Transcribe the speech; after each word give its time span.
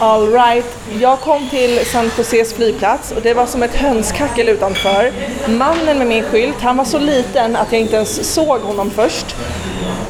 All 0.00 0.32
right. 0.32 0.64
Jag 1.00 1.20
kom 1.20 1.48
till 1.48 1.86
San 1.86 2.10
Joses 2.18 2.54
flygplats 2.54 3.12
och 3.12 3.22
det 3.22 3.34
var 3.34 3.46
som 3.46 3.62
ett 3.62 3.74
hönskackel 3.74 4.48
utanför. 4.48 5.12
Mannen 5.48 5.98
med 5.98 6.06
min 6.06 6.24
skylt, 6.24 6.60
han 6.60 6.76
var 6.76 6.84
så 6.84 6.98
liten 6.98 7.56
att 7.56 7.72
jag 7.72 7.80
inte 7.80 7.96
ens 7.96 8.34
såg 8.34 8.60
honom 8.60 8.90
först. 8.90 9.36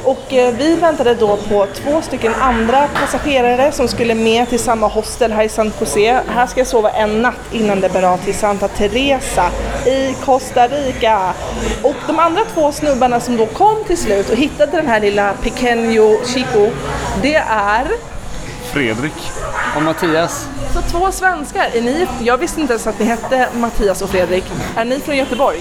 Och 0.05 0.33
eh, 0.33 0.55
vi 0.55 0.75
väntade 0.75 1.15
då 1.15 1.37
på 1.37 1.67
två 1.75 2.03
stycken 2.03 2.35
andra 2.35 2.89
passagerare 2.89 3.73
som 3.73 3.89
skulle 3.89 4.15
med 4.15 4.49
till 4.49 4.59
samma 4.59 4.87
hostel 4.87 5.33
här 5.33 5.45
i 5.45 5.49
San 5.49 5.73
Jose. 5.81 6.21
Här 6.29 6.47
ska 6.47 6.61
jag 6.61 6.67
sova 6.67 6.91
en 6.91 7.23
natt 7.23 7.53
innan 7.53 7.81
det 7.81 7.93
bär 7.93 8.03
av 8.03 8.19
till 8.19 8.35
Santa 8.35 8.69
Teresa 8.69 9.51
i 9.87 10.15
Costa 10.25 10.69
Rica. 10.69 11.35
Och 11.83 11.97
de 12.07 12.19
andra 12.19 12.43
två 12.55 12.73
snubbarna 12.73 13.21
som 13.21 13.37
då 13.37 13.47
kom 13.47 13.85
till 13.87 13.99
slut 13.99 14.31
och 14.31 14.37
hittade 14.37 14.73
den 14.73 14.87
här 14.87 15.01
lilla 15.01 15.35
Pequeño 15.43 16.27
Chico, 16.27 16.71
det 17.23 17.35
är 17.51 17.87
Fredrik. 18.73 19.13
Och 19.77 19.83
Mattias. 19.83 20.49
Så 20.75 20.81
två 20.81 21.13
svenskar, 21.13 21.71
är 21.75 21.81
ni, 21.83 22.07
jag 22.21 22.39
visste 22.39 22.61
inte 22.61 22.73
ens 22.73 22.87
att 22.87 22.99
ni 22.99 23.05
hette 23.05 23.49
Mattias 23.55 24.03
och 24.03 24.11
Fredrik. 24.11 24.45
Är 24.77 24.85
ni 24.85 25.01
från 25.01 25.17
Göteborg? 25.17 25.59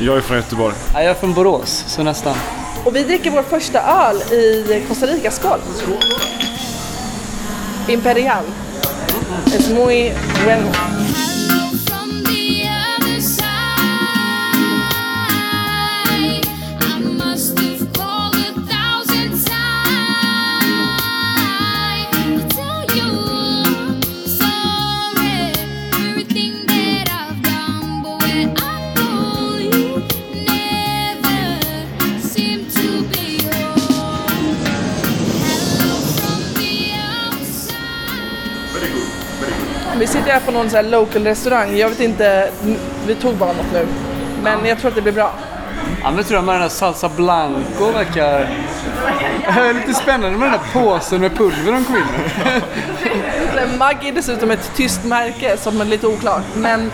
Jag 0.00 0.16
är 0.16 0.20
från 0.20 0.36
Göteborg. 0.36 0.74
Ja, 0.94 1.02
jag 1.02 1.10
är 1.10 1.14
från 1.14 1.34
Borås, 1.34 1.84
så 1.86 2.02
nästan. 2.02 2.34
Och 2.84 2.96
vi 2.96 3.02
dricker 3.02 3.30
vår 3.30 3.42
första 3.42 3.80
öl 3.82 4.16
i 4.32 4.84
Costa 4.88 5.06
Rica, 5.06 5.30
skål! 5.30 5.58
Imperial. 7.88 8.44
Es 9.46 9.68
muy 9.70 10.12
bueno. 10.44 10.66
Här 40.32 40.40
på 40.40 40.50
någon 40.50 40.68
här 40.68 40.82
local 40.82 41.24
restaurang, 41.24 41.76
jag 41.76 41.88
vet 41.88 42.00
inte, 42.00 42.50
vi 43.06 43.14
tog 43.14 43.34
bara 43.34 43.52
något 43.52 43.72
nu. 43.72 43.86
Men 44.42 44.66
jag 44.66 44.78
tror 44.78 44.88
att 44.88 44.94
det 44.94 45.02
blir 45.02 45.12
bra. 45.12 45.32
Ja, 46.02 46.10
men 46.10 46.24
tror 46.24 46.36
jag 46.36 46.44
med 46.44 46.54
den 46.54 46.62
här 46.62 46.68
salsa 46.68 47.08
blanco 47.08 47.92
verkar... 47.92 48.48
Lite 49.74 49.94
spännande 49.94 50.38
med 50.38 50.52
den 50.52 50.58
här 50.60 50.82
påsen 50.82 51.20
med 51.20 51.36
pulver 51.36 51.72
de 51.72 51.84
kom 51.84 51.96
in 51.96 52.02
med. 53.54 53.68
Maggi 53.78 54.08
är 54.08 54.12
dessutom 54.12 54.50
ett 54.50 54.70
tyst 54.76 55.04
märke 55.04 55.56
som 55.56 55.80
är 55.80 55.84
lite 55.84 56.06
oklart. 56.06 56.44
Men 56.56 56.90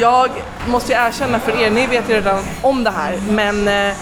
jag 0.00 0.30
måste 0.66 0.92
ju 0.92 0.98
erkänna 0.98 1.40
för 1.40 1.62
er, 1.62 1.70
ni 1.70 1.86
vet 1.86 2.10
ju 2.10 2.14
redan 2.14 2.44
om 2.62 2.84
det 2.84 2.90
här, 2.90 3.18
men 3.30 3.68
eh, 3.68 3.96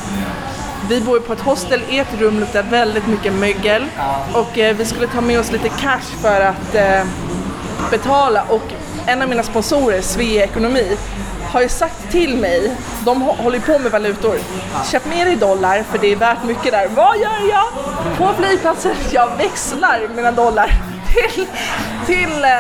vi 0.89 1.01
bor 1.01 1.19
ju 1.19 1.23
på 1.23 1.33
ett 1.33 1.41
hostel, 1.41 1.83
ert 1.91 2.21
rum 2.21 2.41
luktar 2.41 2.63
väldigt 2.63 3.07
mycket 3.07 3.33
mögel 3.33 3.85
och 4.33 4.59
eh, 4.59 4.77
vi 4.77 4.85
skulle 4.85 5.07
ta 5.07 5.21
med 5.21 5.41
oss 5.41 5.53
lite 5.53 5.69
cash 5.69 6.21
för 6.23 6.41
att 6.41 6.75
eh, 6.75 7.03
betala 7.91 8.45
och 8.49 8.63
en 9.07 9.23
av 9.23 9.29
mina 9.29 9.43
sponsorer, 9.43 10.01
Svea 10.01 10.45
Ekonomi, 10.45 10.97
har 11.53 11.63
ju 11.63 11.69
sagt 11.69 12.11
till 12.11 12.37
mig, 12.37 12.77
de 13.05 13.23
håller 13.23 13.59
ju 13.59 13.65
på 13.65 13.79
med 13.79 13.93
valutor, 13.93 14.39
köp 14.93 15.07
med 15.07 15.27
dig 15.27 15.37
dollar 15.37 15.83
för 15.83 15.99
det 15.99 16.13
är 16.13 16.17
värt 16.17 16.45
mycket 16.45 16.73
där. 16.73 16.89
Vad 16.95 17.19
gör 17.19 17.51
jag? 17.51 17.67
På 18.19 18.43
flygplatsen, 18.43 18.95
jag 19.13 19.37
växlar 19.37 20.09
mina 20.15 20.33
dollar 20.33 20.75
till, 21.13 21.47
till 22.07 22.45
eh, 22.45 22.51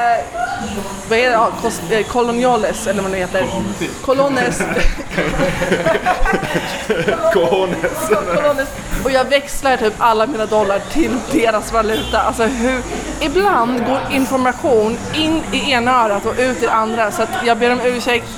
vad 1.08 1.18
är 1.18 1.26
det? 1.26 1.32
Ja, 1.32 1.50
kost, 1.62 1.82
eh, 1.90 2.06
Coloniales 2.06 2.86
eller 2.86 3.02
vad 3.02 3.10
det 3.12 3.18
heter. 3.18 3.46
Colones. 4.02 4.62
Colones. 8.34 8.68
Och 9.04 9.10
jag 9.10 9.24
växlar 9.24 9.76
typ 9.76 9.94
alla 9.98 10.26
mina 10.26 10.46
dollar 10.46 10.80
till 10.92 11.10
deras 11.32 11.72
valuta. 11.72 12.20
Alltså 12.20 12.44
hur, 12.44 12.82
ibland 13.20 13.86
går 13.86 14.00
information 14.10 14.98
in 15.14 15.42
i 15.52 15.70
ena 15.72 16.04
örat 16.04 16.26
och 16.26 16.34
ut 16.38 16.62
i 16.62 16.66
det 16.66 16.72
andra. 16.72 17.10
Så 17.10 17.22
att 17.22 17.30
jag 17.44 17.58
ber 17.58 17.72
om 17.72 17.80
ursäkt 17.80 18.28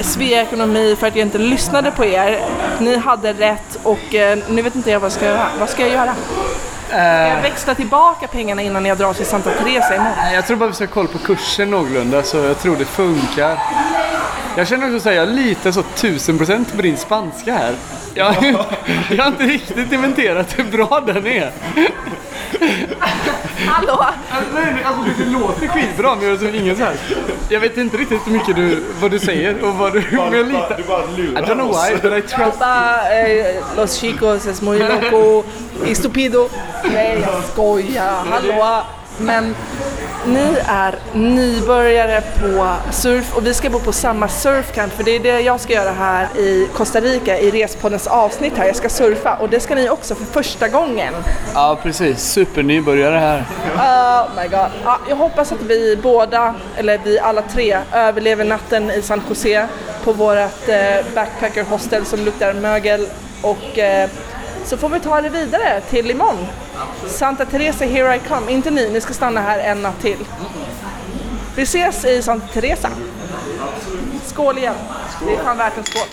Svea 0.00 0.42
Ekonomi 0.42 0.96
för 0.98 1.06
att 1.06 1.16
jag 1.16 1.26
inte 1.26 1.38
lyssnade 1.38 1.90
på 1.90 2.04
er. 2.04 2.40
Ni 2.78 2.96
hade 2.96 3.32
rätt 3.32 3.78
och 3.82 4.14
eh, 4.14 4.38
nu 4.48 4.62
vet 4.62 4.74
inte 4.74 4.90
jag 4.90 5.00
vad 5.00 5.06
jag 5.06 5.12
ska 5.12 5.24
göra. 5.24 5.46
Vad 5.58 5.70
ska 5.70 5.82
jag 5.82 5.90
göra? 5.90 6.14
Jag 6.92 7.42
växla 7.42 7.74
tillbaka 7.74 8.26
pengarna 8.26 8.62
innan 8.62 8.84
jag 8.84 8.98
drar 8.98 9.12
till 9.14 9.26
Santa 9.26 9.50
Teresa 9.50 9.94
imorgon? 9.94 10.32
Jag 10.34 10.46
tror 10.46 10.56
bara 10.56 10.68
vi 10.68 10.74
ska 10.74 10.84
ha 10.84 10.92
koll 10.92 11.08
på 11.08 11.18
kursen 11.18 11.70
någorlunda, 11.70 12.22
så 12.22 12.36
jag 12.36 12.58
tror 12.58 12.76
det 12.76 12.84
funkar. 12.84 13.58
Jag 14.56 14.68
känner 14.68 14.96
också 14.96 15.08
att 15.08 15.14
jag 15.14 15.28
litar 15.28 15.72
så 15.72 15.82
tusen 15.82 16.38
procent 16.38 16.76
på 16.76 16.82
din 16.82 16.96
spanska 16.96 17.54
här. 17.54 17.74
Jag, 18.14 18.34
jag 19.10 19.24
har 19.24 19.30
inte 19.30 19.44
riktigt 19.44 19.92
inventerat 19.92 20.58
hur 20.58 20.64
bra 20.64 21.02
den 21.06 21.26
är. 21.26 21.52
Hallå? 23.66 24.06
Alltså, 24.30 24.54
nej, 24.54 24.72
nej, 24.74 24.84
alltså 24.84 25.04
det 25.18 25.30
låter 25.30 25.68
skitbra 25.68 26.14
men 26.14 26.24
jag, 26.24 26.32
alltså, 26.32 26.48
ingen 26.48 26.76
så 26.76 26.84
här. 26.84 26.96
jag 27.48 27.60
vet 27.60 27.76
inte 27.76 27.96
riktigt 27.96 28.26
hur 28.26 28.32
mycket 28.32 28.56
du, 28.56 28.82
vad 29.00 29.10
du 29.10 29.18
säger 29.18 29.64
och 29.64 29.74
vad 29.74 29.92
du, 29.92 30.04
men 30.10 30.32
jag 30.32 30.46
litar. 30.46 30.74
Du 30.76 30.82
bara 30.82 31.02
I 31.02 31.16
lurar 31.16 31.42
don't 31.42 31.54
know 31.54 31.68
why, 31.68 31.96
but 32.02 32.24
I 32.24 32.28
trust. 32.28 32.62
Eh, 32.62 33.76
los 33.76 34.00
chicos 34.00 34.46
es 34.46 34.62
muy 34.62 34.78
loco 34.78 35.44
y 35.86 35.94
stupido. 35.94 36.48
Nej, 36.92 37.18
jag 37.22 37.44
skojar. 37.44 38.24
Hallå? 38.30 38.82
Men 39.18 39.54
ni 40.26 40.56
är 40.66 40.94
nybörjare 41.12 42.20
på 42.20 42.76
surf 42.92 43.36
och 43.36 43.46
vi 43.46 43.54
ska 43.54 43.70
bo 43.70 43.78
på 43.78 43.92
samma 43.92 44.28
surfcamp 44.28 44.92
för 44.92 45.04
det 45.04 45.16
är 45.16 45.20
det 45.20 45.40
jag 45.40 45.60
ska 45.60 45.72
göra 45.72 45.90
här 45.90 46.28
i 46.36 46.68
Costa 46.74 47.00
Rica 47.00 47.38
i 47.38 47.50
Respoddens 47.50 48.06
avsnitt 48.06 48.52
här. 48.56 48.66
Jag 48.66 48.76
ska 48.76 48.88
surfa 48.88 49.36
och 49.36 49.48
det 49.48 49.60
ska 49.60 49.74
ni 49.74 49.90
också 49.90 50.14
för 50.14 50.24
första 50.24 50.68
gången. 50.68 51.14
Ja 51.54 51.78
precis, 51.82 52.22
supernybörjare 52.22 53.16
här. 53.16 53.44
Oh 53.76 54.42
my 54.42 54.48
god. 54.48 54.70
Ja, 54.84 54.98
jag 55.08 55.16
hoppas 55.16 55.52
att 55.52 55.62
vi 55.62 55.98
båda, 56.02 56.54
eller 56.76 57.00
vi 57.04 57.18
alla 57.18 57.42
tre, 57.42 57.78
överlever 57.92 58.44
natten 58.44 58.90
i 58.90 59.02
San 59.02 59.22
Jose 59.28 59.68
på 60.04 60.12
vårt 60.12 60.68
eh, 60.68 61.04
backpacker 61.14 61.64
hostel 61.64 62.06
som 62.06 62.20
luktar 62.20 62.52
mögel 62.52 63.06
och 63.42 63.78
eh, 63.78 64.08
så 64.64 64.76
får 64.76 64.88
vi 64.88 65.00
ta 65.00 65.20
det 65.20 65.28
vidare 65.28 65.80
till 65.90 66.10
imorgon. 66.10 66.46
Santa 67.06 67.44
Teresa, 67.44 67.84
here 67.84 68.16
I 68.16 68.18
come. 68.18 68.52
Inte 68.52 68.70
ni, 68.70 68.90
ni 68.90 69.00
ska 69.00 69.12
stanna 69.12 69.40
här 69.40 69.58
en 69.58 69.82
natt 69.82 70.00
till. 70.00 70.18
Vi 71.56 71.62
ses 71.62 72.04
i 72.04 72.22
Santa 72.22 72.46
Teresa. 72.46 72.90
Skål 74.24 74.58
igen. 74.58 74.74
Det 75.26 75.34
är 75.34 75.44
fan 75.44 75.56
värt 75.56 75.78
en 75.78 75.84
skål. 75.84 76.06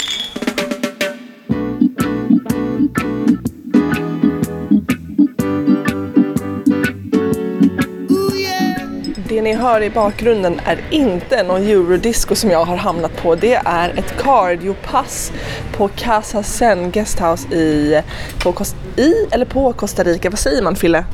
Ni 9.47 9.53
hör 9.53 9.81
i 9.81 9.89
bakgrunden 9.89 10.61
är 10.65 10.79
inte 10.89 11.43
någon 11.43 11.61
eurodisco 11.61 12.35
som 12.35 12.49
jag 12.49 12.65
har 12.65 12.77
hamnat 12.77 13.17
på. 13.17 13.35
Det 13.35 13.61
är 13.65 13.89
ett 13.89 14.17
cardiopass 14.23 15.31
på 15.71 15.87
Casa 15.87 16.43
Zen 16.43 16.91
Guesthouse 16.91 17.47
i, 17.55 18.01
på, 18.43 18.55
i 18.97 19.13
eller 19.31 19.45
på 19.45 19.73
Costa 19.73 20.03
Rica. 20.03 20.29
Vad 20.29 20.39
säger 20.39 20.61
man 20.61 20.75
Fille? 20.75 21.05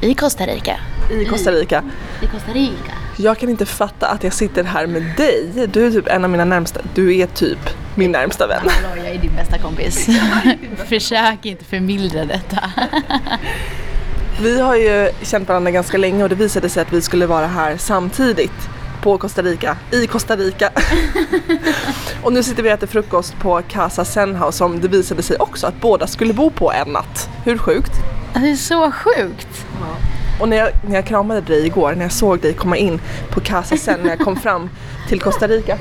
I 0.00 0.14
Costa 0.14 0.46
Rica. 0.46 0.76
I 1.10 1.24
Costa 1.24 1.52
Rica. 1.52 1.82
I 2.22 2.26
Costa 2.26 2.52
Rica. 2.52 2.92
Jag 3.16 3.38
kan 3.38 3.48
inte 3.48 3.66
fatta 3.66 4.06
att 4.06 4.24
jag 4.24 4.32
sitter 4.32 4.64
här 4.64 4.86
med 4.86 5.02
dig. 5.16 5.68
Du 5.72 5.86
är 5.86 5.90
typ 5.90 6.08
en 6.08 6.24
av 6.24 6.30
mina 6.30 6.44
närmsta. 6.44 6.80
Du 6.94 7.16
är 7.18 7.26
typ 7.26 7.70
min 7.94 8.12
närmsta 8.12 8.46
vän. 8.46 8.62
Hallå, 8.68 9.02
jag 9.04 9.14
är 9.14 9.18
din 9.18 9.36
bästa 9.36 9.58
kompis. 9.58 10.08
Försök 10.88 11.46
inte 11.46 11.64
förmildra 11.64 12.24
detta. 12.24 12.70
Vi 14.40 14.60
har 14.60 14.76
ju 14.76 15.10
känt 15.22 15.48
varandra 15.48 15.70
ganska 15.70 15.98
länge 15.98 16.22
och 16.22 16.28
det 16.28 16.34
visade 16.34 16.68
sig 16.68 16.82
att 16.82 16.92
vi 16.92 17.02
skulle 17.02 17.26
vara 17.26 17.46
här 17.46 17.76
samtidigt 17.76 18.68
på 19.02 19.18
Costa 19.18 19.42
Rica, 19.42 19.76
i 19.90 20.06
Costa 20.06 20.36
Rica. 20.36 20.70
och 22.22 22.32
nu 22.32 22.42
sitter 22.42 22.62
vi 22.62 22.68
och 22.68 22.72
äter 22.72 22.86
frukost 22.86 23.38
på 23.38 23.62
Casa 23.68 24.04
Senhouse 24.04 24.58
som 24.58 24.80
det 24.80 24.88
visade 24.88 25.22
sig 25.22 25.36
också 25.36 25.66
att 25.66 25.80
båda 25.80 26.06
skulle 26.06 26.32
bo 26.32 26.50
på 26.50 26.72
en 26.72 26.88
natt. 26.88 27.28
Hur 27.44 27.58
sjukt? 27.58 27.92
Det 28.34 28.50
är 28.50 28.56
så 28.56 28.90
sjukt. 28.92 29.66
Och 30.40 30.48
när 30.48 30.56
jag, 30.56 30.70
när 30.88 30.94
jag 30.94 31.06
kramade 31.06 31.40
dig 31.40 31.66
igår, 31.66 31.94
när 31.94 32.02
jag 32.02 32.12
såg 32.12 32.40
dig 32.40 32.54
komma 32.54 32.76
in 32.76 33.00
på 33.30 33.40
Casa 33.40 33.76
Sen, 33.76 34.00
när 34.00 34.10
jag 34.10 34.18
kom 34.18 34.36
fram 34.36 34.70
till 35.08 35.20
Costa 35.20 35.48
Rica. 35.48 35.78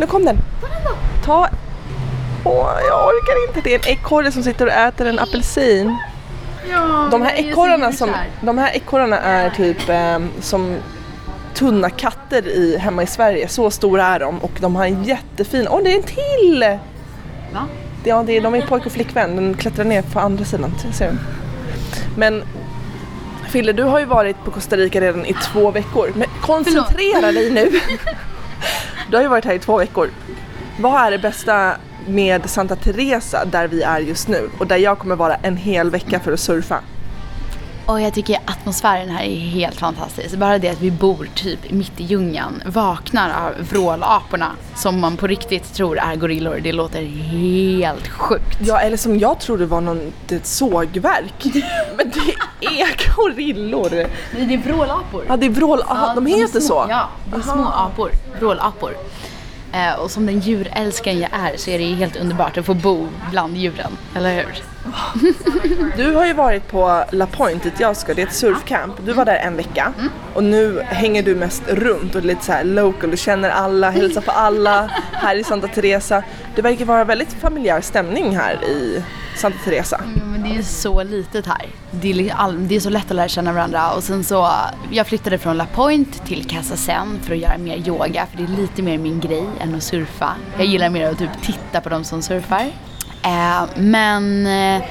Nu 0.00 0.06
kom 0.06 0.24
den. 0.24 0.38
Ta... 1.24 1.48
Åh, 2.44 2.70
jag 2.88 3.08
orkar 3.08 3.48
inte. 3.48 3.60
Det 3.60 3.74
är 3.74 3.78
en 3.78 3.98
ekorre 3.98 4.32
som 4.32 4.42
sitter 4.42 4.66
och 4.66 4.72
äter 4.72 5.06
en 5.06 5.18
apelsin. 5.18 5.96
Ja, 6.70 7.08
De 7.10 7.22
här 7.22 7.34
ekorrarna 7.34 7.92
som, 7.92 8.10
de 8.40 8.58
här 8.58 8.76
ekorrarna 8.76 9.18
är 9.18 9.50
typ 9.50 9.88
eh, 9.88 10.18
som 10.40 10.76
tunna 11.54 11.90
katter 11.90 12.48
i, 12.48 12.76
hemma 12.78 13.02
i 13.02 13.06
Sverige. 13.06 13.48
Så 13.48 13.70
stora 13.70 14.04
är 14.04 14.20
de 14.20 14.38
och 14.38 14.52
de 14.60 14.76
har 14.76 14.86
en 14.86 15.04
jättefin... 15.04 15.68
Åh, 15.70 15.80
det 15.84 15.92
är 15.92 15.96
en 15.96 16.02
till! 16.02 16.78
Va? 17.52 17.66
Ja, 18.04 18.22
det 18.26 18.36
är, 18.36 18.40
de 18.40 18.54
är 18.54 18.62
pojk 18.62 18.86
och 18.86 18.92
flickvän. 18.92 19.36
Den 19.36 19.54
klättrar 19.54 19.84
ner 19.84 20.02
på 20.02 20.20
andra 20.20 20.44
sidan. 20.44 20.74
Ser 20.92 21.10
du? 21.10 21.18
Men 22.16 22.42
Fille, 23.48 23.72
du 23.72 23.82
har 23.82 23.98
ju 23.98 24.04
varit 24.04 24.44
på 24.44 24.50
Costa 24.50 24.76
Rica 24.76 25.00
redan 25.00 25.26
i 25.26 25.34
två 25.34 25.70
veckor. 25.70 26.12
Men 26.14 26.28
koncentrera 26.40 27.32
dig 27.32 27.50
nu! 27.50 27.80
Du 29.10 29.16
har 29.16 29.22
ju 29.22 29.28
varit 29.28 29.44
här 29.44 29.54
i 29.54 29.58
två 29.58 29.78
veckor. 29.78 30.10
Vad 30.80 31.02
är 31.06 31.10
det 31.10 31.18
bästa 31.18 31.76
med 32.08 32.50
Santa 32.50 32.76
Teresa 32.76 33.44
där 33.44 33.68
vi 33.68 33.82
är 33.82 34.00
just 34.00 34.28
nu 34.28 34.50
och 34.58 34.66
där 34.66 34.76
jag 34.76 34.98
kommer 34.98 35.16
vara 35.16 35.34
en 35.34 35.56
hel 35.56 35.90
vecka 35.90 36.20
för 36.20 36.32
att 36.32 36.40
surfa? 36.40 36.80
Och 37.88 38.00
jag 38.00 38.14
tycker 38.14 38.38
atmosfären 38.44 39.10
här 39.10 39.24
är 39.24 39.36
helt 39.36 39.76
fantastisk. 39.76 40.36
Bara 40.36 40.58
det 40.58 40.68
att 40.68 40.80
vi 40.80 40.90
bor 40.90 41.28
typ 41.34 41.70
mitt 41.70 42.00
i 42.00 42.04
djungeln, 42.04 42.62
vaknar 42.66 43.30
av 43.30 43.66
vrålaporna 43.70 44.50
som 44.74 45.00
man 45.00 45.16
på 45.16 45.26
riktigt 45.26 45.74
tror 45.74 45.98
är 45.98 46.16
gorillor. 46.16 46.60
Det 46.62 46.72
låter 46.72 47.02
helt 47.04 48.08
sjukt. 48.08 48.58
Ja, 48.60 48.80
eller 48.80 48.96
som 48.96 49.18
jag 49.18 49.40
trodde 49.40 49.66
var 49.66 49.80
någon 49.80 50.12
ett 50.28 50.46
sågverk. 50.46 51.44
Men 51.96 52.10
det 52.10 52.34
är 52.80 53.16
gorillor. 53.16 53.90
Nej, 53.90 54.46
det 54.46 54.54
är 54.54 54.58
vrålapor. 54.58 55.24
Ja, 55.28 55.36
det 55.36 55.46
är 55.46 55.50
vrål... 55.50 55.82
Aha, 55.82 56.14
de 56.14 56.26
är 56.26 56.36
heter 56.36 56.60
små, 56.60 56.68
så? 56.68 56.86
Ja, 56.88 57.08
det 57.30 57.36
är 57.36 57.42
små 57.42 57.64
apor. 57.64 58.10
Vrålapor. 58.38 58.94
Eh, 59.72 60.00
och 60.00 60.10
som 60.10 60.26
den 60.26 60.40
djurälskaren 60.40 61.18
jag 61.18 61.30
är 61.32 61.56
så 61.56 61.70
är 61.70 61.78
det 61.78 61.84
helt 61.84 62.16
underbart 62.16 62.58
att 62.58 62.66
få 62.66 62.74
bo 62.74 63.08
bland 63.30 63.56
djuren, 63.56 63.92
eller 64.16 64.34
hur? 64.36 64.62
Du 65.96 66.14
har 66.14 66.26
ju 66.26 66.32
varit 66.32 66.68
på 66.68 67.04
La 67.12 67.26
Point 67.26 67.62
dit 67.62 67.80
jag 67.80 67.96
ska, 67.96 68.14
det 68.14 68.22
är 68.22 68.26
ett 68.26 68.34
surfcamp. 68.34 68.94
Du 69.04 69.12
var 69.12 69.24
där 69.24 69.36
en 69.36 69.56
vecka 69.56 69.92
och 70.34 70.44
nu 70.44 70.80
hänger 70.80 71.22
du 71.22 71.34
mest 71.34 71.62
runt 71.68 72.14
och 72.14 72.20
är 72.20 72.26
lite 72.26 72.44
så 72.44 72.52
här 72.52 72.64
local, 72.64 73.10
du 73.10 73.16
känner 73.16 73.50
alla, 73.50 73.90
hälsar 73.90 74.20
på 74.20 74.30
alla 74.30 74.90
här 75.12 75.36
i 75.36 75.44
Santa 75.44 75.68
Teresa. 75.68 76.22
Det 76.54 76.62
verkar 76.62 76.84
vara 76.84 77.04
väldigt 77.04 77.32
familjär 77.32 77.80
stämning 77.80 78.36
här 78.36 78.64
i 78.64 79.04
Santa 79.36 79.58
Teresa. 79.64 80.00
Det 80.48 80.56
är 80.56 80.62
så 80.62 81.02
litet 81.02 81.46
här. 81.46 81.66
Det 81.90 82.10
är, 82.10 82.34
all, 82.34 82.68
det 82.68 82.76
är 82.76 82.80
så 82.80 82.90
lätt 82.90 83.10
att 83.10 83.16
lära 83.16 83.28
känna 83.28 83.52
varandra. 83.52 83.92
Och 83.92 84.02
sen 84.02 84.24
så, 84.24 84.50
jag 84.90 85.06
flyttade 85.06 85.38
från 85.38 85.56
La 85.56 85.66
Point 85.66 86.26
till 86.26 86.44
Casa 86.44 86.76
Sen 86.76 87.20
för 87.22 87.32
att 87.32 87.38
göra 87.38 87.58
mer 87.58 87.88
yoga. 87.88 88.26
För 88.26 88.36
det 88.38 88.42
är 88.42 88.56
lite 88.56 88.82
mer 88.82 88.98
min 88.98 89.20
grej 89.20 89.44
än 89.60 89.74
att 89.74 89.82
surfa. 89.82 90.30
Jag 90.56 90.66
gillar 90.66 90.90
mer 90.90 91.10
att 91.10 91.18
typ 91.18 91.42
titta 91.42 91.80
på 91.80 91.88
de 91.88 92.04
som 92.04 92.22
surfar. 92.22 92.70
Eh, 93.22 93.62
men 93.76 94.46
eh, 94.46 94.82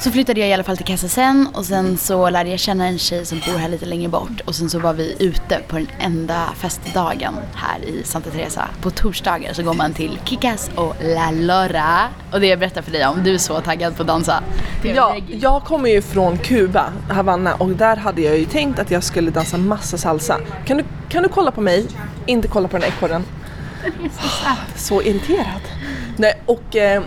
så 0.00 0.10
flyttade 0.10 0.40
jag 0.40 0.48
i 0.48 0.52
alla 0.52 0.64
fall 0.64 0.76
till 0.76 0.86
Casa 0.86 1.08
Sen 1.08 1.48
och 1.54 1.64
sen 1.64 1.96
så 1.96 2.30
lärde 2.30 2.50
jag 2.50 2.58
känna 2.58 2.86
en 2.86 2.98
tjej 2.98 3.26
som 3.26 3.38
bor 3.46 3.58
här 3.58 3.68
lite 3.68 3.86
längre 3.86 4.08
bort. 4.08 4.40
Och 4.44 4.54
sen 4.54 4.70
så 4.70 4.78
var 4.78 4.92
vi 4.92 5.16
ute 5.18 5.60
på 5.68 5.76
den 5.76 5.88
enda 5.98 6.48
festdagen 6.56 7.34
här 7.54 7.84
i 7.84 8.02
Santa 8.04 8.30
Teresa. 8.30 8.68
På 8.82 8.90
torsdagar 8.90 9.52
så 9.52 9.62
går 9.62 9.74
man 9.74 9.92
till 9.94 10.18
Kikas 10.24 10.70
och 10.74 10.96
La 11.02 11.30
Lora. 11.30 12.08
Och 12.32 12.40
det 12.40 12.46
jag 12.46 12.58
berättar 12.58 12.82
för 12.82 12.90
dig 12.92 13.06
om, 13.06 13.24
du 13.24 13.34
är 13.34 13.38
så 13.38 13.60
taggad 13.60 13.96
på 13.96 14.02
att 14.02 14.08
dansa. 14.08 14.42
Ja, 14.82 15.16
jag 15.28 15.64
kommer 15.64 15.90
ju 15.90 16.02
från 16.02 16.38
Kuba, 16.38 16.92
Havanna 17.10 17.54
och 17.54 17.68
där 17.68 17.96
hade 17.96 18.22
jag 18.22 18.38
ju 18.38 18.44
tänkt 18.44 18.78
att 18.78 18.90
jag 18.90 19.04
skulle 19.04 19.30
dansa 19.30 19.58
massa 19.58 19.98
salsa. 19.98 20.40
Kan 20.66 20.76
du, 20.76 20.84
kan 21.08 21.22
du 21.22 21.28
kolla 21.28 21.50
på 21.50 21.60
mig? 21.60 21.86
Inte 22.26 22.48
kolla 22.48 22.68
på 22.68 22.78
den 22.78 22.88
ekorren. 22.88 23.24
Så 24.76 25.02
irriterad. 25.02 25.62
Nej, 26.16 26.42
och 26.46 26.76
eh, 26.76 27.02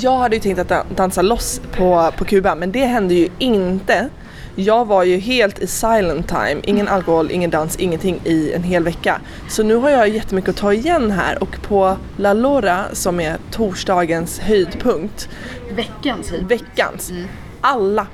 jag 0.00 0.18
hade 0.18 0.36
ju 0.36 0.40
tänkt 0.40 0.58
att 0.58 0.68
da- 0.68 0.84
dansa 0.96 1.22
loss 1.22 1.60
på, 1.76 2.10
på 2.18 2.24
Kuba 2.24 2.54
men 2.54 2.72
det 2.72 2.84
hände 2.86 3.14
ju 3.14 3.28
inte. 3.38 4.08
Jag 4.56 4.84
var 4.84 5.02
ju 5.04 5.18
helt 5.18 5.58
i 5.58 5.66
silent 5.66 6.28
time, 6.28 6.56
ingen 6.64 6.88
alkohol, 6.88 7.30
ingen 7.30 7.50
dans, 7.50 7.76
ingenting 7.76 8.20
i 8.24 8.52
en 8.52 8.62
hel 8.62 8.84
vecka. 8.84 9.20
Så 9.48 9.62
nu 9.62 9.74
har 9.74 9.90
jag 9.90 10.08
jättemycket 10.08 10.50
att 10.50 10.56
ta 10.56 10.72
igen 10.72 11.10
här 11.10 11.42
och 11.42 11.56
på 11.62 11.96
La 12.16 12.32
Lora 12.32 12.84
som 12.92 13.20
är 13.20 13.36
torsdagens 13.50 14.38
höjdpunkt 14.38 15.28
Veckans 15.76 16.32
hit. 16.32 16.42
veckans. 16.48 17.12
Alla 17.60 18.06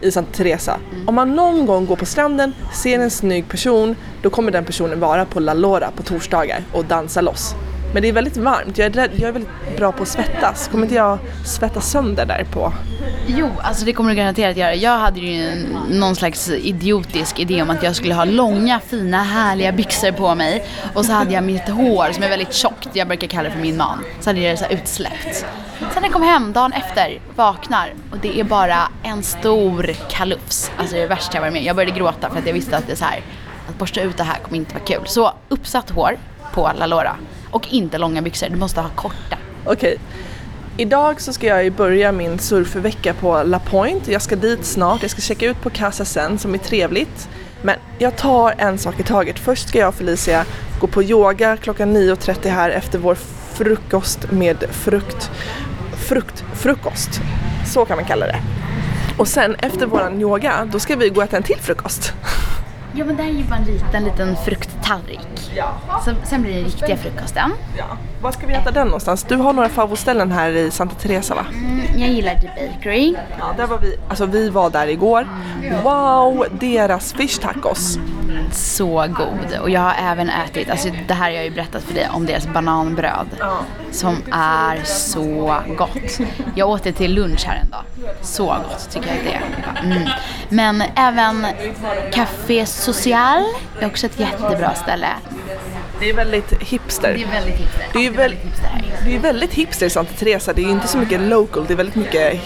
i 0.00 0.10
Santa 0.10 0.32
Teresa. 0.32 0.78
Om 1.06 1.14
man 1.14 1.34
någon 1.36 1.66
gång 1.66 1.86
går 1.86 1.96
på 1.96 2.06
stranden, 2.06 2.52
ser 2.82 2.98
en 2.98 3.10
snygg 3.10 3.48
person, 3.48 3.96
då 4.22 4.30
kommer 4.30 4.50
den 4.50 4.64
personen 4.64 5.00
vara 5.00 5.24
på 5.24 5.40
La 5.40 5.54
Lora 5.54 5.90
på 5.96 6.02
torsdagar 6.02 6.62
och 6.72 6.84
dansa 6.84 7.20
loss. 7.20 7.54
Men 7.92 8.02
det 8.02 8.08
är 8.08 8.12
väldigt 8.12 8.36
varmt, 8.36 8.78
jag 8.78 8.86
är, 8.86 8.90
rädd, 8.90 9.10
jag 9.16 9.28
är 9.28 9.32
väldigt 9.32 9.76
bra 9.76 9.92
på 9.92 10.02
att 10.02 10.08
svettas. 10.08 10.68
Kommer 10.68 10.84
inte 10.84 10.94
jag 10.94 11.18
svettas 11.44 11.90
sönder 11.90 12.26
där 12.26 12.46
på? 12.52 12.72
Jo, 13.26 13.50
alltså 13.62 13.84
det 13.84 13.92
kommer 13.92 14.10
du 14.10 14.16
garanterat 14.16 14.56
göra. 14.56 14.74
Jag 14.74 14.98
hade 14.98 15.20
ju 15.20 15.48
en, 15.48 15.62
någon 15.90 16.16
slags 16.16 16.48
idiotisk 16.50 17.38
idé 17.38 17.62
om 17.62 17.70
att 17.70 17.82
jag 17.82 17.96
skulle 17.96 18.14
ha 18.14 18.24
långa, 18.24 18.80
fina, 18.80 19.22
härliga 19.22 19.72
byxor 19.72 20.12
på 20.12 20.34
mig. 20.34 20.66
Och 20.94 21.04
så 21.04 21.12
hade 21.12 21.34
jag 21.34 21.44
mitt 21.44 21.68
hår 21.68 22.12
som 22.12 22.22
är 22.22 22.28
väldigt 22.28 22.52
tjockt, 22.52 22.88
jag 22.92 23.08
brukar 23.08 23.26
kalla 23.26 23.48
det 23.48 23.54
för 23.54 23.60
min 23.60 23.76
man. 23.76 24.04
Så 24.20 24.30
hade 24.30 24.40
jag 24.40 24.52
det 24.52 24.56
så 24.56 24.64
här 24.64 24.72
utsläppt. 24.72 25.44
Sen 25.78 25.88
när 25.94 26.02
jag 26.02 26.12
kom 26.12 26.22
hem 26.22 26.52
dagen 26.52 26.72
efter, 26.72 27.20
vaknar 27.36 27.94
och 28.10 28.18
det 28.18 28.40
är 28.40 28.44
bara 28.44 28.78
en 29.02 29.22
stor 29.22 29.94
kalufs. 30.08 30.70
Alltså 30.76 30.94
det 30.94 31.00
är 31.00 31.02
det 31.02 31.08
värsta 31.08 31.36
jag 31.36 31.40
varit 31.40 31.52
med 31.52 31.64
Jag 31.64 31.76
började 31.76 31.98
gråta 31.98 32.30
för 32.30 32.38
att 32.38 32.46
jag 32.46 32.54
visste 32.54 32.76
att 32.76 32.86
det 32.86 32.92
är 32.92 32.96
så 32.96 33.04
här, 33.04 33.20
att 33.68 33.78
borsta 33.78 34.00
ut 34.00 34.16
det 34.16 34.24
här 34.24 34.36
kommer 34.36 34.56
inte 34.56 34.74
vara 34.74 34.84
kul. 34.84 35.02
Så 35.06 35.32
uppsatt 35.48 35.90
hår 35.90 36.18
på 36.52 36.70
La 36.78 36.86
Lora. 36.86 37.16
Och 37.50 37.68
inte 37.68 37.98
långa 37.98 38.22
byxor, 38.22 38.48
du 38.50 38.56
måste 38.56 38.80
ha 38.80 38.88
korta. 38.88 39.38
Okej. 39.64 39.98
Idag 40.76 41.20
så 41.20 41.32
ska 41.32 41.46
jag 41.46 41.64
ju 41.64 41.70
börja 41.70 42.12
min 42.12 42.38
surfvecka 42.38 43.14
på 43.14 43.42
La 43.42 43.58
Point. 43.58 44.08
Jag 44.08 44.22
ska 44.22 44.36
dit 44.36 44.64
snart. 44.64 45.02
Jag 45.02 45.10
ska 45.10 45.20
checka 45.20 45.46
ut 45.46 45.60
på 45.60 45.70
Casa 45.70 46.04
Sen 46.04 46.38
som 46.38 46.54
är 46.54 46.58
trevligt. 46.58 47.28
Men 47.62 47.76
jag 47.98 48.16
tar 48.16 48.54
en 48.58 48.78
sak 48.78 49.00
i 49.00 49.02
taget. 49.02 49.38
Först 49.38 49.68
ska 49.68 49.78
jag 49.78 49.88
och 49.88 49.94
Felicia 49.94 50.44
gå 50.80 50.86
på 50.86 51.02
yoga 51.02 51.56
klockan 51.56 51.96
9.30 51.96 52.48
här 52.48 52.70
efter 52.70 52.98
vår 52.98 53.14
frukost 53.54 54.30
med 54.30 54.64
frukt. 54.70 55.30
Frukt, 56.08 56.44
frukost. 56.54 57.20
Så 57.66 57.84
kan 57.84 57.96
man 57.96 58.04
kalla 58.04 58.26
det. 58.26 58.40
Och 59.18 59.28
sen 59.28 59.54
efter 59.54 59.86
våran 59.86 60.20
yoga, 60.20 60.68
då 60.72 60.78
ska 60.78 60.96
vi 60.96 61.08
gå 61.08 61.16
och 61.16 61.24
äta 61.24 61.36
en 61.36 61.42
till 61.42 61.60
frukost. 61.60 62.12
Ja 62.92 63.04
men 63.04 63.16
det 63.16 63.22
här 63.22 63.30
är 63.30 63.34
ju 63.34 63.44
bara 63.44 63.56
en 63.56 63.64
liten, 63.64 64.04
liten 64.04 64.36
frukttallrik. 64.44 65.35
Ja. 65.56 66.00
Sen, 66.04 66.16
sen 66.24 66.42
blir 66.42 66.54
det 66.54 66.60
riktiga 66.60 66.96
frukosten. 66.96 67.52
ja. 67.78 67.84
Var 68.22 68.32
ska 68.32 68.46
vi 68.46 68.54
äta 68.54 68.70
den 68.70 68.86
någonstans? 68.86 69.24
Du 69.24 69.36
har 69.36 69.52
några 69.52 69.68
favoritställen 69.68 70.32
här 70.32 70.50
i 70.50 70.70
Santa 70.70 70.94
Teresa 70.94 71.34
va? 71.34 71.46
Mm, 71.52 71.80
jag 71.96 72.08
gillar 72.10 72.34
The 72.34 72.46
Bakery. 72.46 73.14
Ja, 73.38 73.54
där 73.56 73.66
var 73.66 73.78
vi, 73.78 73.96
alltså 74.08 74.26
vi 74.26 74.48
var 74.50 74.70
där 74.70 74.86
igår. 74.86 75.28
Wow, 75.82 76.46
deras 76.50 77.12
fish 77.12 77.40
tacos. 77.40 77.98
Så 78.52 79.06
god. 79.08 79.60
Och 79.62 79.70
jag 79.70 79.80
har 79.80 79.94
även 80.12 80.30
ätit, 80.30 80.70
alltså 80.70 80.88
det 81.08 81.14
här 81.14 81.24
har 81.24 81.30
jag 81.30 81.44
ju 81.44 81.50
berättat 81.50 81.82
för 81.82 81.94
dig 81.94 82.08
om 82.12 82.26
deras 82.26 82.46
bananbröd. 82.46 83.26
Som 83.90 84.16
är 84.32 84.80
så 84.84 85.56
gott. 85.78 86.18
Jag 86.54 86.68
åt 86.68 86.84
det 86.84 86.92
till 86.92 87.14
lunch 87.14 87.44
här 87.46 87.60
en 87.64 87.70
dag. 87.70 87.84
Så 88.22 88.46
gott 88.46 88.90
tycker 88.90 89.08
jag 89.08 89.18
det 89.24 89.32
är. 89.34 89.84
Mm. 89.92 90.08
Men 90.48 90.82
även 90.96 91.46
Café 92.12 92.66
Social 92.66 93.42
är 93.80 93.86
också 93.86 94.06
ett 94.06 94.20
jättebra 94.20 94.74
ställe. 94.74 95.08
Det 96.00 96.10
är 96.10 96.14
väldigt 96.14 96.52
hipster. 96.62 97.14
Det 97.14 97.22
är 97.22 97.26
väldigt 97.30 97.54
hipster. 97.60 97.86
Det 97.92 98.06
är 98.06 98.10
väl- 98.10 98.16
väldigt 98.16 98.44
hipster 98.44 98.64
här. 98.68 98.82
Det 99.04 99.14
är 99.16 99.18
väldigt 99.20 99.54
hipster 99.54 99.86
i 99.86 99.90
Santa 99.90 100.12
Teresa. 100.18 100.52
Det 100.52 100.62
är 100.62 100.68
inte 100.70 100.88
så 100.88 100.98
mycket 100.98 101.20
local, 101.20 101.64
det 101.66 101.72
är 101.72 101.76
väldigt 101.76 101.94
mycket 101.96 102.40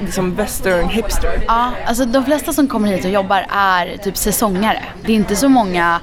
liksom 0.00 0.34
western 0.34 0.88
hipster. 0.88 1.44
Ja, 1.46 1.70
alltså 1.86 2.04
de 2.04 2.24
flesta 2.24 2.52
som 2.52 2.68
kommer 2.68 2.88
hit 2.88 3.04
och 3.04 3.10
jobbar 3.10 3.46
är 3.50 3.96
typ 3.96 4.16
säsongare. 4.16 4.82
Det 5.06 5.12
är 5.12 5.16
inte 5.16 5.36
så 5.36 5.48
många 5.48 6.00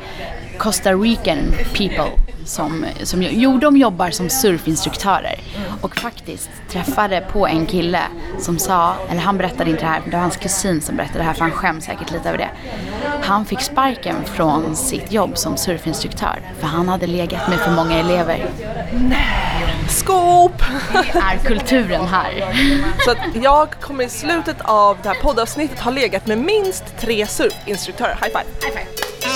Costa 0.61 0.93
Rican 0.93 1.53
people 1.73 2.11
som, 2.45 2.85
som 3.03 3.23
jo 3.23 3.57
de 3.57 3.77
jobbar 3.77 4.11
som 4.11 4.29
surfinstruktörer. 4.29 5.39
Och 5.81 5.95
faktiskt 5.95 6.49
träffade 6.69 7.21
på 7.31 7.47
en 7.47 7.65
kille 7.65 8.01
som 8.39 8.59
sa, 8.59 8.95
eller 9.09 9.21
han 9.21 9.37
berättade 9.37 9.69
inte 9.69 9.83
det 9.83 9.87
här, 9.87 10.01
det 10.05 10.11
var 10.11 10.19
hans 10.19 10.37
kusin 10.37 10.81
som 10.81 10.95
berättade 10.95 11.19
det 11.19 11.23
här 11.23 11.33
för 11.33 11.41
han 11.41 11.51
skäms 11.51 11.85
säkert 11.85 12.11
lite 12.11 12.29
över 12.29 12.37
det. 12.37 12.49
Han 13.23 13.45
fick 13.45 13.61
sparken 13.61 14.15
från 14.25 14.75
sitt 14.75 15.11
jobb 15.11 15.37
som 15.37 15.57
surfinstruktör 15.57 16.41
för 16.59 16.67
han 16.67 16.89
hade 16.89 17.07
legat 17.07 17.49
med 17.49 17.59
för 17.59 17.71
många 17.71 17.99
elever. 17.99 18.49
Scoop! 19.89 20.63
Det 20.93 21.19
är 21.19 21.37
kulturen 21.37 22.05
här. 22.05 22.53
Så 23.05 23.11
att 23.11 23.43
jag 23.43 23.71
kommer 23.71 24.03
i 24.03 24.09
slutet 24.09 24.61
av 24.61 24.97
det 25.03 25.09
här 25.09 25.21
poddavsnittet 25.21 25.79
ha 25.79 25.91
legat 25.91 26.27
med 26.27 26.37
minst 26.37 26.83
tre 26.99 27.27
surfinstruktörer. 27.27 28.17
High 28.21 28.37
five! 28.37 28.71
I 28.71 28.75
wanna 28.75 29.10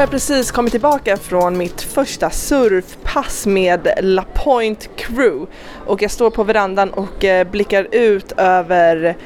har 0.00 0.02
jag 0.02 0.10
precis 0.10 0.50
kommit 0.50 0.70
tillbaka 0.70 1.16
från 1.16 1.58
mitt 1.58 1.82
första 1.82 2.30
surfpass 2.30 3.46
med 3.46 3.88
La 4.00 4.24
Point 4.34 4.90
Crew 4.96 5.46
och 5.86 6.02
jag 6.02 6.10
står 6.10 6.30
på 6.30 6.44
verandan 6.44 6.90
och 6.90 7.24
eh, 7.24 7.50
blickar 7.50 7.86
ut 7.90 8.32
över 8.36 9.16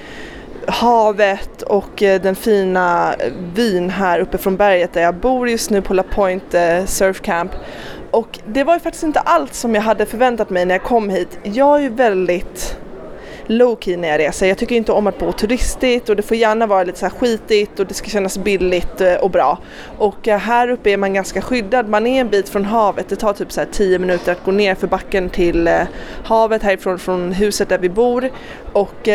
havet 0.67 1.63
och 1.63 2.03
eh, 2.03 2.23
den 2.23 2.35
fina 2.35 3.15
vyn 3.55 3.91
här 3.91 4.21
uppe 4.21 4.39
från 4.39 4.57
berget 4.57 4.93
där 4.93 5.03
jag 5.03 5.15
bor 5.15 5.49
just 5.49 5.71
nu 5.71 5.83
på 5.83 5.95
La 5.95 6.03
Point 6.03 6.55
eh, 6.55 6.85
Surf 6.85 7.21
Camp. 7.21 7.53
Och 8.11 8.39
det 8.47 8.65
var 8.65 8.75
ju 8.75 8.81
faktiskt 8.81 9.05
inte 9.05 9.21
allt 9.21 9.55
som 9.55 9.75
jag 9.75 9.83
hade 9.83 10.07
förväntat 10.07 10.51
mig 10.51 10.65
när 10.65 10.75
jag 10.75 10.83
kom 10.83 11.11
hit. 11.11 11.39
Jag 11.43 11.77
är 11.77 11.83
ju 11.83 11.89
väldigt 11.89 12.79
low 13.47 13.77
key 13.81 13.97
när 13.97 14.09
jag 14.09 14.21
reser. 14.21 14.47
Jag 14.47 14.59
tycker 14.59 14.77
inte 14.77 14.93
om 14.93 15.07
att 15.07 15.19
bo 15.19 15.33
turistigt 15.33 16.09
och 16.09 16.17
det 16.17 16.23
får 16.23 16.37
gärna 16.37 16.67
vara 16.67 16.85
lite 16.85 16.99
så 16.99 17.07
här 17.07 17.11
skitigt 17.11 17.81
och 17.81 17.87
det 17.87 17.95
ska 17.95 18.11
kännas 18.11 18.39
billigt 18.39 19.01
eh, 19.01 19.15
och 19.15 19.31
bra. 19.31 19.59
Och 19.99 20.29
eh, 20.29 20.39
här 20.39 20.71
uppe 20.71 20.91
är 20.91 20.97
man 20.97 21.15
ganska 21.15 21.43
skyddad. 21.43 21.89
Man 21.89 22.07
är 22.07 22.21
en 22.21 22.29
bit 22.29 22.49
från 22.49 22.65
havet. 22.65 23.09
Det 23.09 23.17
tar 23.17 23.33
typ 23.33 23.53
så 23.53 23.65
10 23.73 23.99
minuter 23.99 24.33
att 24.33 24.45
gå 24.45 24.53
ner 24.53 24.75
för 24.75 24.87
backen 24.87 25.31
till 25.31 25.67
eh, 25.67 25.83
havet 26.25 26.63
härifrån 26.63 26.99
från 26.99 27.33
huset 27.33 27.69
där 27.69 27.79
vi 27.79 27.89
bor. 27.89 28.31
Och 28.73 29.09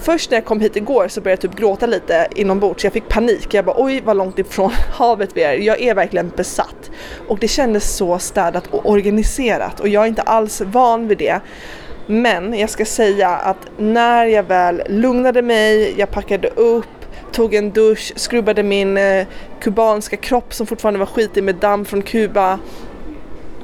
först 0.00 0.30
när 0.30 0.36
jag 0.36 0.44
kom 0.44 0.60
hit 0.60 0.76
igår 0.76 1.08
så 1.08 1.20
började 1.20 1.42
jag 1.42 1.52
typ 1.52 1.60
gråta 1.60 1.86
lite 1.86 2.28
inombords. 2.34 2.84
Jag 2.84 2.92
fick 2.92 3.08
panik. 3.08 3.54
Jag 3.54 3.64
bara 3.64 3.76
oj 3.78 4.02
vad 4.04 4.16
långt 4.16 4.38
ifrån 4.38 4.70
havet 4.92 5.30
vi 5.34 5.42
är. 5.42 5.52
Jag 5.52 5.80
är 5.80 5.94
verkligen 5.94 6.32
besatt. 6.36 6.90
Och 7.28 7.38
det 7.38 7.48
kändes 7.48 7.96
så 7.96 8.18
städat 8.18 8.66
och 8.66 8.90
organiserat 8.90 9.80
och 9.80 9.88
jag 9.88 10.02
är 10.04 10.08
inte 10.08 10.22
alls 10.22 10.60
van 10.60 11.08
vid 11.08 11.18
det. 11.18 11.40
Men 12.12 12.58
jag 12.58 12.70
ska 12.70 12.84
säga 12.84 13.28
att 13.28 13.56
när 13.78 14.26
jag 14.26 14.42
väl 14.42 14.82
lugnade 14.88 15.42
mig, 15.42 15.94
jag 15.98 16.10
packade 16.10 16.48
upp, 16.48 17.06
tog 17.32 17.54
en 17.54 17.70
dusch, 17.70 18.12
skrubbade 18.16 18.62
min 18.62 18.96
eh, 18.98 19.26
kubanska 19.60 20.16
kropp 20.16 20.54
som 20.54 20.66
fortfarande 20.66 20.98
var 20.98 21.06
skitig 21.06 21.44
med 21.44 21.54
damm 21.54 21.84
från 21.84 22.02
Kuba. 22.02 22.58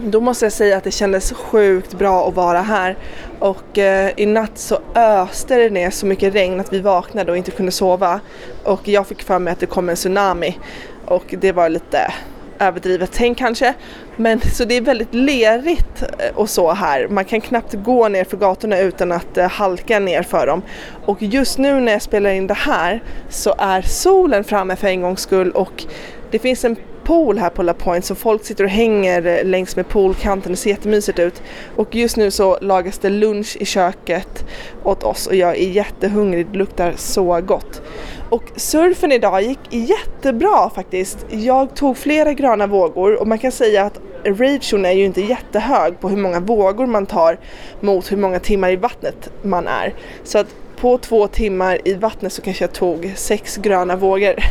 Då 0.00 0.20
måste 0.20 0.44
jag 0.44 0.52
säga 0.52 0.76
att 0.76 0.84
det 0.84 0.90
kändes 0.90 1.32
sjukt 1.32 1.94
bra 1.94 2.28
att 2.28 2.34
vara 2.34 2.60
här. 2.60 2.96
Och 3.38 3.78
eh, 3.78 4.10
i 4.16 4.26
natt 4.26 4.58
så 4.58 4.78
öste 4.94 5.56
det 5.56 5.70
ner 5.70 5.90
så 5.90 6.06
mycket 6.06 6.34
regn 6.34 6.60
att 6.60 6.72
vi 6.72 6.80
vaknade 6.80 7.32
och 7.32 7.38
inte 7.38 7.50
kunde 7.50 7.72
sova. 7.72 8.20
Och 8.64 8.88
jag 8.88 9.06
fick 9.06 9.22
för 9.22 9.38
mig 9.38 9.52
att 9.52 9.60
det 9.60 9.66
kom 9.66 9.88
en 9.88 9.96
tsunami. 9.96 10.58
Och 11.04 11.34
det 11.40 11.52
var 11.52 11.68
lite 11.68 12.12
överdrivet 12.58 13.10
tänk 13.12 13.38
kanske. 13.38 13.74
Men 14.16 14.40
så 14.40 14.64
det 14.64 14.76
är 14.76 14.80
väldigt 14.80 15.14
lerigt 15.14 16.02
eh, 16.02 16.36
och 16.36 16.50
så 16.50 16.72
här. 16.72 17.08
Man 17.08 17.24
kan 17.24 17.40
knappt 17.40 17.74
gå 17.74 18.08
ner 18.08 18.24
för 18.24 18.36
gatorna 18.36 18.78
utan 18.78 19.12
att 19.12 19.36
eh, 19.36 19.48
halka 19.48 19.98
ner 19.98 20.22
för 20.22 20.46
dem. 20.46 20.62
Och 21.04 21.22
just 21.22 21.58
nu 21.58 21.80
när 21.80 21.92
jag 21.92 22.02
spelar 22.02 22.30
in 22.30 22.46
det 22.46 22.54
här 22.54 23.02
så 23.28 23.54
är 23.58 23.82
solen 23.82 24.44
framme 24.44 24.76
för 24.76 24.88
en 24.88 25.02
gångs 25.02 25.20
skull 25.20 25.50
och 25.50 25.84
det 26.30 26.38
finns 26.38 26.64
en 26.64 26.76
pool 27.08 27.38
här 27.38 27.50
på 27.50 27.62
La 27.62 27.74
Point 27.74 28.04
så 28.04 28.14
folk 28.14 28.44
sitter 28.44 28.64
och 28.64 28.70
hänger 28.70 29.26
eh, 29.26 29.44
längs 29.44 29.76
med 29.76 29.88
poolkanten. 29.88 30.52
Det 30.52 30.56
ser 30.56 30.70
jättemysigt 30.70 31.18
ut. 31.18 31.42
Och 31.76 31.94
just 31.94 32.16
nu 32.16 32.30
så 32.30 32.58
lagas 32.60 32.98
det 32.98 33.10
lunch 33.10 33.56
i 33.60 33.64
köket 33.64 34.44
åt 34.84 35.04
oss 35.04 35.26
och 35.26 35.34
jag 35.34 35.50
är 35.50 35.68
jättehungrig. 35.68 36.46
Det 36.46 36.58
luktar 36.58 36.92
så 36.96 37.40
gott. 37.40 37.82
Och 38.30 38.42
surfen 38.56 39.12
idag 39.12 39.42
gick 39.42 39.58
jättebra 39.70 40.70
faktiskt. 40.74 41.26
Jag 41.30 41.74
tog 41.76 41.96
flera 41.96 42.32
gröna 42.32 42.66
vågor 42.66 43.20
och 43.20 43.26
man 43.26 43.38
kan 43.38 43.52
säga 43.52 43.84
att 43.84 44.00
ration 44.24 44.84
är 44.84 44.92
ju 44.92 45.04
inte 45.04 45.20
jättehög 45.20 46.00
på 46.00 46.08
hur 46.08 46.16
många 46.16 46.40
vågor 46.40 46.86
man 46.86 47.06
tar 47.06 47.38
mot 47.80 48.12
hur 48.12 48.16
många 48.16 48.40
timmar 48.40 48.70
i 48.70 48.76
vattnet 48.76 49.30
man 49.42 49.66
är. 49.66 49.94
Så 50.24 50.38
att 50.38 50.46
på 50.80 50.98
två 50.98 51.28
timmar 51.28 51.78
i 51.84 51.94
vattnet 51.94 52.32
så 52.32 52.42
kanske 52.42 52.64
jag 52.64 52.72
tog 52.72 53.12
sex 53.16 53.56
gröna 53.56 53.96
vågor. 53.96 54.34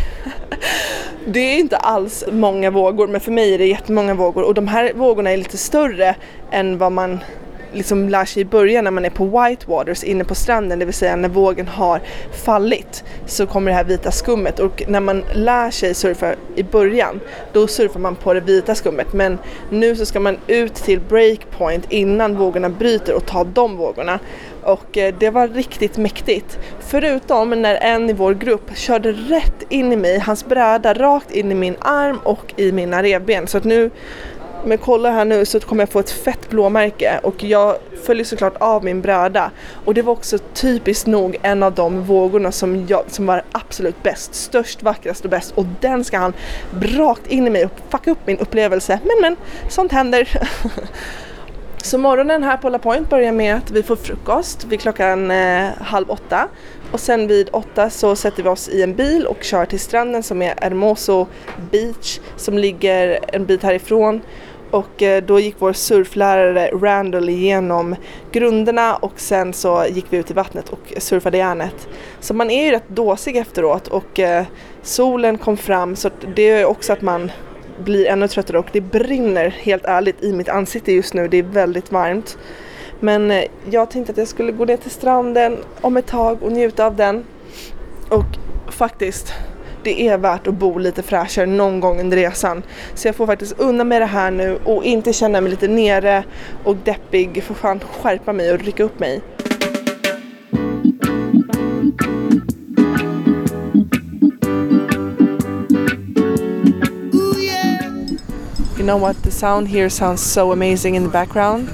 Det 1.25 1.39
är 1.39 1.59
inte 1.59 1.77
alls 1.77 2.23
många 2.31 2.71
vågor 2.71 3.07
men 3.07 3.21
för 3.21 3.31
mig 3.31 3.53
är 3.53 3.57
det 3.57 3.65
jättemånga 3.65 4.13
vågor 4.13 4.43
och 4.43 4.53
de 4.53 4.67
här 4.67 4.93
vågorna 4.93 5.31
är 5.31 5.37
lite 5.37 5.57
större 5.57 6.15
än 6.51 6.77
vad 6.77 6.91
man 6.91 7.19
liksom 7.73 8.09
lär 8.09 8.25
sig 8.25 8.41
i 8.41 8.45
början 8.45 8.83
när 8.83 8.91
man 8.91 9.05
är 9.05 9.09
på 9.09 9.25
white 9.25 9.65
waters 9.69 10.03
inne 10.03 10.23
på 10.23 10.35
stranden, 10.35 10.79
det 10.79 10.85
vill 10.85 10.93
säga 10.93 11.15
när 11.15 11.29
vågen 11.29 11.67
har 11.67 12.01
fallit 12.45 13.03
så 13.25 13.47
kommer 13.47 13.71
det 13.71 13.77
här 13.77 13.83
vita 13.83 14.11
skummet. 14.11 14.59
Och 14.59 14.83
när 14.87 14.99
man 14.99 15.23
lär 15.33 15.71
sig 15.71 15.93
surfa 15.93 16.35
i 16.55 16.63
början 16.63 17.19
då 17.53 17.67
surfar 17.67 17.99
man 17.99 18.15
på 18.15 18.33
det 18.33 18.39
vita 18.39 18.75
skummet. 18.75 19.13
Men 19.13 19.37
nu 19.69 19.95
så 19.95 20.05
ska 20.05 20.19
man 20.19 20.37
ut 20.47 20.75
till 20.75 20.99
breakpoint 20.99 21.85
innan 21.89 22.37
vågorna 22.37 22.69
bryter 22.69 23.13
och 23.13 23.25
ta 23.25 23.43
de 23.43 23.77
vågorna. 23.77 24.19
Och 24.63 24.97
eh, 24.97 25.15
det 25.19 25.29
var 25.29 25.47
riktigt 25.47 25.97
mäktigt. 25.97 26.59
Förutom 26.79 27.49
när 27.49 27.75
en 27.75 28.09
i 28.09 28.13
vår 28.13 28.33
grupp 28.33 28.77
körde 28.77 29.11
rätt 29.11 29.63
in 29.69 29.93
i 29.93 29.95
mig, 29.95 30.19
hans 30.19 30.45
bräda 30.45 30.93
rakt 30.93 31.31
in 31.31 31.51
i 31.51 31.55
min 31.55 31.75
arm 31.79 32.19
och 32.23 32.53
i 32.55 32.71
mina 32.71 33.03
revben. 33.03 33.47
Så 33.47 33.57
att 33.57 33.63
nu 33.63 33.91
men 34.67 34.77
kolla 34.77 35.11
här 35.11 35.25
nu 35.25 35.45
så 35.45 35.59
kommer 35.59 35.81
jag 35.81 35.89
få 35.89 35.99
ett 35.99 36.09
fett 36.09 36.49
blåmärke 36.49 37.19
och 37.23 37.43
jag 37.43 37.77
följer 38.03 38.25
såklart 38.25 38.55
av 38.59 38.83
min 38.83 39.01
bräda. 39.01 39.51
Och 39.85 39.93
det 39.93 40.01
var 40.01 40.13
också 40.13 40.37
typiskt 40.37 41.07
nog 41.07 41.37
en 41.41 41.63
av 41.63 41.73
de 41.73 42.03
vågorna 42.03 42.51
som, 42.51 42.85
jag, 42.87 43.03
som 43.07 43.25
var 43.25 43.43
absolut 43.51 44.03
bäst, 44.03 44.35
störst, 44.35 44.83
vackrast 44.83 45.23
och 45.23 45.29
bäst. 45.29 45.51
Och 45.55 45.65
den 45.81 46.03
ska 46.03 46.17
han 46.17 46.33
rakt 46.81 47.27
in 47.27 47.47
i 47.47 47.49
mig 47.49 47.65
och 47.65 47.71
fucka 47.89 48.11
upp 48.11 48.27
min 48.27 48.37
upplevelse. 48.37 48.99
Men 49.03 49.21
men, 49.21 49.35
sånt 49.69 49.91
händer. 49.91 50.29
Så 51.83 51.97
morgonen 51.97 52.43
här 52.43 52.57
på 52.57 52.69
La 52.69 52.79
Point 52.79 53.09
börjar 53.09 53.31
med 53.31 53.55
att 53.55 53.71
vi 53.71 53.83
får 53.83 53.95
frukost 53.95 54.65
vid 54.65 54.81
klockan 54.81 55.31
eh, 55.31 55.69
halv 55.81 56.11
åtta. 56.11 56.47
Och 56.91 56.99
sen 56.99 57.27
vid 57.27 57.49
åtta 57.51 57.89
så 57.89 58.15
sätter 58.15 58.43
vi 58.43 58.49
oss 58.49 58.69
i 58.69 58.83
en 58.83 58.95
bil 58.95 59.25
och 59.27 59.43
kör 59.43 59.65
till 59.65 59.79
stranden 59.79 60.23
som 60.23 60.41
är 60.41 60.53
Hermoso 60.61 61.27
Beach 61.71 62.19
som 62.37 62.57
ligger 62.57 63.19
en 63.27 63.45
bit 63.45 63.63
härifrån. 63.63 64.21
Och 64.71 65.03
eh, 65.03 65.23
då 65.23 65.39
gick 65.39 65.55
vår 65.59 65.73
surflärare 65.73 66.69
Randall 66.73 67.29
igenom 67.29 67.95
grunderna 68.31 68.95
och 68.95 69.19
sen 69.19 69.53
så 69.53 69.85
gick 69.89 70.05
vi 70.09 70.17
ut 70.17 70.31
i 70.31 70.33
vattnet 70.33 70.69
och 70.69 70.93
surfade 70.97 71.37
järnet. 71.37 71.87
Så 72.19 72.33
man 72.33 72.49
är 72.49 72.65
ju 72.65 72.71
rätt 72.71 72.89
dåsig 72.89 73.35
efteråt 73.35 73.87
och 73.87 74.19
eh, 74.19 74.45
solen 74.81 75.37
kom 75.37 75.57
fram 75.57 75.95
så 75.95 76.09
det 76.35 76.49
är 76.49 76.65
också 76.65 76.93
att 76.93 77.01
man 77.01 77.31
blir 77.83 78.07
ännu 78.07 78.27
tröttare 78.27 78.59
och 78.59 78.69
det 78.71 78.81
brinner 78.81 79.49
helt 79.49 79.85
ärligt 79.85 80.23
i 80.23 80.33
mitt 80.33 80.49
ansikte 80.49 80.91
just 80.91 81.13
nu. 81.13 81.27
Det 81.27 81.37
är 81.37 81.43
väldigt 81.43 81.91
varmt. 81.91 82.37
Men 82.99 83.31
eh, 83.31 83.43
jag 83.69 83.91
tänkte 83.91 84.11
att 84.11 84.17
jag 84.17 84.27
skulle 84.27 84.51
gå 84.51 84.65
ner 84.65 84.77
till 84.77 84.91
stranden 84.91 85.57
om 85.81 85.97
ett 85.97 86.07
tag 86.07 86.43
och 86.43 86.51
njuta 86.51 86.85
av 86.85 86.95
den. 86.95 87.25
Och 88.09 88.25
faktiskt, 88.71 89.33
det 89.87 90.01
är 90.01 90.17
värt 90.17 90.47
att 90.47 90.53
bo 90.53 90.77
lite 90.77 91.03
fräschare 91.03 91.45
någon 91.45 91.79
gång 91.79 91.99
under 91.99 92.17
resan. 92.17 92.63
Så 92.95 93.07
jag 93.07 93.15
får 93.15 93.25
faktiskt 93.25 93.59
unna 93.59 93.83
mig 93.83 93.99
det 93.99 94.05
här 94.05 94.31
nu 94.31 94.59
och 94.65 94.83
inte 94.83 95.13
känna 95.13 95.41
mig 95.41 95.51
lite 95.51 95.67
nere 95.67 96.23
och 96.63 96.75
deppig. 96.75 97.43
Får 97.43 97.55
fan 97.55 97.79
skärpa 97.79 98.33
mig 98.33 98.53
och 98.53 98.59
rycka 98.59 98.83
upp 98.83 98.99
mig. 98.99 99.21
You 108.77 108.85
know 108.85 109.01
what? 109.01 109.23
The 109.23 109.31
sound 109.31 109.67
here 109.67 109.89
sounds 109.89 110.21
so 110.21 110.51
amazing 110.51 110.95
in 110.95 111.03
the 111.03 111.09
background 111.09 111.67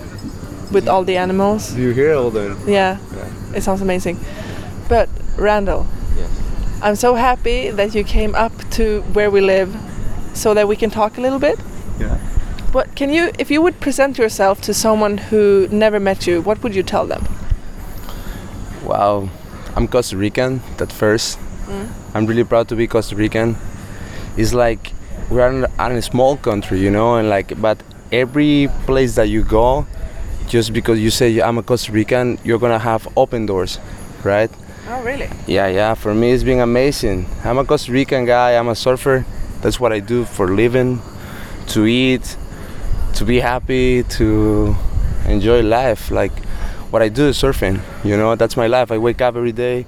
with 0.71 0.87
all 0.89 1.05
the 1.05 1.17
animals. 1.17 1.73
Do 1.75 1.81
you 1.81 1.93
hear 1.93 2.15
all 2.17 2.31
the... 2.31 2.71
Yeah, 2.71 2.97
it 3.55 3.63
sounds 3.63 3.81
amazing. 3.81 4.17
But 4.89 5.09
Randall, 5.37 5.85
I'm 6.83 6.97
so 6.97 7.15
happy 7.15 7.69
that 7.71 7.95
you 7.95 8.03
came 8.03 8.35
up 8.35 8.51
to 8.71 9.03
where 9.13 9.31
we 9.31 9.39
live 9.39 9.73
so 10.33 10.53
that 10.53 10.67
we 10.67 10.75
can 10.75 10.89
talk 10.89 11.17
a 11.17 11.21
little 11.21 11.39
bit. 11.39 11.57
Yeah. 11.97 12.17
What 12.73 12.93
can 12.93 13.09
you, 13.09 13.31
if 13.39 13.49
you 13.49 13.61
would 13.61 13.79
present 13.79 14.17
yourself 14.17 14.59
to 14.63 14.73
someone 14.73 15.17
who 15.17 15.69
never 15.71 15.97
met 15.97 16.27
you, 16.27 16.41
what 16.41 16.61
would 16.61 16.75
you 16.75 16.83
tell 16.83 17.07
them? 17.07 17.23
Wow, 18.83 19.29
I'm 19.77 19.87
Costa 19.87 20.17
Rican 20.17 20.61
at 20.77 20.91
first. 20.91 21.39
Mm. 21.67 21.87
I'm 22.13 22.25
really 22.25 22.43
proud 22.43 22.67
to 22.67 22.75
be 22.75 22.85
Costa 22.85 23.15
Rican. 23.15 23.55
It's 24.35 24.53
like 24.53 24.91
we're 25.29 25.47
in 25.47 25.63
in 25.63 25.97
a 25.97 26.01
small 26.01 26.35
country, 26.35 26.81
you 26.81 26.91
know, 26.91 27.15
and 27.15 27.29
like, 27.29 27.61
but 27.61 27.81
every 28.11 28.67
place 28.85 29.15
that 29.15 29.29
you 29.29 29.43
go, 29.45 29.87
just 30.49 30.73
because 30.73 30.99
you 30.99 31.11
say 31.11 31.39
I'm 31.39 31.57
a 31.57 31.63
Costa 31.63 31.93
Rican, 31.93 32.39
you're 32.43 32.59
gonna 32.59 32.79
have 32.79 33.07
open 33.15 33.45
doors, 33.45 33.79
right? 34.25 34.51
Oh, 34.93 35.01
really? 35.01 35.27
Yeah, 35.47 35.67
yeah. 35.69 35.95
For 35.95 36.13
me, 36.13 36.33
it's 36.33 36.43
been 36.43 36.59
amazing. 36.59 37.25
I'm 37.43 37.57
a 37.57 37.65
Costa 37.65 37.91
Rican 37.91 38.25
guy. 38.25 38.51
I'm 38.51 38.67
a 38.67 38.75
surfer. 38.75 39.25
That's 39.61 39.79
what 39.79 39.91
I 39.91 39.99
do 39.99 40.23
for 40.23 40.49
living, 40.49 41.01
to 41.69 41.87
eat, 41.87 42.37
to 43.15 43.25
be 43.25 43.39
happy, 43.39 44.03
to 44.03 44.75
enjoy 45.25 45.63
life. 45.63 46.11
Like 46.11 46.31
what 46.91 47.01
I 47.01 47.09
do 47.09 47.29
is 47.29 47.41
surfing. 47.41 47.81
You 48.03 48.17
know, 48.17 48.35
that's 48.35 48.55
my 48.55 48.67
life. 48.67 48.91
I 48.91 48.99
wake 48.99 49.19
up 49.19 49.35
every 49.35 49.51
day 49.51 49.87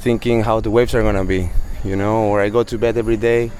thinking 0.00 0.42
how 0.42 0.60
the 0.60 0.70
waves 0.70 0.94
are 0.94 1.02
gonna 1.02 1.24
be. 1.24 1.48
You 1.82 1.96
know, 1.96 2.24
or 2.24 2.42
I 2.42 2.50
go 2.50 2.62
to 2.62 2.76
bed 2.76 2.98
every 2.98 3.16
day 3.16 3.50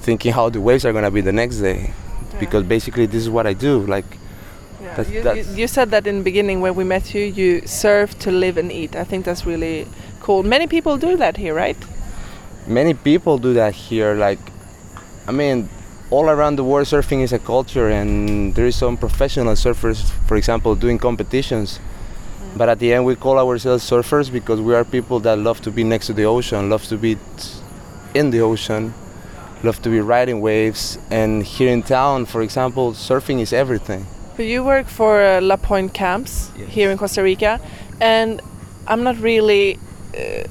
thinking 0.00 0.32
how 0.32 0.48
the 0.48 0.60
waves 0.60 0.84
are 0.84 0.92
gonna 0.92 1.12
be 1.12 1.20
the 1.20 1.32
next 1.32 1.58
day. 1.58 1.92
Because 2.40 2.64
basically, 2.64 3.06
this 3.06 3.22
is 3.22 3.30
what 3.30 3.46
I 3.46 3.52
do. 3.52 3.86
Like, 3.86 4.06
that's, 4.80 5.08
You, 5.08 5.16
you, 5.16 5.22
that's 5.22 5.56
you 5.56 5.68
said 5.68 5.90
that 5.92 6.06
in 6.06 6.18
the 6.18 6.24
beginning 6.24 6.60
when 6.60 6.74
we 6.74 6.82
met 6.82 7.14
you, 7.14 7.22
you 7.22 7.66
serve 7.66 8.18
to 8.20 8.32
live 8.32 8.56
and 8.56 8.72
eat. 8.72 8.96
I 8.96 9.04
think 9.04 9.24
that's 9.24 9.46
really 9.46 9.86
cool. 10.26 10.42
Many 10.42 10.66
people 10.66 10.96
do 10.98 11.16
that 11.16 11.36
here, 11.36 11.54
right? 11.54 11.76
many 12.66 12.94
people 12.94 13.38
do 13.38 13.54
that 13.54 13.72
here. 13.74 14.14
Like, 14.14 14.40
I 15.28 15.32
mean, 15.32 15.68
all 16.10 16.28
around 16.28 16.56
the 16.56 16.64
world 16.64 16.86
surfing 16.86 17.22
is 17.22 17.32
a 17.32 17.38
culture 17.38 17.88
and 17.88 18.54
there 18.54 18.66
is 18.66 18.76
some 18.76 18.96
professional 18.96 19.54
surfers 19.54 19.98
for 20.28 20.36
example 20.36 20.76
doing 20.76 20.98
competitions 20.98 21.80
but 22.56 22.68
at 22.68 22.78
the 22.78 22.92
end 22.94 23.04
we 23.04 23.16
call 23.16 23.36
ourselves 23.38 23.82
surfers 23.90 24.30
because 24.30 24.60
we 24.60 24.72
are 24.72 24.84
people 24.84 25.18
that 25.18 25.36
love 25.36 25.60
to 25.60 25.70
be 25.70 25.82
next 25.82 26.06
to 26.06 26.12
the 26.12 26.24
ocean 26.24 26.70
love 26.70 26.84
to 26.84 26.96
be 26.96 27.16
t- 27.16 27.20
in 28.14 28.30
the 28.30 28.40
ocean 28.40 28.94
love 29.64 29.82
to 29.82 29.90
be 29.90 30.00
riding 30.00 30.40
waves 30.40 30.96
and 31.10 31.42
here 31.42 31.70
in 31.72 31.82
town 31.82 32.24
for 32.24 32.40
example 32.40 32.92
surfing 32.92 33.40
is 33.40 33.52
everything 33.52 34.06
But 34.36 34.46
you 34.46 34.62
work 34.62 34.86
for 34.86 35.22
uh, 35.22 35.40
La 35.40 35.56
Pointe 35.56 35.92
Camps 35.92 36.50
here 36.68 36.90
in 36.92 36.98
Costa 36.98 37.22
Rica, 37.22 37.58
and 38.00 38.40
I'm 38.86 39.02
not 39.02 39.16
really, 39.18 39.78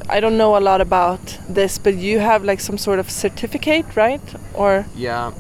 I 0.10 0.20
don't 0.20 0.38
know 0.38 0.56
a 0.58 0.60
lot 0.70 0.80
about 0.82 1.20
this, 1.50 1.78
but 1.78 1.96
you 1.96 2.20
have 2.20 2.44
like 2.44 2.60
some 2.60 2.78
sort 2.78 3.00
of 3.00 3.10
certificate, 3.10 3.86
right? 3.96 4.22
Or 4.54 4.86
yeah 4.96 5.32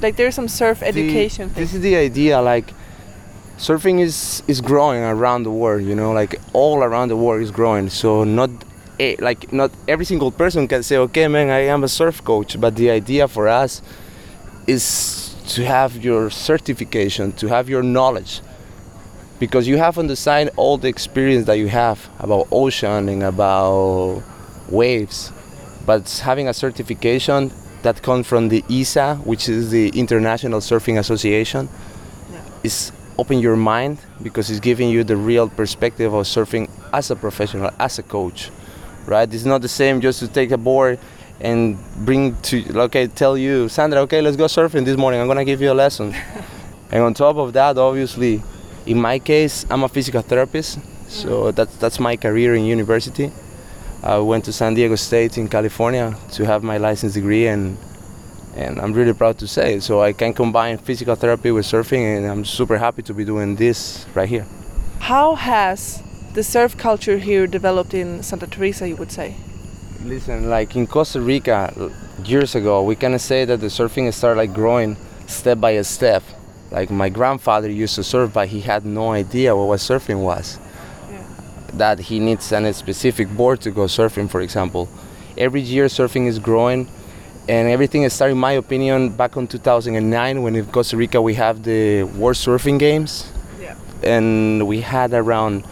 like 0.00 0.16
there's 0.16 0.34
some 0.34 0.48
surf 0.48 0.80
The- 0.80 0.86
education 0.86 1.48
thing. 1.50 1.62
this 1.62 1.74
is 1.74 1.80
the 1.80 1.94
idea 1.94 2.40
like 2.42 2.72
surfing 3.56 4.00
is 4.00 4.42
is 4.48 4.60
growing 4.60 5.00
around 5.02 5.44
the 5.44 5.50
world 5.62 5.82
you 5.82 5.94
know 5.94 6.10
like 6.20 6.40
all 6.52 6.82
around 6.82 7.08
the 7.08 7.16
world 7.16 7.40
is 7.42 7.52
growing 7.52 7.88
so 7.88 8.24
not 8.24 8.50
a, 8.98 9.14
like 9.28 9.52
not 9.52 9.70
every 9.86 10.04
single 10.04 10.32
person 10.32 10.66
can 10.66 10.82
say 10.82 10.96
okay 10.96 11.28
man 11.28 11.50
i 11.50 11.60
am 11.74 11.84
a 11.84 11.88
surf 11.88 12.24
coach 12.24 12.60
but 12.60 12.74
the 12.74 12.90
idea 12.90 13.28
for 13.28 13.46
us 13.46 13.80
is 14.66 15.36
to 15.54 15.64
have 15.64 15.96
your 16.04 16.30
certification 16.30 17.30
to 17.32 17.46
have 17.48 17.68
your 17.68 17.82
knowledge 17.82 18.40
because 19.42 19.66
you 19.66 19.76
have 19.76 19.98
on 19.98 20.06
the 20.06 20.14
side 20.14 20.48
all 20.56 20.78
the 20.78 20.86
experience 20.86 21.46
that 21.46 21.58
you 21.58 21.66
have 21.66 21.98
about 22.20 22.46
ocean 22.52 23.08
and 23.08 23.24
about 23.24 24.22
waves 24.70 25.32
but 25.84 26.08
having 26.22 26.46
a 26.46 26.54
certification 26.54 27.50
that 27.82 28.00
comes 28.02 28.24
from 28.28 28.50
the 28.50 28.62
ISA, 28.70 29.16
which 29.24 29.48
is 29.48 29.72
the 29.72 29.88
International 29.98 30.60
Surfing 30.60 30.96
Association, 30.96 31.68
is 32.62 32.92
open 33.18 33.40
your 33.40 33.56
mind 33.56 33.98
because 34.22 34.48
it's 34.48 34.60
giving 34.60 34.88
you 34.88 35.02
the 35.02 35.16
real 35.16 35.48
perspective 35.48 36.14
of 36.14 36.24
surfing 36.24 36.70
as 36.92 37.10
a 37.10 37.16
professional, 37.16 37.70
as 37.80 37.98
a 37.98 38.04
coach, 38.04 38.50
right? 39.06 39.32
It's 39.34 39.44
not 39.44 39.60
the 39.60 39.68
same 39.68 40.00
just 40.00 40.20
to 40.20 40.28
take 40.28 40.52
a 40.52 40.56
board 40.56 41.00
and 41.40 41.76
bring 42.06 42.36
to 42.42 42.58
you, 42.58 42.80
okay, 42.82 43.08
tell 43.08 43.36
you, 43.36 43.68
Sandra, 43.68 44.02
okay, 44.02 44.20
let's 44.20 44.36
go 44.36 44.44
surfing 44.44 44.84
this 44.84 44.96
morning. 44.96 45.20
I'm 45.20 45.26
gonna 45.26 45.44
give 45.44 45.60
you 45.60 45.72
a 45.72 45.74
lesson. 45.74 46.14
and 46.92 47.02
on 47.02 47.12
top 47.14 47.34
of 47.34 47.52
that, 47.54 47.76
obviously, 47.76 48.40
in 48.86 49.00
my 49.00 49.18
case, 49.18 49.66
I'm 49.70 49.84
a 49.84 49.88
physical 49.88 50.22
therapist, 50.22 50.78
so 51.08 51.30
mm. 51.30 51.54
that's 51.54 51.76
that's 51.76 52.00
my 52.00 52.16
career 52.16 52.54
in 52.54 52.64
university. 52.64 53.30
I 54.02 54.18
went 54.18 54.44
to 54.46 54.52
San 54.52 54.74
Diego 54.74 54.96
State 54.96 55.38
in 55.38 55.48
California 55.48 56.16
to 56.32 56.44
have 56.44 56.62
my 56.62 56.78
license 56.78 57.14
degree, 57.14 57.46
and 57.46 57.76
and 58.56 58.80
I'm 58.80 58.92
really 58.92 59.14
proud 59.14 59.38
to 59.38 59.46
say. 59.46 59.80
So 59.80 60.02
I 60.02 60.12
can 60.12 60.34
combine 60.34 60.78
physical 60.78 61.14
therapy 61.14 61.50
with 61.50 61.66
surfing, 61.66 62.16
and 62.16 62.26
I'm 62.26 62.44
super 62.44 62.78
happy 62.78 63.02
to 63.02 63.14
be 63.14 63.24
doing 63.24 63.56
this 63.56 64.06
right 64.14 64.28
here. 64.28 64.46
How 64.98 65.34
has 65.34 66.02
the 66.34 66.42
surf 66.42 66.76
culture 66.76 67.18
here 67.18 67.46
developed 67.46 67.94
in 67.94 68.22
Santa 68.22 68.46
Teresa, 68.46 68.88
you 68.88 68.96
would 68.96 69.12
say? 69.12 69.36
Listen, 70.04 70.50
like 70.50 70.74
in 70.74 70.86
Costa 70.86 71.20
Rica 71.20 71.72
years 72.24 72.54
ago, 72.54 72.82
we 72.82 72.96
can 72.96 73.18
say 73.18 73.44
that 73.44 73.60
the 73.60 73.66
surfing 73.66 74.12
started 74.12 74.38
like 74.38 74.52
growing 74.52 74.96
step 75.26 75.60
by 75.60 75.80
step. 75.82 76.22
Like 76.72 76.90
my 76.90 77.10
grandfather 77.10 77.70
used 77.70 77.96
to 77.96 78.02
surf, 78.02 78.32
but 78.32 78.48
he 78.48 78.60
had 78.60 78.86
no 78.86 79.12
idea 79.12 79.54
what, 79.54 79.68
what 79.68 79.78
surfing 79.78 80.22
was. 80.22 80.58
That 81.74 82.00
he 82.00 82.18
needs 82.18 82.50
a 82.50 82.72
specific 82.72 83.28
board 83.28 83.60
to 83.60 83.70
go 83.70 83.82
surfing, 83.82 84.30
for 84.30 84.40
example. 84.40 84.88
Every 85.36 85.60
year, 85.60 85.86
surfing 85.86 86.26
is 86.26 86.38
growing, 86.38 86.88
and 87.46 87.68
everything 87.68 88.08
started, 88.08 88.32
in 88.32 88.38
my 88.38 88.52
opinion, 88.52 89.10
back 89.10 89.36
in 89.36 89.46
2009 89.46 90.42
when 90.42 90.56
in 90.56 90.66
Costa 90.66 90.96
Rica 90.96 91.20
we 91.20 91.34
have 91.34 91.62
the 91.62 92.04
World 92.04 92.36
Surfing 92.36 92.78
Games, 92.78 93.30
and 94.02 94.66
we 94.66 94.80
had 94.80 95.12
around 95.12 95.64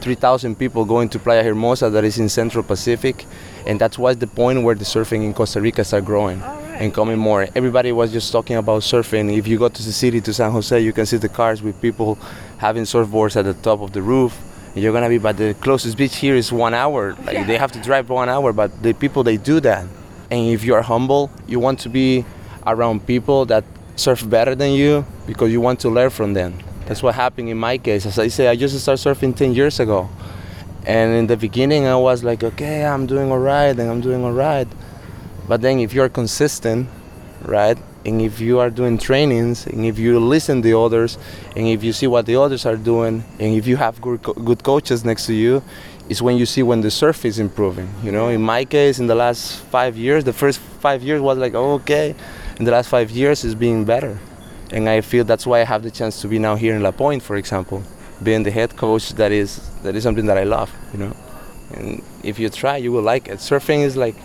3,000 0.00 0.56
people 0.56 0.84
going 0.84 1.08
to 1.10 1.18
Playa 1.18 1.42
Hermosa, 1.42 1.90
that 1.90 2.04
is 2.04 2.18
in 2.18 2.28
Central 2.28 2.64
Pacific, 2.64 3.26
and 3.66 3.80
that 3.80 3.98
was 3.98 4.16
the 4.16 4.26
point 4.26 4.62
where 4.62 4.74
the 4.74 4.84
surfing 4.84 5.24
in 5.24 5.34
Costa 5.34 5.60
Rica 5.60 5.84
started 5.84 6.06
growing 6.06 6.40
oh. 6.42 6.55
And 6.78 6.92
coming 6.92 7.18
more. 7.18 7.48
Everybody 7.54 7.92
was 7.92 8.12
just 8.12 8.32
talking 8.32 8.56
about 8.56 8.82
surfing. 8.82 9.36
If 9.36 9.46
you 9.46 9.58
go 9.58 9.68
to 9.68 9.82
the 9.82 9.92
city, 9.92 10.20
to 10.20 10.32
San 10.32 10.50
Jose, 10.50 10.78
you 10.80 10.92
can 10.92 11.06
see 11.06 11.16
the 11.16 11.28
cars 11.28 11.62
with 11.62 11.80
people 11.80 12.18
having 12.58 12.84
surfboards 12.84 13.36
at 13.36 13.44
the 13.44 13.54
top 13.54 13.80
of 13.80 13.92
the 13.92 14.02
roof. 14.02 14.38
And 14.74 14.82
you're 14.82 14.92
gonna 14.92 15.08
be, 15.08 15.18
but 15.18 15.36
the 15.36 15.54
closest 15.54 15.96
beach 15.96 16.16
here 16.16 16.34
is 16.34 16.52
one 16.52 16.74
hour. 16.74 17.14
Like 17.24 17.46
they 17.46 17.56
have 17.56 17.72
to 17.72 17.80
drive 17.80 18.10
one 18.10 18.28
hour, 18.28 18.52
but 18.52 18.82
the 18.82 18.92
people 18.92 19.22
they 19.22 19.36
do 19.36 19.60
that. 19.60 19.86
And 20.30 20.50
if 20.50 20.64
you 20.64 20.74
are 20.74 20.82
humble, 20.82 21.30
you 21.46 21.58
want 21.58 21.80
to 21.80 21.88
be 21.88 22.24
around 22.66 23.06
people 23.06 23.46
that 23.46 23.64
surf 23.94 24.28
better 24.28 24.54
than 24.54 24.72
you 24.72 25.06
because 25.26 25.50
you 25.50 25.60
want 25.60 25.80
to 25.80 25.88
learn 25.88 26.10
from 26.10 26.34
them. 26.34 26.58
That's 26.86 27.02
what 27.02 27.14
happened 27.14 27.48
in 27.48 27.58
my 27.58 27.78
case. 27.78 28.06
As 28.06 28.18
I 28.18 28.28
say, 28.28 28.48
I 28.48 28.56
just 28.56 28.78
started 28.80 29.02
surfing 29.02 29.34
10 29.34 29.54
years 29.54 29.80
ago. 29.80 30.08
And 30.84 31.14
in 31.14 31.26
the 31.26 31.36
beginning, 31.36 31.86
I 31.86 31.96
was 31.96 32.22
like, 32.22 32.44
okay, 32.44 32.84
I'm 32.84 33.06
doing 33.06 33.32
all 33.32 33.40
right, 33.40 33.76
and 33.76 33.90
I'm 33.90 34.00
doing 34.00 34.22
all 34.22 34.32
right. 34.32 34.68
But 35.48 35.60
then 35.60 35.78
if 35.78 35.92
you're 35.92 36.08
consistent, 36.08 36.88
right, 37.42 37.78
and 38.04 38.20
if 38.20 38.40
you 38.40 38.58
are 38.58 38.70
doing 38.70 38.98
trainings, 38.98 39.66
and 39.66 39.84
if 39.84 39.98
you 39.98 40.18
listen 40.18 40.62
to 40.62 40.80
others, 40.80 41.18
and 41.56 41.66
if 41.66 41.82
you 41.84 41.92
see 41.92 42.06
what 42.06 42.26
the 42.26 42.36
others 42.36 42.66
are 42.66 42.76
doing, 42.76 43.24
and 43.38 43.54
if 43.54 43.66
you 43.66 43.76
have 43.76 44.00
good, 44.00 44.22
co- 44.22 44.34
good 44.34 44.62
coaches 44.62 45.04
next 45.04 45.26
to 45.26 45.34
you, 45.34 45.62
is 46.08 46.22
when 46.22 46.36
you 46.36 46.46
see 46.46 46.62
when 46.62 46.80
the 46.80 46.90
surf 46.90 47.24
is 47.24 47.38
improving. 47.38 47.92
You 48.02 48.12
know, 48.12 48.28
in 48.28 48.42
my 48.42 48.64
case, 48.64 48.98
in 48.98 49.06
the 49.06 49.14
last 49.14 49.56
five 49.56 49.96
years, 49.96 50.24
the 50.24 50.32
first 50.32 50.58
five 50.58 51.02
years 51.02 51.20
was 51.20 51.38
like, 51.38 51.54
oh, 51.54 51.74
okay. 51.74 52.14
In 52.58 52.64
the 52.64 52.70
last 52.70 52.88
five 52.88 53.10
years, 53.10 53.44
it's 53.44 53.54
being 53.54 53.84
better. 53.84 54.18
And 54.70 54.88
I 54.88 55.00
feel 55.00 55.24
that's 55.24 55.46
why 55.46 55.60
I 55.60 55.64
have 55.64 55.82
the 55.82 55.90
chance 55.90 56.20
to 56.22 56.28
be 56.28 56.38
now 56.38 56.54
here 56.56 56.74
in 56.74 56.82
La 56.82 56.90
Pointe, 56.90 57.22
for 57.22 57.36
example, 57.36 57.82
being 58.22 58.42
the 58.42 58.50
head 58.50 58.76
coach. 58.76 59.10
That 59.10 59.32
is 59.32 59.68
that 59.82 59.94
is 59.94 60.02
something 60.02 60.26
that 60.26 60.38
I 60.38 60.44
love, 60.44 60.74
you 60.92 60.98
know. 60.98 61.16
And 61.74 62.02
if 62.22 62.38
you 62.38 62.48
try, 62.48 62.76
you 62.76 62.92
will 62.92 63.02
like 63.02 63.28
it. 63.28 63.38
Surfing 63.38 63.82
is 63.84 63.96
like 63.96 64.16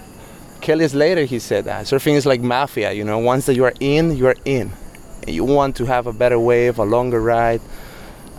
Kelly 0.62 0.88
Slater. 0.88 1.26
He 1.26 1.40
said 1.40 1.66
that 1.66 1.86
surfing 1.86 2.16
is 2.16 2.26
like 2.26 2.42
mafia. 2.42 2.92
You 2.92 3.04
know, 3.04 3.20
once 3.20 3.46
that 3.48 3.56
you 3.56 3.66
are 3.66 3.74
in, 3.80 4.16
you 4.16 4.28
are 4.28 4.36
in. 4.46 4.72
And 5.26 5.36
you 5.36 5.44
want 5.44 5.76
to 5.78 5.86
have 5.86 6.08
a 6.08 6.14
better 6.14 6.40
wave, 6.40 6.80
a 6.80 6.84
longer 6.84 7.22
ride, 7.22 7.62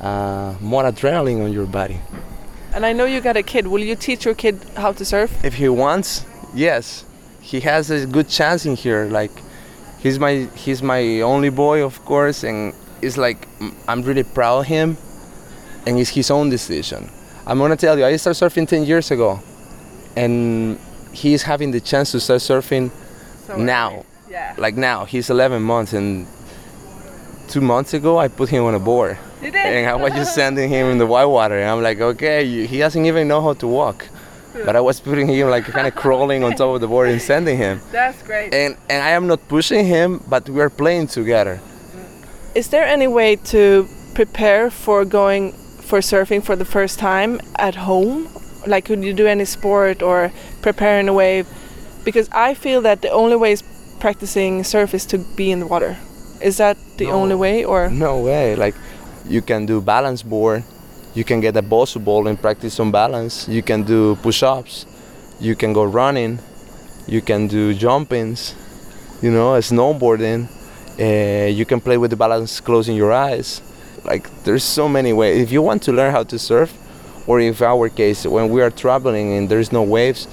uh, 0.01 0.55
more 0.61 0.85
adrenaline 0.85 1.45
on 1.45 1.53
your 1.53 1.67
body. 1.67 2.01
And 2.75 2.87
I 2.87 2.93
know 2.93 3.05
you 3.05 3.21
got 3.21 3.37
a 3.37 3.43
kid. 3.43 3.67
Will 3.67 3.83
you 3.83 3.95
teach 3.95 4.25
your 4.25 4.35
kid 4.35 4.59
how 4.77 4.93
to 4.93 5.05
surf? 5.05 5.45
If 5.45 5.55
he 5.55 5.69
wants, 5.69 6.25
yes, 6.55 7.05
he 7.41 7.61
has 7.61 7.91
a 7.91 8.07
good 8.07 8.29
chance 8.29 8.65
in 8.65 8.77
here. 8.77 9.05
Like, 9.11 9.31
he's 9.99 10.19
my 10.19 10.49
he's 10.55 10.83
my 10.83 11.21
only 11.21 11.51
boy, 11.51 11.85
of 11.85 12.03
course, 12.05 12.45
and 12.45 12.73
it's 13.03 13.19
like 13.19 13.47
I'm 13.89 14.03
really 14.03 14.23
proud 14.23 14.61
of 14.61 14.67
him, 14.67 14.97
and 15.87 15.99
it's 15.99 16.11
his 16.11 16.31
own 16.31 16.49
decision. 16.49 17.11
I'm 17.47 17.59
gonna 17.59 17.77
tell 17.77 17.99
you, 17.99 18.07
I 18.07 18.17
started 18.17 18.39
surfing 18.43 18.69
10 18.69 18.85
years 18.85 19.11
ago, 19.11 19.41
and 20.17 20.79
he's 21.13 21.43
having 21.43 21.71
the 21.71 21.81
chance 21.81 22.13
to 22.13 22.21
start 22.21 22.41
surfing 22.41 22.91
now. 23.57 24.05
Yeah. 24.31 24.55
Like 24.57 24.77
now, 24.77 25.05
he's 25.05 25.31
11 25.31 25.63
months, 25.63 25.93
and 25.93 26.27
two 27.49 27.61
months 27.61 27.93
ago 27.93 28.19
I 28.19 28.29
put 28.29 28.49
him 28.49 28.65
on 28.65 28.75
a 28.75 28.79
board. 28.79 29.19
And 29.43 29.87
I 29.87 29.95
was 29.95 30.13
just 30.13 30.35
sending 30.41 30.71
him 30.71 30.87
in 30.89 30.99
the 30.99 31.07
white 31.07 31.27
water, 31.27 31.59
and 31.59 31.69
I'm 31.69 31.83
like, 31.83 32.01
okay, 32.01 32.67
he 32.67 32.79
doesn't 32.79 33.05
even 33.05 33.29
know 33.29 33.43
how 33.43 33.55
to 33.55 33.67
walk. 33.67 34.07
Hmm. 34.53 34.65
But 34.67 34.77
I 34.77 34.81
was 34.81 35.01
putting 35.01 35.29
him 35.29 35.49
like 35.49 35.65
kind 35.65 35.87
of 35.87 35.95
crawling 36.03 36.45
on 36.45 36.53
top 36.53 36.75
of 36.75 36.81
the 36.81 36.89
board 36.89 37.09
and 37.09 37.21
sending 37.21 37.57
him. 37.57 37.81
That's 37.91 38.23
great. 38.23 38.53
And 38.55 38.77
and 38.89 39.03
I 39.03 39.11
am 39.11 39.27
not 39.27 39.49
pushing 39.49 39.85
him, 39.87 40.23
but 40.29 40.49
we 40.49 40.61
are 40.61 40.71
playing 40.71 41.09
together. 41.09 41.57
Hmm. 41.57 42.59
Is 42.59 42.69
there 42.69 42.85
any 42.85 43.07
way 43.07 43.37
to 43.53 43.89
prepare 44.15 44.71
for 44.71 45.05
going 45.05 45.53
for 45.53 46.01
surfing 46.01 46.43
for 46.43 46.57
the 46.57 46.65
first 46.65 46.99
time 46.99 47.41
at 47.57 47.75
home? 47.75 48.29
Like, 48.67 48.85
could 48.85 49.03
you 49.05 49.13
do 49.13 49.27
any 49.27 49.45
sport 49.45 50.03
or 50.03 50.33
prepare 50.61 51.01
in 51.01 51.09
a 51.09 51.13
wave? 51.13 51.47
Because 52.05 52.29
I 52.33 52.55
feel 52.55 52.81
that 52.83 53.03
the 53.03 53.11
only 53.11 53.37
way 53.37 53.53
is 53.53 53.63
practicing 54.01 54.65
surf 54.65 54.95
is 54.95 55.07
to 55.07 55.19
be 55.19 55.51
in 55.51 55.61
the 55.61 55.67
water. 55.67 55.97
Is 56.41 56.57
that 56.57 56.77
the 56.97 57.07
only 57.07 57.37
way, 57.37 57.65
or 57.65 57.89
No 57.89 58.19
way. 58.19 58.57
Like 58.57 58.75
you 59.29 59.43
can 59.43 59.67
do 59.67 59.81
balance 59.81 60.23
board, 60.23 60.65
you 61.15 61.25
can 61.25 61.41
get 61.41 61.57
a 61.57 61.63
bosu 61.63 62.03
ball 62.03 62.27
and 62.27 62.41
practice 62.41 62.81
on 62.81 62.91
balance. 62.91 63.49
You 63.49 63.63
can 63.63 63.83
do 63.85 64.17
push-ups, 64.17 64.87
you 65.41 65.55
can 65.55 65.73
go 65.73 65.85
running, 65.85 66.41
you 67.07 67.21
can 67.21 67.47
do 67.47 67.75
jumpings, 67.75 68.55
you 69.23 69.31
know, 69.31 69.53
snowboarding. 69.61 70.49
Uh, 70.99 71.47
you 71.47 71.65
can 71.65 71.81
play 71.81 71.97
with 71.97 72.11
the 72.11 72.17
balance 72.17 72.61
closing 72.61 72.97
your 72.97 73.13
eyes. 73.13 73.63
Like 74.05 74.29
there's 74.45 74.65
so 74.65 74.89
many 74.89 75.13
ways. 75.13 75.41
If 75.41 75.53
you 75.53 75.63
want 75.63 75.83
to 75.85 75.93
learn 75.93 76.13
how 76.13 76.25
to 76.25 76.39
surf, 76.39 76.73
or 77.27 77.41
if 77.41 77.63
our 77.63 77.89
case 77.89 78.27
when 78.27 78.49
we 78.51 78.63
are 78.63 78.71
traveling 78.71 79.33
and 79.35 79.49
there's 79.49 79.73
no 79.73 79.83
waves, 79.83 80.27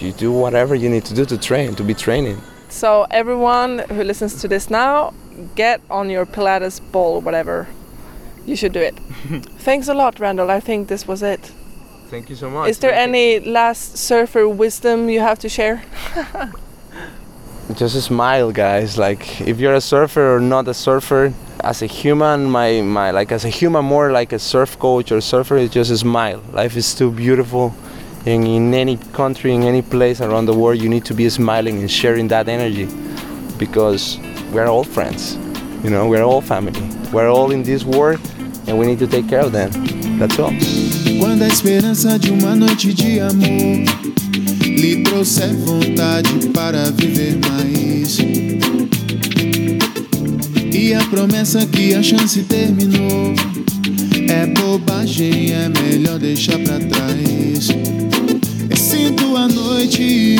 you 0.00 0.12
do 0.12 0.32
whatever 0.32 0.74
you 0.74 0.88
need 0.88 1.04
to 1.06 1.14
do 1.14 1.24
to 1.24 1.38
train, 1.38 1.74
to 1.74 1.82
be 1.84 1.94
training. 1.94 2.40
so? 2.68 3.06
Everyone 3.10 3.80
who 3.90 4.04
listens 4.04 4.40
to 4.42 4.48
this 4.48 4.70
now, 4.70 5.12
get 5.54 5.80
on 5.90 6.10
your 6.10 6.26
Pilates 6.26 6.80
ball, 6.92 7.20
whatever. 7.20 7.66
You 8.46 8.56
should 8.56 8.72
do 8.72 8.80
it. 8.80 8.94
Thanks 9.58 9.88
a 9.88 9.94
lot, 9.94 10.20
Randall. 10.20 10.50
I 10.50 10.60
think 10.60 10.88
this 10.88 11.06
was 11.06 11.22
it. 11.22 11.52
Thank 12.08 12.30
you 12.30 12.36
so 12.36 12.48
much. 12.48 12.70
Is 12.70 12.78
there 12.78 12.92
any 12.92 13.40
last 13.40 13.98
surfer 13.98 14.48
wisdom 14.48 15.08
you 15.10 15.20
have 15.20 15.38
to 15.40 15.48
share? 15.48 15.82
just 17.74 18.00
smile, 18.02 18.52
guys. 18.52 18.98
Like 18.98 19.40
if 19.40 19.60
you're 19.60 19.74
a 19.74 19.80
surfer 19.80 20.36
or 20.36 20.40
not 20.40 20.68
a 20.68 20.74
surfer, 20.74 21.32
as 21.60 21.82
a 21.82 21.86
human, 21.86 22.50
my 22.50 22.80
my 22.82 23.10
like 23.10 23.32
as 23.32 23.44
a 23.44 23.48
human 23.48 23.84
more 23.84 24.10
like 24.12 24.32
a 24.32 24.38
surf 24.38 24.78
coach 24.78 25.12
or 25.12 25.20
surfer, 25.20 25.58
it's 25.58 25.74
just 25.74 25.90
a 25.90 25.98
smile. 25.98 26.42
Life 26.52 26.76
is 26.76 26.94
too 26.94 27.10
beautiful. 27.10 27.74
And 28.26 28.46
in 28.46 28.74
any 28.74 28.96
country, 29.12 29.54
in 29.54 29.62
any 29.62 29.82
place 29.82 30.20
around 30.20 30.46
the 30.46 30.54
world, 30.54 30.80
you 30.80 30.88
need 30.88 31.04
to 31.06 31.14
be 31.14 31.28
smiling 31.30 31.78
and 31.78 31.90
sharing 31.90 32.28
that 32.28 32.48
energy 32.48 32.88
because 33.58 34.18
we're 34.52 34.66
all 34.66 34.84
friends. 34.84 35.36
You 35.82 35.90
know, 35.90 36.08
we're 36.08 36.24
all 36.24 36.40
family. 36.40 36.82
We're 37.12 37.30
all 37.30 37.50
in 37.52 37.62
this 37.62 37.84
world 37.84 38.20
and 38.66 38.78
we 38.78 38.86
need 38.86 38.98
to 38.98 39.06
take 39.06 39.28
care 39.28 39.40
of 39.40 39.52
them. 39.52 39.70
That's 40.18 40.38
all. 40.38 40.52
Lhe 44.68 45.02
trouxer 45.02 45.54
vontade 45.54 46.48
para 46.54 46.90
viver 46.90 47.38
mais. 47.48 48.18
E 50.72 50.94
a 50.94 51.04
promessa 51.04 51.66
que 51.66 51.94
a 51.94 52.02
chance 52.02 52.42
terminou 52.42 53.34
é 54.28 54.46
bobagem, 54.46 55.52
é 55.52 55.68
melhor 55.68 56.18
deixar 56.18 56.58
pra 56.58 56.78
trás. 56.78 57.68
Eu 58.70 58.76
sinto 58.76 59.36
a 59.36 59.48
noite, 59.48 60.36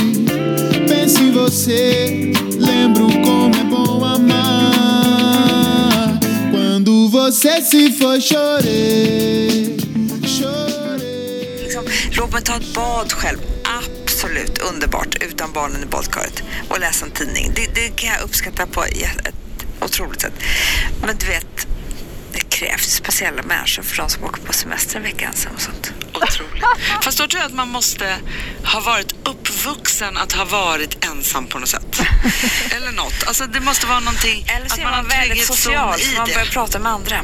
penso 0.89 1.23
em 1.23 1.33
você, 1.33 2.33
lembro 2.59 3.07
como 3.23 3.55
é 3.55 3.65
bom 3.65 4.05
amar. 4.05 5.09
Quando 6.51 7.09
você 7.09 7.61
se 7.63 7.91
foi, 7.93 8.21
chorei. 8.21 8.99
Liksom, 11.69 11.85
låt 12.17 12.33
mig 12.33 12.43
ta 12.43 12.57
ett 12.57 12.73
bad 12.73 13.13
själv. 13.13 13.58
Absolut 14.19 14.59
underbart 14.59 15.15
utan 15.15 15.53
barnen 15.53 15.83
i 15.83 15.87
badkaret. 15.87 16.43
Och 16.69 16.81
läsa 16.81 17.05
en 17.05 17.11
tidning. 17.11 17.53
Det, 17.55 17.67
det 17.75 17.89
kan 17.89 18.11
jag 18.11 18.21
uppskatta 18.21 18.67
på 18.67 18.85
ett 18.85 19.35
otroligt 19.81 20.21
sätt. 20.21 20.33
Men 21.07 21.17
du 21.17 21.27
vet, 21.27 21.67
det 22.33 22.41
krävs 22.41 22.95
speciella 22.95 23.43
människor 23.43 23.83
för 23.83 23.97
de 23.97 24.09
som 24.11 24.25
åker 24.25 24.43
på 24.43 24.53
semester 24.53 24.97
en 24.97 25.03
vecka 25.03 25.27
ensam 25.27 25.53
och 25.55 25.61
sånt. 25.61 25.93
Otroligt. 26.15 26.65
Fast 27.03 27.19
då 27.19 27.27
tror 27.27 27.41
jag 27.41 27.47
att 27.47 27.55
man 27.55 27.69
måste 27.69 28.17
ha 28.65 28.81
varit 28.81 29.15
uppvuxen 29.29 30.17
att 30.17 30.33
ha 30.33 30.45
varit 30.45 31.05
ensam 31.05 31.47
på 31.47 31.59
något 31.59 31.69
sätt. 31.69 32.01
Eller 32.77 32.93
något. 32.93 33.25
Alltså 33.27 33.47
det 33.47 33.61
måste 33.61 33.87
vara 33.87 34.01
någonting. 34.01 34.47
Eller 34.57 34.69
så 34.69 34.75
att 34.75 34.81
är 34.81 34.85
man 34.85 34.93
man 34.93 35.09
väldigt 35.09 35.47
social, 35.47 36.01
så 36.01 36.17
man 36.17 36.27
börjar 36.27 36.47
prata 36.47 36.79
med 36.79 36.93
andra. 36.93 37.21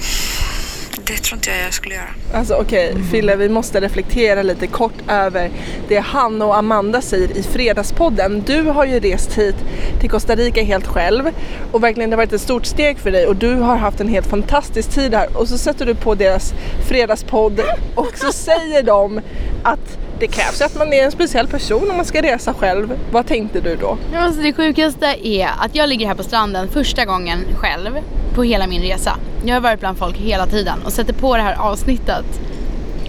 Det 0.97 1.17
tror 1.17 1.37
inte 1.37 1.51
jag 1.51 1.67
jag 1.67 1.75
skulle 1.75 1.95
göra. 1.95 2.15
Alltså 2.35 2.55
okej, 2.55 2.97
Fille, 3.11 3.37
vi 3.37 3.49
måste 3.49 3.81
reflektera 3.81 4.43
lite 4.43 4.67
kort 4.67 4.95
över 5.09 5.51
det 5.89 5.99
Hanna 5.99 6.45
och 6.45 6.57
Amanda 6.57 7.03
säger 7.03 7.37
i 7.37 7.43
Fredagspodden. 7.43 8.43
Du 8.47 8.63
har 8.63 8.85
ju 8.85 9.01
rest 9.01 9.39
hit 9.39 9.57
till 10.01 10.11
Costa 10.11 10.35
Rica 10.35 10.63
helt 10.63 10.87
själv 10.87 11.31
och 11.73 11.83
verkligen 11.83 12.11
det 12.11 12.17
har 12.17 12.23
varit 12.23 12.33
ett 12.33 12.41
stort 12.41 12.67
steg 12.67 12.99
för 12.99 13.11
dig 13.11 13.27
och 13.27 13.37
du 13.37 13.55
har 13.55 13.77
haft 13.77 14.01
en 14.01 14.09
helt 14.09 14.27
fantastisk 14.27 14.91
tid 14.91 15.15
här 15.15 15.37
och 15.37 15.49
så 15.49 15.59
sätter 15.59 15.87
du 15.87 15.95
på 15.95 16.15
deras 16.15 16.55
Fredagspodd 16.89 17.61
och 17.95 18.13
så 18.15 18.33
säger 18.33 18.83
de 18.83 19.21
att 19.63 19.99
det 20.21 20.27
krävs 20.27 20.61
att 20.61 20.75
man 20.79 20.93
är 20.93 21.05
en 21.05 21.13
speciell 21.13 21.47
person 21.49 21.91
om 21.91 21.97
man 21.97 22.05
ska 22.05 22.23
resa 22.23 22.55
själv. 22.55 22.99
Vad 23.13 23.27
tänkte 23.27 23.61
du 23.61 23.77
då? 23.77 23.99
Ja, 24.13 24.19
Alltså 24.21 24.41
det 24.43 24.53
sjukaste 24.53 25.07
är 25.29 25.49
att 25.59 25.75
jag 25.75 25.89
ligger 25.89 26.07
här 26.07 26.15
på 26.15 26.23
stranden 26.23 26.69
första 26.69 27.05
gången 27.05 27.39
själv 27.57 27.91
på 28.35 28.43
hela 28.43 28.67
min 28.67 28.83
resa. 28.83 29.17
Jag 29.45 29.55
har 29.55 29.61
varit 29.61 29.81
bland 29.81 29.99
folk 29.99 30.17
hela 30.17 30.47
tiden 30.47 30.79
och 30.85 30.93
sätter 30.93 31.13
på 31.13 31.37
det 31.37 31.43
här 31.43 31.55
avsnittet 31.55 32.25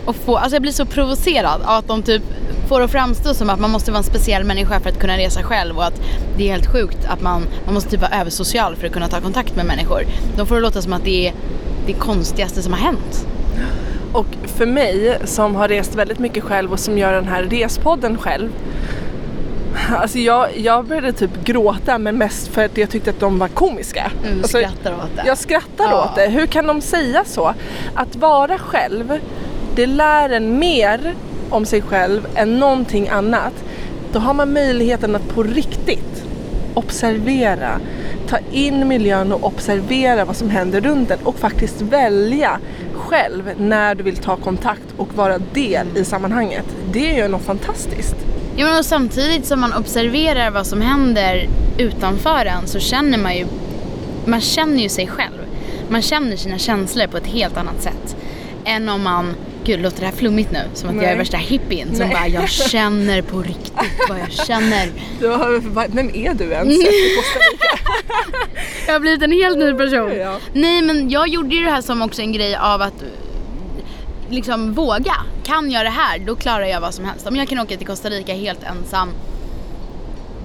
och 0.06 0.16
får, 0.16 0.38
alltså 0.38 0.56
jag 0.56 0.62
blir 0.62 0.72
så 0.72 0.86
provocerad 0.86 1.62
av 1.62 1.78
att 1.78 1.88
de 1.88 2.04
typ 2.04 2.22
får 2.68 2.80
det 2.80 2.86
att 2.86 2.92
framstå 2.92 3.34
som 3.34 3.50
att 3.50 3.60
man 3.60 3.72
måste 3.72 3.92
vara 3.92 3.98
en 3.98 4.04
speciell 4.04 4.44
människa 4.44 4.80
för 4.80 4.90
att 4.90 5.00
kunna 5.00 5.18
resa 5.18 5.44
själv 5.44 5.78
och 5.78 5.86
att 5.86 6.02
det 6.38 6.48
är 6.48 6.52
helt 6.52 6.72
sjukt 6.72 7.06
att 7.08 7.22
man, 7.22 7.48
man 7.66 7.74
måste 7.74 7.90
typ 7.90 8.02
vara 8.02 8.22
översocial 8.22 8.76
för 8.76 8.88
att 8.88 8.94
kunna 8.94 9.08
ta 9.08 9.22
kontakt 9.22 9.56
med 9.56 9.66
människor. 9.66 10.02
De 10.38 10.46
får 10.48 10.56
det 10.56 10.62
låta 10.62 10.82
som 10.82 10.94
att 10.94 11.04
det 11.04 11.28
är 11.28 11.34
det 11.88 11.94
konstigaste 11.94 12.62
som 12.62 12.74
har 12.74 12.80
hänt. 12.80 13.28
Och 14.16 14.26
för 14.58 14.66
mig 14.66 15.18
som 15.26 15.56
har 15.56 15.68
rest 15.68 15.96
väldigt 15.96 16.20
mycket 16.20 16.44
själv 16.44 16.72
och 16.72 16.80
som 16.80 16.98
gör 16.98 17.14
den 17.14 17.28
här 17.28 17.44
respodden 17.44 18.18
själv. 18.18 18.50
Alltså 19.96 20.20
jag, 20.20 20.58
jag 20.58 20.86
började 20.86 21.12
typ 21.14 21.44
gråta 21.44 21.98
men 21.98 22.18
mest 22.18 22.48
för 22.48 22.66
att 22.66 22.78
jag 22.78 22.90
tyckte 22.90 23.10
att 23.10 23.20
de 23.20 23.40
var 23.40 23.48
komiska. 23.48 24.12
Mm, 24.26 24.38
alltså, 24.38 24.58
skrattar 24.58 24.94
åt 24.94 25.16
det. 25.16 25.24
Jag 25.28 25.38
skrattar 25.38 25.86
Ja. 25.92 26.04
åt 26.06 26.16
det. 26.16 26.26
Hur 26.28 26.46
kan 26.48 26.68
de 26.68 26.82
säga 26.82 27.24
så? 27.26 27.54
Att 27.96 28.16
vara 28.16 28.58
själv, 28.58 29.20
det 29.76 29.86
lär 29.86 30.30
en 30.30 30.60
mer 30.60 31.14
om 31.50 31.66
sig 31.66 31.82
själv 31.82 32.28
än 32.36 32.60
någonting 32.60 33.10
annat. 33.10 33.54
Då 34.14 34.20
har 34.20 34.34
man 34.34 34.54
möjligheten 34.54 35.16
att 35.16 35.30
på 35.36 35.44
riktigt 35.44 36.24
observera, 36.74 37.80
ta 38.28 38.38
in 38.52 38.88
miljön 38.88 39.32
och 39.32 39.44
observera 39.44 40.26
vad 40.26 40.36
som 40.36 40.50
händer 40.50 40.82
runt 40.82 41.12
en 41.12 41.18
och 41.24 41.40
faktiskt 41.40 41.82
välja 41.82 42.60
själv 43.06 43.52
när 43.58 43.96
du 43.96 44.04
vill 44.04 44.18
ta 44.18 44.36
kontakt 44.36 44.94
och 44.98 45.14
vara 45.14 45.38
del 45.38 45.88
i 45.96 46.06
sammanhanget. 46.06 46.66
Det 46.94 47.12
är 47.12 47.24
ju 47.24 47.28
något 47.28 47.46
fantastiskt. 47.46 48.16
Ja, 48.58 48.66
men 48.66 48.80
och 48.80 48.86
samtidigt 48.86 49.46
som 49.46 49.60
man 49.60 49.74
observerar 49.74 50.52
vad 50.52 50.68
som 50.68 50.82
händer 50.82 51.48
utanför 51.78 52.46
en 52.46 52.68
så 52.68 52.80
känner 52.80 53.18
man 53.18 53.36
ju, 53.36 53.46
man 54.26 54.42
känner 54.42 54.84
ju 54.84 54.90
sig 54.90 55.08
själv. 55.08 55.42
Man 55.90 56.02
känner 56.02 56.36
sina 56.36 56.58
känslor 56.58 57.08
på 57.08 57.18
ett 57.18 57.28
helt 57.28 57.58
annat 57.58 57.82
sätt. 57.82 58.16
Än 58.66 58.90
om 58.90 59.04
man, 59.04 59.36
gud 59.66 59.82
låter 59.82 60.00
det 60.00 60.06
här 60.06 60.14
flummigt 60.14 60.52
nu? 60.52 60.60
Som 60.74 60.90
att 60.90 60.96
jag 60.96 61.04
är 61.04 61.08
Nej. 61.08 61.18
värsta 61.18 61.38
hippien 61.38 61.88
som 61.96 62.08
Nej. 62.08 62.16
bara, 62.16 62.28
jag 62.28 62.50
känner 62.72 63.22
på 63.22 63.42
riktigt 63.42 64.00
vad 64.10 64.20
jag 64.20 64.32
känner. 64.32 64.92
Du 65.20 65.28
har, 65.28 65.60
vem 65.88 66.10
är 66.10 66.34
du 66.34 66.52
ens 66.52 66.80
efter 66.80 67.16
Costa 67.16 67.40
Rica? 67.40 67.80
Jag 68.88 68.94
har 68.94 69.00
blivit 69.00 69.22
en 69.22 69.32
helt 69.32 69.58
ny 69.58 69.74
person. 69.74 70.18
Ja. 70.18 70.38
Nej 70.54 70.82
men 70.82 71.10
jag 71.10 71.28
gjorde 71.28 71.56
ju 71.56 71.64
det 71.64 71.72
här 71.72 71.82
som 71.82 72.02
också 72.02 72.22
en 72.22 72.34
grej 72.34 72.56
av 72.56 72.82
att 72.82 73.04
liksom 74.30 74.74
våga. 74.74 75.16
Kan 75.44 75.72
jag 75.72 75.86
det 75.86 75.90
här, 75.90 76.20
då 76.20 76.36
klarar 76.36 76.66
jag 76.66 76.82
vad 76.82 76.94
som 76.94 77.06
helst. 77.06 77.28
Om 77.28 77.36
jag 77.36 77.48
kan 77.48 77.60
åka 77.60 77.78
till 77.78 77.88
Costa 77.88 78.10
Rica 78.10 78.34
helt 78.34 78.64
ensam, 78.64 79.10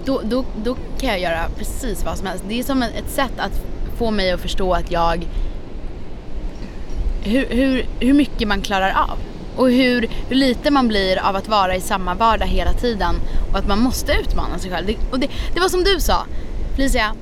då, 0.04 0.20
då, 0.24 0.44
då 0.64 0.76
kan 1.00 1.08
jag 1.10 1.20
göra 1.20 1.40
precis 1.58 2.04
vad 2.04 2.18
som 2.18 2.26
helst. 2.26 2.44
Det 2.48 2.58
är 2.58 2.62
som 2.62 2.82
ett 2.82 3.10
sätt 3.10 3.32
att 3.36 3.60
få 3.98 4.10
mig 4.10 4.30
att 4.30 4.40
förstå 4.40 4.72
att 4.72 4.90
jag 4.90 5.26
hur, 7.22 7.46
hur, 7.46 7.86
hur 8.00 8.12
mycket 8.12 8.48
man 8.48 8.62
klarar 8.62 8.90
av. 9.10 9.18
Och 9.56 9.70
hur, 9.70 10.08
hur 10.28 10.36
lite 10.36 10.70
man 10.70 10.88
blir 10.88 11.18
av 11.18 11.36
att 11.36 11.48
vara 11.48 11.76
i 11.76 11.80
samma 11.80 12.14
vardag 12.14 12.46
hela 12.46 12.72
tiden. 12.72 13.14
Och 13.52 13.58
att 13.58 13.68
man 13.68 13.78
måste 13.78 14.12
utmana 14.12 14.58
sig 14.58 14.70
själv. 14.70 14.86
Det, 14.86 14.96
och 15.10 15.20
det, 15.20 15.28
det 15.54 15.60
var 15.60 15.68
som 15.68 15.84
du 15.84 16.00
sa, 16.00 16.26
Felicia. 16.76 17.14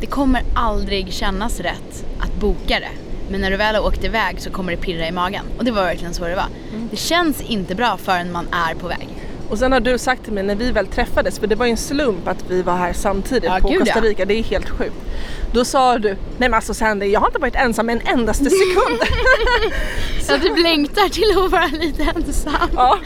Det 0.00 0.06
kommer 0.06 0.42
aldrig 0.54 1.12
kännas 1.12 1.60
rätt 1.60 2.04
att 2.18 2.40
boka 2.40 2.80
det. 2.80 2.90
Men 3.30 3.40
när 3.40 3.50
du 3.50 3.56
väl 3.56 3.74
har 3.74 3.86
åkt 3.86 4.04
iväg 4.04 4.40
så 4.40 4.50
kommer 4.50 4.72
det 4.72 4.78
pirra 4.78 5.08
i 5.08 5.12
magen. 5.12 5.44
Och 5.58 5.64
det 5.64 5.70
var 5.70 5.82
verkligen 5.82 6.14
så 6.14 6.24
det 6.24 6.34
var. 6.34 6.48
Det 6.90 6.96
känns 6.96 7.40
inte 7.40 7.74
bra 7.74 7.96
förrän 7.96 8.32
man 8.32 8.48
är 8.52 8.74
på 8.74 8.88
väg. 8.88 9.08
Och 9.50 9.58
sen 9.58 9.72
har 9.72 9.80
du 9.80 9.98
sagt 9.98 10.24
till 10.24 10.32
mig 10.32 10.42
när 10.42 10.54
vi 10.54 10.70
väl 10.70 10.86
träffades, 10.86 11.38
för 11.38 11.46
det 11.46 11.54
var 11.54 11.66
ju 11.66 11.70
en 11.70 11.76
slump 11.76 12.28
att 12.28 12.44
vi 12.48 12.62
var 12.62 12.76
här 12.76 12.92
samtidigt 12.92 13.44
Ja, 13.44 13.58
på 13.62 13.68
gud, 13.68 13.78
Costa 13.78 13.98
ja. 13.98 14.04
Rica, 14.10 14.24
det 14.24 14.34
är 14.38 14.42
helt 14.42 14.68
sjukt. 14.68 14.94
Då 15.52 15.64
sa 15.64 15.98
du, 15.98 16.08
nej 16.08 16.16
men 16.38 16.54
alltså 16.54 16.74
Sandy, 16.74 17.06
jag 17.06 17.20
har 17.20 17.26
inte 17.26 17.38
varit 17.38 17.54
ensam 17.54 17.88
en 17.88 18.00
endaste 18.06 18.44
sekund. 18.44 18.98
Så 20.22 20.34
att 20.34 20.42
du 20.42 20.62
längtar 20.62 21.08
till 21.08 21.44
att 21.44 21.50
vara 21.52 21.66
lite 21.66 22.02
ensam. 22.16 22.52
Ja. 22.76 22.98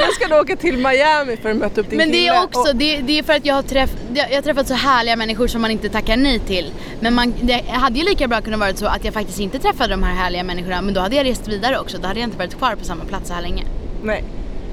Jag 0.00 0.12
ska 0.14 0.28
då 0.28 0.40
åka 0.40 0.56
till 0.56 0.76
Miami 0.76 1.36
för 1.36 1.50
att 1.50 1.56
möta 1.56 1.80
upp 1.80 1.90
din 1.90 1.96
Men 1.98 2.08
det 2.10 2.14
kille. 2.18 2.34
är 2.36 2.42
också, 2.44 2.60
och- 2.60 2.76
det, 2.76 2.96
det 3.00 3.18
är 3.18 3.22
för 3.22 3.32
att 3.32 3.46
jag 3.46 3.54
har, 3.54 3.62
träff, 3.62 3.90
jag 4.14 4.34
har 4.34 4.42
träffat 4.42 4.68
så 4.68 4.74
härliga 4.74 5.16
människor 5.16 5.46
som 5.46 5.62
man 5.62 5.70
inte 5.70 5.88
tackar 5.88 6.16
nej 6.16 6.38
till. 6.38 6.72
Men 7.00 7.14
man, 7.14 7.34
det 7.42 7.64
hade 7.68 7.98
ju 7.98 8.04
lika 8.04 8.28
bra 8.28 8.40
kunnat 8.40 8.60
vara 8.60 8.74
så 8.74 8.86
att 8.86 9.04
jag 9.04 9.14
faktiskt 9.14 9.40
inte 9.40 9.58
träffade 9.58 9.90
de 9.90 10.02
här 10.02 10.14
härliga 10.14 10.44
människorna 10.44 10.82
men 10.82 10.94
då 10.94 11.00
hade 11.00 11.16
jag 11.16 11.26
rest 11.26 11.48
vidare 11.48 11.78
också. 11.78 11.98
Då 11.98 12.08
hade 12.08 12.20
jag 12.20 12.26
inte 12.26 12.38
varit 12.38 12.58
kvar 12.58 12.74
på 12.74 12.84
samma 12.84 13.04
plats 13.04 13.28
så 13.28 13.34
här 13.34 13.42
länge. 13.42 13.64
Nej, 14.02 14.24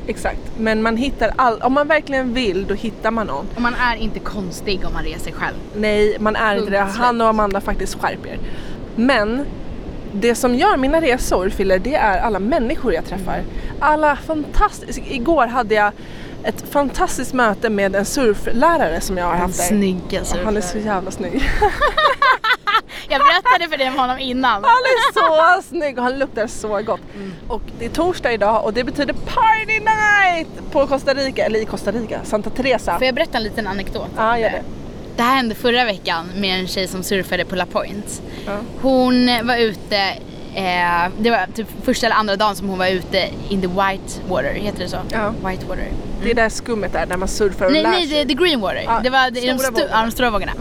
exakt. 0.08 0.39
Men 0.58 0.82
man 0.82 0.98
hittar 0.98 1.32
all, 1.36 1.62
om 1.62 1.74
man 1.74 1.88
verkligen 1.88 2.34
vill 2.34 2.65
då 2.68 2.74
hittar 2.74 3.12
man 3.12 3.28
någon. 3.28 3.48
Och 3.56 3.62
man 3.62 3.76
är 3.76 3.96
inte 3.96 4.20
konstig 4.20 4.86
om 4.86 4.94
man 4.94 5.04
reser 5.04 5.32
själv. 5.32 5.56
Nej, 5.76 6.18
man 6.20 6.36
är 6.36 6.56
inte 6.56 6.72
det. 6.72 6.80
Han 6.80 7.22
och 7.22 7.28
Amanda 7.28 7.62
faktiskt 7.62 8.00
skärper 8.02 8.30
er. 8.30 8.39
Men 8.96 9.46
det 10.12 10.36
som 10.36 10.56
gör 10.56 10.78
mina 10.78 11.02
resor, 11.02 11.50
Fille, 11.50 11.78
det 11.78 11.96
är 11.96 12.20
alla 12.20 12.39
människor 12.39 12.94
jag 12.94 13.06
träffar. 13.06 13.44
Alla 13.80 14.15
fantastiska... 14.15 15.04
Igår 15.08 15.48
hade 15.48 15.76
jag 15.76 15.91
ett 16.44 16.63
fantastiskt 16.70 17.34
möte 17.34 17.70
med 17.70 17.96
en 17.96 18.06
surflärare 18.06 19.02
som 19.02 19.18
jag 19.18 19.26
har 19.26 19.36
haft 19.36 19.58
där. 19.58 19.63
snygga 19.63 20.24
Han 20.44 20.58
är 20.58 20.62
så 20.62 20.78
jävla 20.78 21.12
snygg. 21.12 21.34
Jag 23.15 23.21
berättade 23.28 23.69
för 23.69 23.78
dig 23.78 23.88
om 23.88 23.99
honom 23.99 24.19
innan. 24.19 24.54
Han 24.54 24.63
är 24.63 25.13
så 25.13 25.62
snygg 25.62 25.97
och 25.97 26.04
han 26.04 26.19
luktar 26.19 26.47
så 26.47 26.82
gott. 26.82 27.01
Och 27.47 27.62
det 27.80 27.86
är 27.86 27.89
torsdag 27.89 28.32
idag 28.34 28.63
och 28.65 28.73
det 28.73 28.84
betyder 28.84 29.13
party 29.13 29.80
night 29.80 30.71
på 30.71 30.88
Costa 30.88 31.13
Rica, 31.13 31.45
eller 31.45 31.60
i 31.60 31.65
Costa 31.65 31.91
Rica, 31.91 32.19
Santa 32.23 32.49
Teresa. 32.49 32.97
Får 32.97 33.06
jag 33.06 33.15
berätta 33.15 33.38
en 33.38 33.43
liten 33.43 33.67
anekdot? 33.67 34.10
Ja, 34.17 34.39
gör 34.39 34.49
det. 34.49 34.62
Det 35.17 35.23
här 35.23 35.36
hände 35.36 35.56
förra 35.56 35.86
veckan 35.86 36.30
med 36.36 36.60
en 36.60 36.67
tjej 36.67 36.88
som 36.88 37.04
surfade 37.04 37.45
på 37.45 37.56
La 37.56 37.65
Point. 37.65 38.21
Hon 38.82 39.30
var 39.43 39.58
ute 39.58 40.13
Eh, 40.56 41.12
det 41.19 41.30
var 41.32 41.47
typ 41.56 41.67
första 41.84 42.06
eller 42.06 42.15
andra 42.15 42.36
dagen 42.36 42.56
som 42.56 42.69
hon 42.69 42.80
var 42.80 42.88
ute 42.88 43.30
in 43.49 43.62
the 43.62 43.67
white 43.67 44.19
water, 44.30 44.54
heter 44.54 44.80
det 44.80 44.89
så? 44.89 44.97
Ja. 45.12 45.34
White 45.49 45.65
water. 45.65 45.88
Det 46.23 46.32
är 46.32 46.36
där 46.36 46.49
skummet 46.49 46.93
där, 46.93 47.06
där 47.06 47.17
man 47.17 47.28
surfar 47.28 47.65
och 47.65 47.71
Nej, 47.71 47.84
lär 47.84 47.89
nej, 47.89 48.08
sig. 48.08 48.21
the, 48.23 48.28
the 48.28 48.34
green 48.34 48.62
water. 48.62 48.84
Ja, 48.86 48.99
det 49.04 49.10
var 49.10 49.32
de, 49.32 49.41
de, 49.41 49.58
stora 49.60 49.69
stu- 49.69 49.71
vågorna. 49.71 49.89
ja, 49.91 50.01
de 50.06 50.12
stora 50.12 50.30
vågorna. 50.32 50.51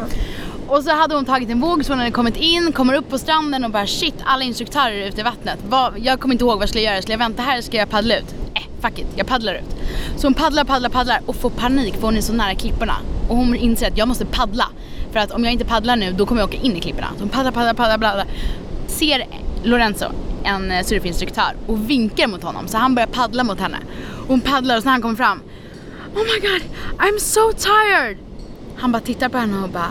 Och 0.68 0.82
så 0.82 0.90
hade 0.90 1.14
hon 1.14 1.24
tagit 1.24 1.50
en 1.50 1.60
våg 1.60 1.84
så 1.84 1.92
hon 1.92 1.98
hade 1.98 2.10
kommit 2.10 2.36
in, 2.36 2.72
kommer 2.72 2.94
upp 2.94 3.10
på 3.10 3.18
stranden 3.18 3.64
och 3.64 3.70
bara 3.70 3.86
shit, 3.86 4.14
alla 4.24 4.44
instruktörer 4.44 4.92
är 4.92 5.08
ute 5.08 5.20
i 5.20 5.24
vattnet. 5.24 5.58
Vad, 5.68 5.98
jag 5.98 6.20
kommer 6.20 6.34
inte 6.34 6.44
ihåg 6.44 6.54
vad 6.54 6.62
jag 6.62 6.68
skulle 6.68 6.84
göra, 6.84 7.02
skulle 7.02 7.12
jag 7.12 7.18
vänta 7.18 7.42
här 7.42 7.52
eller 7.52 7.62
ska 7.62 7.76
jag 7.76 7.90
paddla 7.90 8.18
ut? 8.18 8.34
Eh, 8.54 8.62
fuck 8.80 8.98
it, 8.98 9.06
jag 9.16 9.26
paddlar 9.26 9.54
ut. 9.54 9.76
Så 10.16 10.26
hon 10.26 10.34
paddlar, 10.34 10.64
paddlar, 10.64 10.88
paddlar 10.88 11.20
och 11.26 11.36
får 11.36 11.50
panik 11.50 11.94
för 11.94 12.02
hon 12.02 12.16
är 12.16 12.20
så 12.20 12.32
nära 12.32 12.54
klipporna. 12.54 12.96
Och 13.28 13.36
hon 13.36 13.54
inser 13.54 13.88
att 13.88 13.98
jag 13.98 14.08
måste 14.08 14.24
paddla. 14.24 14.68
För 15.12 15.20
att 15.20 15.30
om 15.30 15.44
jag 15.44 15.52
inte 15.52 15.64
paddlar 15.64 15.96
nu 15.96 16.12
då 16.12 16.26
kommer 16.26 16.40
jag 16.40 16.48
åka 16.48 16.58
in 16.58 16.76
i 16.76 16.80
klipporna. 16.80 17.08
Så 17.14 17.20
hon 17.20 17.28
paddlar, 17.28 17.52
paddlar, 17.52 17.74
paddlar, 17.74 17.98
paddlar. 17.98 18.26
Ser 18.86 19.26
Lorenzo, 19.62 20.06
en 20.44 20.70
eh, 20.70 20.84
surfinstruktör, 20.84 21.56
och 21.66 21.90
vinkar 21.90 22.26
mot 22.26 22.42
honom. 22.42 22.68
Så 22.68 22.78
han 22.78 22.94
börjar 22.94 23.06
paddla 23.06 23.44
mot 23.44 23.60
henne. 23.60 23.78
Och 24.22 24.28
hon 24.28 24.40
paddlar 24.40 24.76
och 24.76 24.82
så 24.82 24.86
när 24.86 24.92
han 24.92 25.02
kommer 25.02 25.16
fram 25.16 25.40
Oh 26.14 26.22
my 26.22 26.48
god, 26.48 26.62
I'm 26.98 27.18
so 27.18 27.52
tired! 27.52 28.16
Han 28.76 28.92
bara 28.92 29.02
tittar 29.02 29.28
på 29.28 29.38
henne 29.38 29.62
och 29.62 29.68
bara 29.68 29.90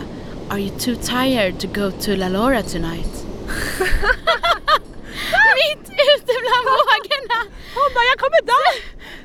Are 0.50 0.58
you 0.58 0.70
too 0.78 0.96
tired 0.96 1.58
to 1.60 1.66
go 1.66 1.90
to 1.90 2.16
La 2.16 2.28
Laura 2.28 2.62
tonight? 2.62 3.08
Mitt 5.58 5.88
ute 5.88 6.32
bland 6.44 6.64
vågorna! 6.70 7.38
Hon 7.74 7.90
bara 7.94 8.04
jag 8.10 8.18
kommer 8.18 8.42
dö! 8.46 8.64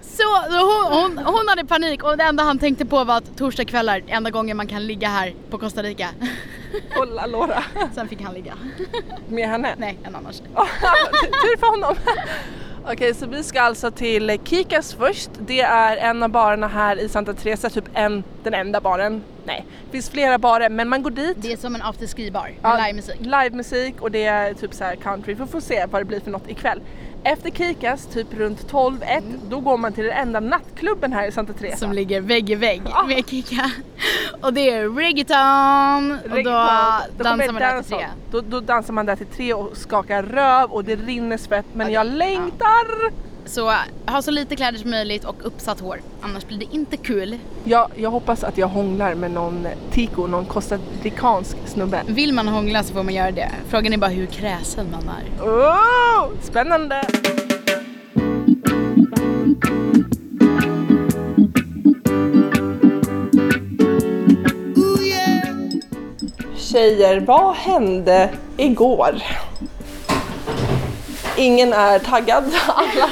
Så 0.02 0.24
hon, 0.50 0.88
hon, 1.02 1.26
hon 1.26 1.48
hade 1.48 1.66
panik 1.66 2.04
och 2.04 2.18
det 2.18 2.24
enda 2.24 2.44
han 2.44 2.60
tänkte 2.60 2.86
på 2.86 3.04
var 3.04 3.18
att 3.18 3.38
torsdagskvällar, 3.38 4.04
enda 4.08 4.30
gången 4.30 4.58
man 4.58 4.68
kan 4.68 4.88
ligga 4.88 5.08
här 5.10 5.34
på 5.50 5.58
Costa 5.58 5.84
Rica. 5.84 6.10
Och 6.98 7.08
La 7.08 7.26
Laura. 7.26 7.64
Sen 7.96 8.08
fick 8.08 8.22
han 8.22 8.34
ligga. 8.34 8.54
Med 9.28 9.50
henne? 9.50 9.76
Nej, 9.78 10.00
en 10.04 10.16
annan 10.16 10.34
tjej. 10.34 10.46
Tur 11.42 11.58
för 11.60 11.68
honom. 11.68 11.96
Okej, 12.92 13.14
så 13.14 13.26
vi 13.26 13.44
ska 13.44 13.62
alltså 13.62 13.92
till 13.92 14.38
Kikas 14.44 14.94
först. 14.94 15.30
Det 15.40 15.62
är 15.62 15.98
en 15.98 16.24
av 16.24 16.30
barerna 16.30 16.68
här 16.68 17.00
i 17.00 17.10
Santa 17.10 17.34
Teresa, 17.34 17.70
typ 17.70 17.84
en, 17.94 18.24
den 18.44 18.54
enda 18.54 18.82
baren. 18.82 19.24
Nej, 19.46 19.66
det 19.86 19.92
finns 19.92 20.10
flera 20.10 20.38
barer 20.38 20.70
men 20.70 20.90
man 20.90 21.04
går 21.04 21.12
dit. 21.12 21.38
Det 21.42 21.54
är 21.54 21.58
som 21.58 21.76
en 21.76 21.82
afterski-bar 21.82 22.42
med 22.42 22.56
Ja, 22.62 22.78
livemusik. 22.86 23.16
Livemusik 23.20 24.02
och 24.02 24.12
det 24.12 24.26
är 24.26 24.54
typ 24.54 24.74
så 24.74 24.84
här 24.84 24.96
country. 24.96 25.34
Vi 25.34 25.46
får 25.46 25.60
se 25.60 25.86
vad 25.86 26.02
det 26.02 26.06
blir 26.06 26.20
för 26.20 26.32
något 26.32 26.50
ikväll. 26.50 26.82
Efter 27.24 27.50
Kikas, 27.52 28.06
typ 28.06 28.34
runt 28.34 28.72
12-1, 28.72 29.22
då 29.50 29.60
går 29.60 29.78
man 29.78 29.94
till 29.94 30.04
den 30.04 30.14
enda 30.14 30.40
nattklubben 30.40 31.14
här 31.14 31.28
i 31.28 31.32
Santa 31.32 31.54
Teresa. 31.54 31.78
Som 31.78 31.94
ligger 31.94 32.22
vägg 32.22 32.50
i 32.50 32.56
vägg 32.56 32.82
med 33.08 33.30
Kika. 33.30 33.72
Och 34.42 34.54
det 34.54 34.70
är 34.70 34.90
reggaeton 34.90 36.20
och 36.32 36.44
då. 36.44 36.68
Då 37.18 37.24
dansar 37.24 37.52
man 37.54 37.62
där 37.62 37.82
till 37.82 37.92
tre. 37.92 38.06
Då, 38.32 38.42
då 38.42 38.60
dansar 38.60 38.94
man 38.94 39.06
där 39.06 39.16
till 39.16 39.26
tre 39.26 39.54
och 39.54 39.78
skakar 39.78 40.24
röv 40.24 40.72
och 40.72 40.84
det 40.84 40.96
rinner 40.96 41.38
svett 41.38 41.66
men 41.74 41.92
jag 41.92 42.08
längtar! 42.08 43.29
Så 43.50 43.74
ha 44.06 44.22
så 44.22 44.32
lite 44.32 44.56
kläder 44.56 44.78
som 44.78 44.90
möjligt 44.90 45.26
och 45.26 45.36
uppsatt 45.44 45.80
hår. 45.80 46.02
Annars 46.22 46.46
blir 46.46 46.58
det 46.58 46.66
inte 46.72 46.98
kul. 46.98 47.40
Jag, 47.64 47.92
jag 47.96 48.12
hoppas 48.12 48.44
att 48.44 48.58
jag 48.58 48.68
hånglar 48.68 49.16
med 49.16 49.32
någon 49.32 49.68
tico, 49.92 50.28
någon 50.28 50.46
costaricansk 50.46 51.58
snubbe. 51.66 52.04
Vill 52.08 52.34
man 52.34 52.48
hångla 52.48 52.84
så 52.84 52.94
får 52.94 53.04
man 53.04 53.14
göra 53.14 53.32
det. 53.32 53.52
Frågan 53.70 53.94
är 53.94 53.98
bara 53.98 54.10
hur 54.10 54.26
kräsen 54.26 54.88
man 54.92 55.10
är. 55.10 55.44
Oh, 55.46 56.30
spännande! 56.42 57.04
Tjejer, 66.58 67.20
vad 67.20 67.56
hände 67.56 68.30
igår? 68.58 69.22
Ingen 71.38 71.74
är 71.74 72.00
taggad. 72.00 72.44
Alla, 72.68 73.10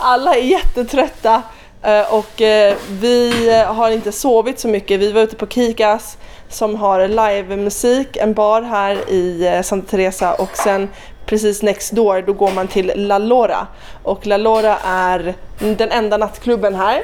alla 0.00 0.34
är 0.34 0.42
jättetrötta 0.42 1.42
eh, 1.82 2.14
och 2.14 2.42
eh, 2.42 2.76
vi 2.90 3.48
eh, 3.48 3.74
har 3.74 3.90
inte 3.90 4.12
sovit 4.12 4.60
så 4.60 4.68
mycket. 4.68 5.00
Vi 5.00 5.12
var 5.12 5.22
ute 5.22 5.36
på 5.36 5.46
Kikas 5.46 6.18
som 6.48 6.74
har 6.76 7.08
livemusik, 7.08 8.16
en 8.16 8.34
bar 8.34 8.62
här 8.62 9.10
i 9.10 9.60
Santa 9.64 9.90
Teresa 9.90 10.34
och 10.34 10.56
sen 10.56 10.88
precis 11.26 11.62
next 11.62 11.92
door 11.92 12.22
då 12.22 12.32
går 12.32 12.50
man 12.52 12.68
till 12.68 12.92
La 12.96 13.18
Lora 13.18 13.66
och 14.02 14.26
La 14.26 14.36
Lora 14.36 14.78
är 14.84 15.34
den 15.58 15.90
enda 15.90 16.16
nattklubben 16.16 16.74
här. 16.74 17.02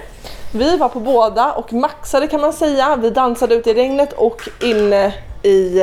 Vi 0.53 0.77
var 0.77 0.89
på 0.89 1.01
båda 1.01 1.53
och 1.53 1.73
maxade 1.73 2.27
kan 2.27 2.41
man 2.41 2.53
säga. 2.53 2.97
Vi 2.97 3.11
dansade 3.11 3.55
ute 3.55 3.71
i 3.71 3.75
regnet 3.75 4.13
och 4.13 4.49
inne 4.63 5.15
i 5.43 5.81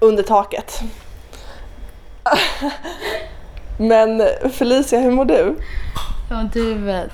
under 0.00 0.22
taket. 0.22 0.80
Men 3.78 4.22
Felicia, 4.52 5.00
hur 5.00 5.10
mår 5.10 5.24
du? 5.24 5.54
Jag 6.28 6.36
har 6.36 6.42
ont 6.42 6.56
i 6.56 6.60
huvudet. 6.60 7.12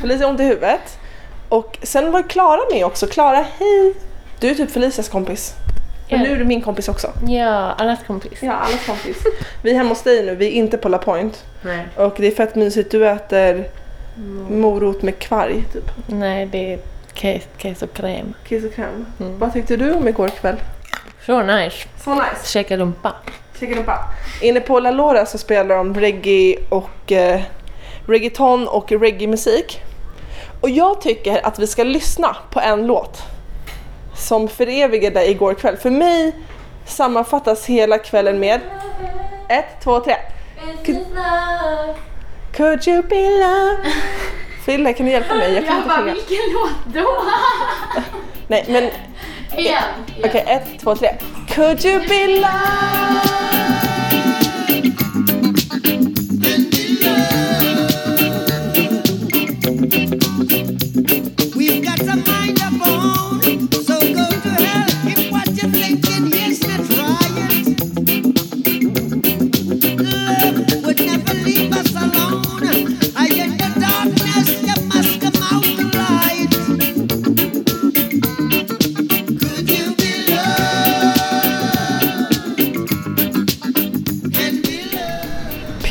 Felicia 0.00 0.26
har 0.26 0.30
ont 0.30 0.40
i 0.40 0.44
huvudet. 0.44 0.98
Och 1.48 1.78
sen 1.82 2.12
var 2.12 2.22
Klara 2.22 2.60
med 2.72 2.84
också. 2.84 3.06
Klara, 3.06 3.44
hej! 3.58 3.94
Du 4.40 4.50
är 4.50 4.54
typ 4.54 4.70
Felicias 4.70 5.08
kompis. 5.08 5.54
Men 6.10 6.20
nu 6.20 6.32
är 6.32 6.36
du 6.36 6.44
min 6.44 6.62
kompis 6.62 6.88
också. 6.88 7.12
Ja, 7.28 7.72
allas 7.72 7.98
kompis. 8.06 8.38
Ja, 8.42 8.52
allas 8.52 8.86
kompis. 8.86 9.16
Vi 9.62 9.70
är 9.70 9.74
hemma 9.74 9.88
hos 9.88 10.02
dig 10.02 10.26
nu, 10.26 10.34
vi 10.34 10.46
är 10.46 10.50
inte 10.50 10.78
på 10.78 10.88
La 10.88 10.98
Point. 10.98 11.44
Nej. 11.62 11.88
Och 11.96 12.14
det 12.16 12.26
är 12.26 12.30
fett 12.30 12.54
mysigt, 12.54 12.90
du 12.90 13.08
äter 13.08 13.64
morot 14.50 15.02
med 15.02 15.18
kvarg 15.18 15.64
typ. 15.72 15.90
Nej, 16.06 16.46
det 16.46 16.72
är 16.72 16.78
case, 17.14 17.46
case 17.58 17.84
och 17.84 17.92
kräm. 17.92 18.34
Kiss 18.48 18.64
och 18.64 18.74
kräm. 18.74 19.06
Vad 19.18 19.52
tyckte 19.52 19.76
du 19.76 19.92
om 19.92 20.08
igår 20.08 20.28
kväll? 20.28 20.56
Så 21.26 21.42
nice. 21.42 21.88
Så 22.04 22.14
nice. 22.14 22.46
Käka 22.46 22.76
rumpa. 22.76 23.12
Inne 24.42 24.60
på 24.60 24.80
La 24.80 24.90
Lora 24.90 25.26
så 25.26 25.38
spelar 25.38 25.76
de 25.76 25.94
reggae 25.94 26.56
och 26.68 27.12
eh, 27.12 27.40
reggaeton 28.06 28.68
och 28.68 28.92
reggae-musik. 28.92 29.82
Och 30.60 30.70
jag 30.70 31.00
tycker 31.00 31.46
att 31.46 31.58
vi 31.58 31.66
ska 31.66 31.84
lyssna 31.84 32.36
på 32.50 32.60
en 32.60 32.86
låt 32.86 33.22
som 34.16 34.48
förevigade 34.48 35.30
igår 35.30 35.54
kväll. 35.54 35.76
För 35.76 35.90
mig 35.90 36.32
sammanfattas 36.86 37.66
hela 37.66 37.98
kvällen 37.98 38.38
med 38.38 38.60
ett, 39.48 39.80
två, 39.84 40.00
tre. 40.00 40.16
Could, 40.84 41.06
could 42.56 42.88
you 42.88 43.02
be 43.02 43.30
love? 43.30 43.76
Fille, 44.64 44.92
kan 44.92 45.06
du 45.06 45.12
hjälpa 45.12 45.34
mig? 45.34 45.54
Jag 45.54 45.66
kan 45.66 45.76
inte 45.76 45.90
sjunga. 45.90 46.12
vilken 46.14 46.52
låt 46.52 46.94
då? 46.94 47.24
Nej, 48.48 48.64
men 48.68 48.90
Igen. 49.60 49.82
okej, 50.24 50.44
ett, 50.46 50.80
två, 50.80 50.94
tre. 50.96 51.08
Could 51.56 51.82
you 51.82 52.00
be 52.00 52.38
love? 52.38 53.75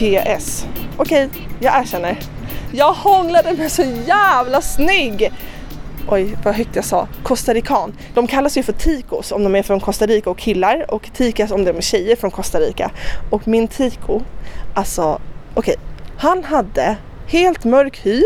PS. 0.05 0.65
Okej, 0.97 1.29
jag 1.59 1.79
erkänner. 1.79 2.17
Jag 2.71 2.93
hånglade 2.93 3.53
med 3.53 3.71
så 3.71 3.83
jävla 4.07 4.61
snygg! 4.61 5.31
Oj, 6.09 6.37
vad 6.43 6.55
högt 6.55 6.75
jag 6.75 6.85
sa. 6.85 7.07
costarican. 7.23 7.93
De 8.13 8.27
kallas 8.27 8.57
ju 8.57 8.63
för 8.63 8.73
ticos 8.73 9.31
om 9.31 9.43
de 9.43 9.55
är 9.55 9.63
från 9.63 9.79
Costa 9.79 10.05
Rica 10.05 10.29
och 10.29 10.37
killar 10.37 10.91
och 10.91 11.09
ticas 11.13 11.51
om 11.51 11.63
de 11.63 11.77
är 11.77 11.81
tjejer 11.81 12.15
från 12.15 12.31
Costa 12.31 12.59
Rica. 12.59 12.91
Och 13.29 13.47
min 13.47 13.67
tico, 13.67 14.21
alltså 14.73 15.21
okej, 15.53 15.75
han 16.17 16.43
hade 16.43 16.97
helt 17.27 17.63
mörk 17.63 18.05
hy 18.05 18.23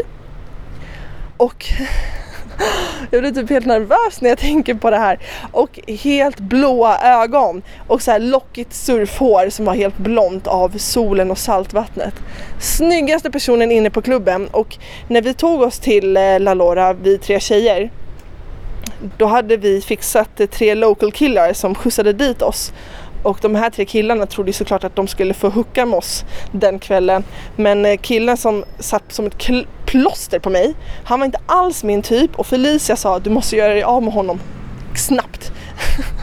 och 1.38 1.66
jag 3.12 3.22
blir 3.22 3.32
typ 3.32 3.50
helt 3.50 3.66
nervös 3.66 4.22
när 4.22 4.30
jag 4.30 4.38
tänker 4.38 4.74
på 4.74 4.90
det 4.90 4.98
här. 4.98 5.20
Och 5.52 5.80
helt 5.88 6.40
blåa 6.40 6.98
ögon 7.00 7.62
och 7.88 8.02
så 8.02 8.12
här 8.12 8.20
lockigt 8.20 8.74
surfhår 8.74 9.50
som 9.50 9.66
var 9.66 9.74
helt 9.74 9.98
blont 9.98 10.48
av 10.48 10.78
solen 10.78 11.32
och 11.32 11.38
saltvattnet. 11.38 12.14
Snyggaste 12.60 13.32
personen 13.32 13.72
inne 13.72 13.90
på 13.90 14.02
klubben 14.02 14.48
och 14.48 14.78
när 15.08 15.22
vi 15.22 15.34
tog 15.34 15.62
oss 15.62 15.80
till 15.80 16.18
eh, 16.18 16.40
La 16.40 16.54
Lora, 16.54 16.94
vi 16.94 17.18
tre 17.18 17.40
tjejer, 17.40 17.92
då 19.18 19.26
hade 19.26 19.58
vi 19.58 19.82
fixat 19.82 20.40
eh, 20.40 20.48
tre 20.48 20.76
local 20.76 21.12
killar 21.12 21.54
som 21.54 21.76
skjutsade 21.76 22.14
dit 22.14 22.42
oss. 22.42 22.74
Och 23.24 23.38
de 23.42 23.56
här 23.56 23.70
tre 23.70 23.86
killarna 23.86 24.26
trodde 24.26 24.54
såklart 24.54 24.84
att 24.84 24.96
de 24.96 25.08
skulle 25.08 25.34
få 25.34 25.50
hooka 25.50 25.86
med 25.86 25.98
oss 25.98 26.26
den 26.52 26.80
kvällen. 26.80 27.24
Men 27.56 27.86
eh, 27.86 27.98
killen 27.98 28.38
som 28.38 28.64
satt 28.80 29.04
som 29.14 29.26
ett 29.26 29.38
plåster 29.90 30.40
på 30.40 30.50
mig, 30.50 30.76
han 31.04 31.20
var 31.20 31.26
inte 31.26 31.40
alls 31.46 31.84
min 31.84 32.02
typ 32.02 32.40
och 32.40 32.48
Felicia 32.48 32.96
sa 32.96 33.20
du 33.20 33.30
måste 33.30 33.56
göra 33.56 33.74
dig 33.74 33.84
av 33.84 34.04
med 34.04 34.14
honom 34.14 34.40
snabbt. 34.96 35.52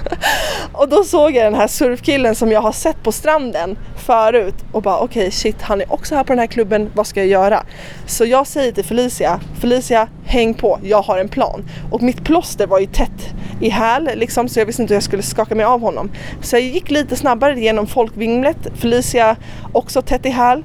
Och 0.73 0.89
då 0.89 1.05
såg 1.05 1.37
jag 1.37 1.45
den 1.45 1.55
här 1.55 1.67
surfkillen 1.67 2.35
som 2.35 2.53
jag 2.53 2.61
har 2.61 2.73
sett 2.73 3.03
på 3.03 3.13
stranden 3.13 3.79
förut 4.07 4.55
och 4.73 4.83
bara 4.83 4.99
okej 4.99 5.31
shit 5.31 5.63
han 5.63 5.81
är 5.81 5.93
också 5.93 6.15
här 6.15 6.25
på 6.25 6.33
den 6.33 6.39
här 6.39 6.47
klubben, 6.47 6.91
vad 6.95 7.07
ska 7.07 7.21
jag 7.21 7.29
göra? 7.29 7.63
Så 8.07 8.25
jag 8.25 8.47
säger 8.47 8.73
till 8.73 8.85
Felicia, 8.85 9.41
Felicia 9.61 10.09
häng 10.25 10.55
på, 10.55 10.79
jag 10.83 11.03
har 11.03 11.19
en 11.19 11.29
plan. 11.29 11.69
Och 11.91 12.03
mitt 12.03 12.25
plåster 12.25 12.67
var 12.67 12.79
ju 12.79 12.87
tätt 12.87 13.35
i 13.61 13.69
häl 13.69 14.11
liksom 14.15 14.49
så 14.49 14.61
jag 14.61 14.67
visste 14.67 14.83
inte 14.83 14.95
hur 14.95 14.97
jag 14.97 15.03
skulle 15.03 15.23
skaka 15.23 15.55
mig 15.55 15.65
av 15.65 15.81
honom. 15.81 16.11
Så 16.43 16.57
jag 16.57 16.63
gick 16.63 16.91
lite 16.91 17.17
snabbare 17.17 17.61
genom 17.61 17.87
folkvimlet, 17.87 18.57
Felicia 18.75 19.37
också 19.73 20.03
tätt 20.03 20.27
i 20.27 20.31
häl. 20.31 20.65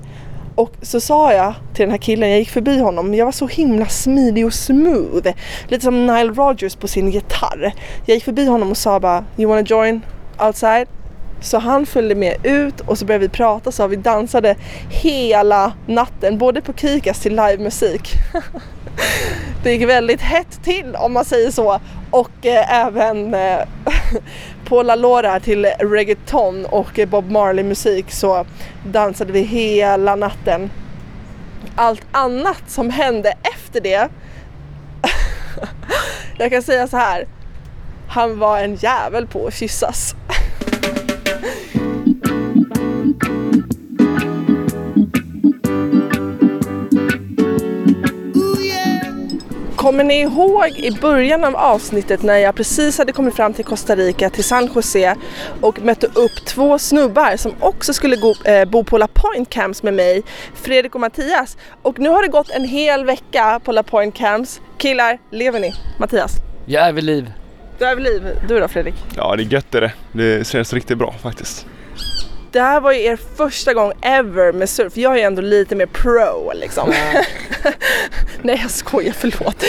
Och 0.61 0.71
så 0.81 0.99
sa 0.99 1.33
jag 1.33 1.53
till 1.73 1.83
den 1.83 1.91
här 1.91 1.97
killen, 1.97 2.29
jag 2.29 2.39
gick 2.39 2.49
förbi 2.49 2.79
honom, 2.79 3.13
jag 3.13 3.25
var 3.25 3.31
så 3.31 3.47
himla 3.47 3.85
smidig 3.85 4.45
och 4.45 4.53
smooth. 4.53 5.27
Lite 5.67 5.83
som 5.83 6.05
Nile 6.05 6.33
Rodgers 6.33 6.75
på 6.75 6.87
sin 6.87 7.11
gitarr. 7.11 7.73
Jag 8.05 8.15
gick 8.15 8.23
förbi 8.23 8.45
honom 8.45 8.71
och 8.71 8.77
sa 8.77 8.99
bara, 8.99 9.25
you 9.37 9.49
wanna 9.49 9.61
join 9.61 10.01
outside? 10.39 10.87
Så 11.41 11.57
han 11.57 11.85
följde 11.85 12.15
med 12.15 12.35
ut 12.43 12.79
och 12.79 12.97
så 12.97 13.05
började 13.05 13.25
vi 13.25 13.29
prata 13.29 13.71
så 13.71 13.87
vi 13.87 13.95
dansade 13.95 14.55
hela 14.89 15.73
natten, 15.87 16.37
både 16.37 16.61
på 16.61 16.73
Kikas 16.73 17.19
till 17.19 17.35
livemusik. 17.35 18.13
Det 19.63 19.73
gick 19.73 19.89
väldigt 19.89 20.21
hett 20.21 20.63
till 20.63 20.95
om 20.95 21.13
man 21.13 21.25
säger 21.25 21.51
så. 21.51 21.79
Och 22.11 22.45
eh, 22.45 22.85
även 22.85 23.33
eh, 23.33 23.59
på 24.65 24.83
La 24.83 24.95
Lora 24.95 25.39
till 25.39 25.65
reggaeton 25.65 26.65
och 26.65 26.99
eh, 26.99 27.09
Bob 27.09 27.31
Marley 27.31 27.63
musik 27.63 28.11
så 28.11 28.45
dansade 28.85 29.33
vi 29.33 29.41
hela 29.41 30.15
natten. 30.15 30.71
Allt 31.75 32.05
annat 32.11 32.63
som 32.67 32.89
hände 32.89 33.33
efter 33.41 33.81
det 33.81 34.09
Jag 36.37 36.51
kan 36.51 36.61
säga 36.61 36.87
så 36.87 36.97
här. 36.97 37.25
Han 38.07 38.39
var 38.39 38.59
en 38.59 38.75
jävel 38.75 39.27
på 39.27 39.47
att 39.47 39.53
kyssas. 39.53 40.15
Kommer 49.91 50.03
ni 50.03 50.21
ihåg 50.21 50.69
i 50.69 50.91
början 50.91 51.43
av 51.43 51.55
avsnittet 51.55 52.23
när 52.23 52.37
jag 52.37 52.55
precis 52.55 52.97
hade 52.97 53.11
kommit 53.11 53.35
fram 53.35 53.53
till 53.53 53.65
Costa 53.65 53.95
Rica, 53.95 54.29
till 54.29 54.43
San 54.43 54.69
Jose 54.75 55.15
och 55.61 55.81
mötte 55.81 56.07
upp 56.07 56.45
två 56.45 56.79
snubbar 56.79 57.37
som 57.37 57.51
också 57.59 57.93
skulle 57.93 58.15
gå, 58.15 58.35
eh, 58.45 58.65
bo 58.65 58.83
på 58.83 58.97
La 58.97 59.07
Point 59.07 59.49
Camps 59.49 59.83
med 59.83 59.93
mig, 59.93 60.23
Fredrik 60.53 60.95
och 60.95 61.01
Mattias. 61.01 61.57
Och 61.81 61.99
nu 61.99 62.09
har 62.09 62.21
det 62.21 62.27
gått 62.27 62.49
en 62.49 62.65
hel 62.65 63.05
vecka 63.05 63.61
på 63.63 63.71
La 63.71 63.83
Point 63.83 64.15
Camps. 64.15 64.61
Killar, 64.77 65.19
lever 65.31 65.59
ni? 65.59 65.73
Mattias? 65.99 66.31
Jag 66.65 66.87
är 66.87 66.93
vid 66.93 67.03
liv. 67.03 67.31
Du 67.79 67.85
är 67.85 67.95
vid 67.95 68.03
liv. 68.03 68.23
Du 68.47 68.59
då 68.59 68.67
Fredrik? 68.67 68.95
Ja, 69.15 69.35
det 69.35 69.43
är 69.43 69.53
gött 69.53 69.75
är 69.75 69.81
det. 69.81 69.91
Det 70.11 70.47
känns 70.47 70.73
riktigt 70.73 70.97
bra 70.97 71.13
faktiskt. 71.21 71.65
Det 72.51 72.59
här 72.61 72.81
var 72.81 72.91
ju 72.91 73.01
er 73.03 73.19
första 73.35 73.73
gång 73.73 73.91
ever 74.01 74.51
med 74.53 74.69
surf. 74.69 74.97
Jag 74.97 75.13
är 75.13 75.17
ju 75.17 75.21
ändå 75.23 75.41
lite 75.41 75.75
mer 75.75 75.85
pro 75.85 76.51
liksom. 76.55 76.93
Nej 78.41 78.59
jag 78.61 78.71
skojar, 78.71 79.13
förlåt. 79.17 79.63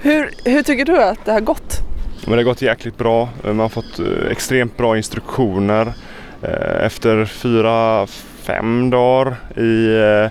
Hur, 0.00 0.30
hur 0.44 0.62
tycker 0.62 0.84
du 0.84 1.02
att 1.02 1.24
det 1.24 1.32
har 1.32 1.40
gått? 1.40 1.78
Men 2.26 2.30
det 2.30 2.36
har 2.36 2.42
gått 2.44 2.62
jäkligt 2.62 2.98
bra. 2.98 3.28
Man 3.44 3.58
har 3.58 3.68
fått 3.68 3.98
eh, 3.98 4.30
extremt 4.30 4.76
bra 4.76 4.96
instruktioner. 4.96 5.92
Eh, 6.42 6.84
Efter 6.86 7.24
fyra, 7.24 8.06
fem 8.42 8.90
dagar 8.90 9.36
i 9.56 9.96
eh, 9.96 10.30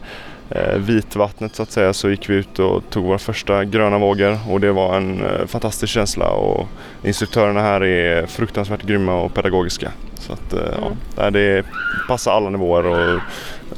vitvattnet 0.77 1.55
så 1.55 1.63
att 1.63 1.71
säga 1.71 1.93
så 1.93 2.09
gick 2.09 2.29
vi 2.29 2.33
ut 2.33 2.59
och 2.59 2.83
tog 2.89 3.05
våra 3.05 3.17
första 3.17 3.65
gröna 3.65 3.97
vågor 3.97 4.37
och 4.49 4.59
det 4.59 4.71
var 4.71 4.97
en 4.97 5.25
eh, 5.25 5.45
fantastisk 5.45 5.93
känsla 5.93 6.29
och 6.29 6.67
instruktörerna 7.03 7.61
här 7.61 7.83
är 7.83 8.25
fruktansvärt 8.25 8.83
grymma 8.83 9.21
och 9.21 9.33
pedagogiska. 9.33 9.91
Så 10.15 10.33
att 10.33 10.53
eh, 10.53 10.59
ja, 11.17 11.29
det 11.29 11.65
passar 12.07 12.31
alla 12.31 12.49
nivåer 12.49 12.85
och 12.85 13.21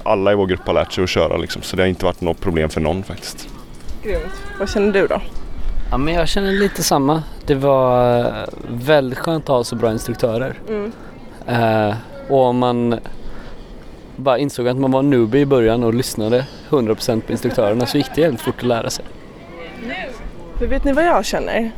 alla 0.03 0.31
i 0.31 0.35
vår 0.35 0.47
grupp 0.47 0.67
har 0.67 0.73
lärt 0.73 0.91
sig 0.91 1.03
att 1.03 1.09
köra 1.09 1.37
liksom 1.37 1.61
så 1.61 1.75
det 1.75 1.83
har 1.83 1.87
inte 1.87 2.05
varit 2.05 2.21
något 2.21 2.41
problem 2.41 2.69
för 2.69 2.81
någon 2.81 3.03
faktiskt. 3.03 3.49
Grymt. 4.03 4.33
Vad 4.59 4.69
känner 4.69 4.93
du 4.93 5.07
då? 5.07 5.21
Ja 5.91 5.97
men 5.97 6.13
jag 6.13 6.27
känner 6.27 6.51
lite 6.51 6.83
samma. 6.83 7.23
Det 7.45 7.55
var 7.55 8.19
eh, 8.19 8.25
väldigt 8.67 9.19
skönt 9.19 9.43
att 9.43 9.49
ha 9.49 9.63
så 9.63 9.75
bra 9.75 9.91
instruktörer. 9.91 10.59
Mm. 10.69 10.91
Eh, 11.47 11.95
och 12.29 12.45
om 12.45 12.57
man 12.57 12.99
bara 14.15 14.37
insåg 14.37 14.67
att 14.67 14.77
man 14.77 14.91
var 14.91 15.01
newbie 15.01 15.41
i 15.41 15.45
början 15.45 15.83
och 15.83 15.93
lyssnade 15.93 16.45
100% 16.69 17.21
på 17.21 17.31
instruktörerna 17.31 17.85
så 17.85 17.97
gick 17.97 18.15
det 18.15 18.21
jävligt 18.21 18.41
fort 18.41 18.57
att 18.57 18.63
lära 18.63 18.89
sig. 18.89 19.05
För 20.59 20.67
vet 20.67 20.83
ni 20.83 20.93
vad 20.93 21.05
jag 21.05 21.25
känner? 21.25 21.71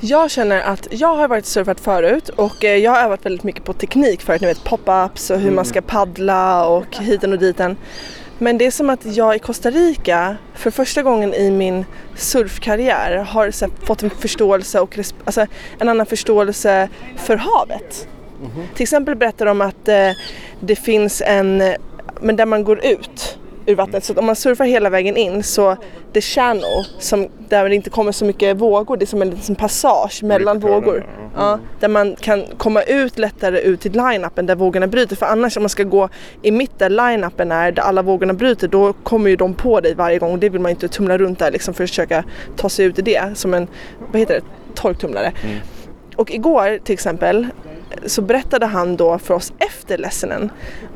Jag 0.00 0.30
känner 0.30 0.60
att 0.60 0.88
jag 0.90 1.16
har 1.16 1.28
varit 1.28 1.46
surfat 1.46 1.80
förut 1.80 2.28
och 2.28 2.64
eh, 2.64 2.76
jag 2.76 2.90
har 2.90 3.02
övat 3.02 3.26
väldigt 3.26 3.42
mycket 3.42 3.64
på 3.64 3.72
teknik 3.72 4.22
förut, 4.22 4.40
ni 4.40 4.46
vet 4.46 4.64
pop-ups 4.64 5.30
och 5.30 5.40
hur 5.40 5.50
man 5.50 5.64
ska 5.64 5.82
paddla 5.82 6.66
och 6.66 6.96
hiten 6.96 7.32
och 7.32 7.38
diten. 7.38 7.76
Men 8.38 8.58
det 8.58 8.66
är 8.66 8.70
som 8.70 8.90
att 8.90 9.16
jag 9.16 9.36
i 9.36 9.38
Costa 9.38 9.70
Rica 9.70 10.36
för 10.54 10.70
första 10.70 11.02
gången 11.02 11.34
i 11.34 11.50
min 11.50 11.84
surfkarriär 12.14 13.16
har 13.16 13.52
fått 13.86 14.02
en 14.02 14.10
förståelse 14.10 14.80
och 14.80 14.98
alltså, 15.24 15.46
en 15.78 15.88
annan 15.88 16.06
förståelse 16.06 16.88
för 17.16 17.36
havet. 17.36 18.08
Till 18.74 18.82
exempel 18.82 19.16
berättar 19.16 19.46
de 19.46 19.60
att 19.60 19.88
eh, 19.88 20.10
det 20.60 20.76
finns 20.76 21.22
en, 21.26 21.62
men 22.20 22.36
där 22.36 22.46
man 22.46 22.64
går 22.64 22.84
ut 22.84 23.38
ur 23.66 23.74
vattnet. 23.74 24.04
Så 24.04 24.12
att 24.12 24.18
om 24.18 24.26
man 24.26 24.36
surfar 24.36 24.64
hela 24.64 24.90
vägen 24.90 25.16
in 25.16 25.42
så 25.42 25.76
the 26.12 26.20
channel, 26.20 26.84
som, 26.98 27.28
där 27.48 27.68
det 27.68 27.74
inte 27.74 27.90
kommer 27.90 28.12
så 28.12 28.24
mycket 28.24 28.56
vågor, 28.56 28.96
det 28.96 29.04
är 29.04 29.06
som 29.06 29.22
en 29.22 29.30
liten 29.30 29.54
passage 29.54 30.22
mellan 30.22 30.60
vågor. 30.60 31.06
Ja, 31.36 31.58
där 31.80 31.88
man 31.88 32.16
kan 32.20 32.44
komma 32.56 32.82
ut 32.82 33.18
lättare 33.18 33.60
ut 33.60 33.80
till 33.80 33.92
line-upen 33.92 34.46
där 34.46 34.54
vågorna 34.54 34.86
bryter. 34.86 35.16
För 35.16 35.26
annars 35.26 35.56
om 35.56 35.62
man 35.62 35.70
ska 35.70 35.82
gå 35.82 36.08
i 36.42 36.50
mitt 36.50 36.78
där 36.78 36.90
line-upen 36.90 37.52
är, 37.52 37.72
där 37.72 37.82
alla 37.82 38.02
vågorna 38.02 38.32
bryter, 38.34 38.68
då 38.68 38.92
kommer 38.92 39.30
ju 39.30 39.36
de 39.36 39.54
på 39.54 39.80
dig 39.80 39.94
varje 39.94 40.18
gång. 40.18 40.40
Det 40.40 40.48
vill 40.48 40.60
man 40.60 40.70
ju 40.70 40.74
inte 40.74 40.88
tumla 40.88 41.18
runt 41.18 41.38
där 41.38 41.50
liksom 41.50 41.74
för 41.74 41.84
att 41.84 41.90
försöka 41.90 42.24
ta 42.56 42.68
sig 42.68 42.84
ut 42.86 42.98
i 42.98 43.02
det. 43.02 43.22
Som 43.34 43.54
en, 43.54 43.68
vad 44.12 44.20
heter 44.20 44.34
det, 44.34 44.42
torktumlare. 44.74 45.32
Och 46.16 46.30
igår 46.30 46.78
till 46.84 46.92
exempel 46.92 47.46
så 48.06 48.22
berättade 48.22 48.66
han 48.66 48.96
då 48.96 49.18
för 49.18 49.34
oss 49.34 49.52
efter 49.58 49.98
lessenen. 49.98 50.50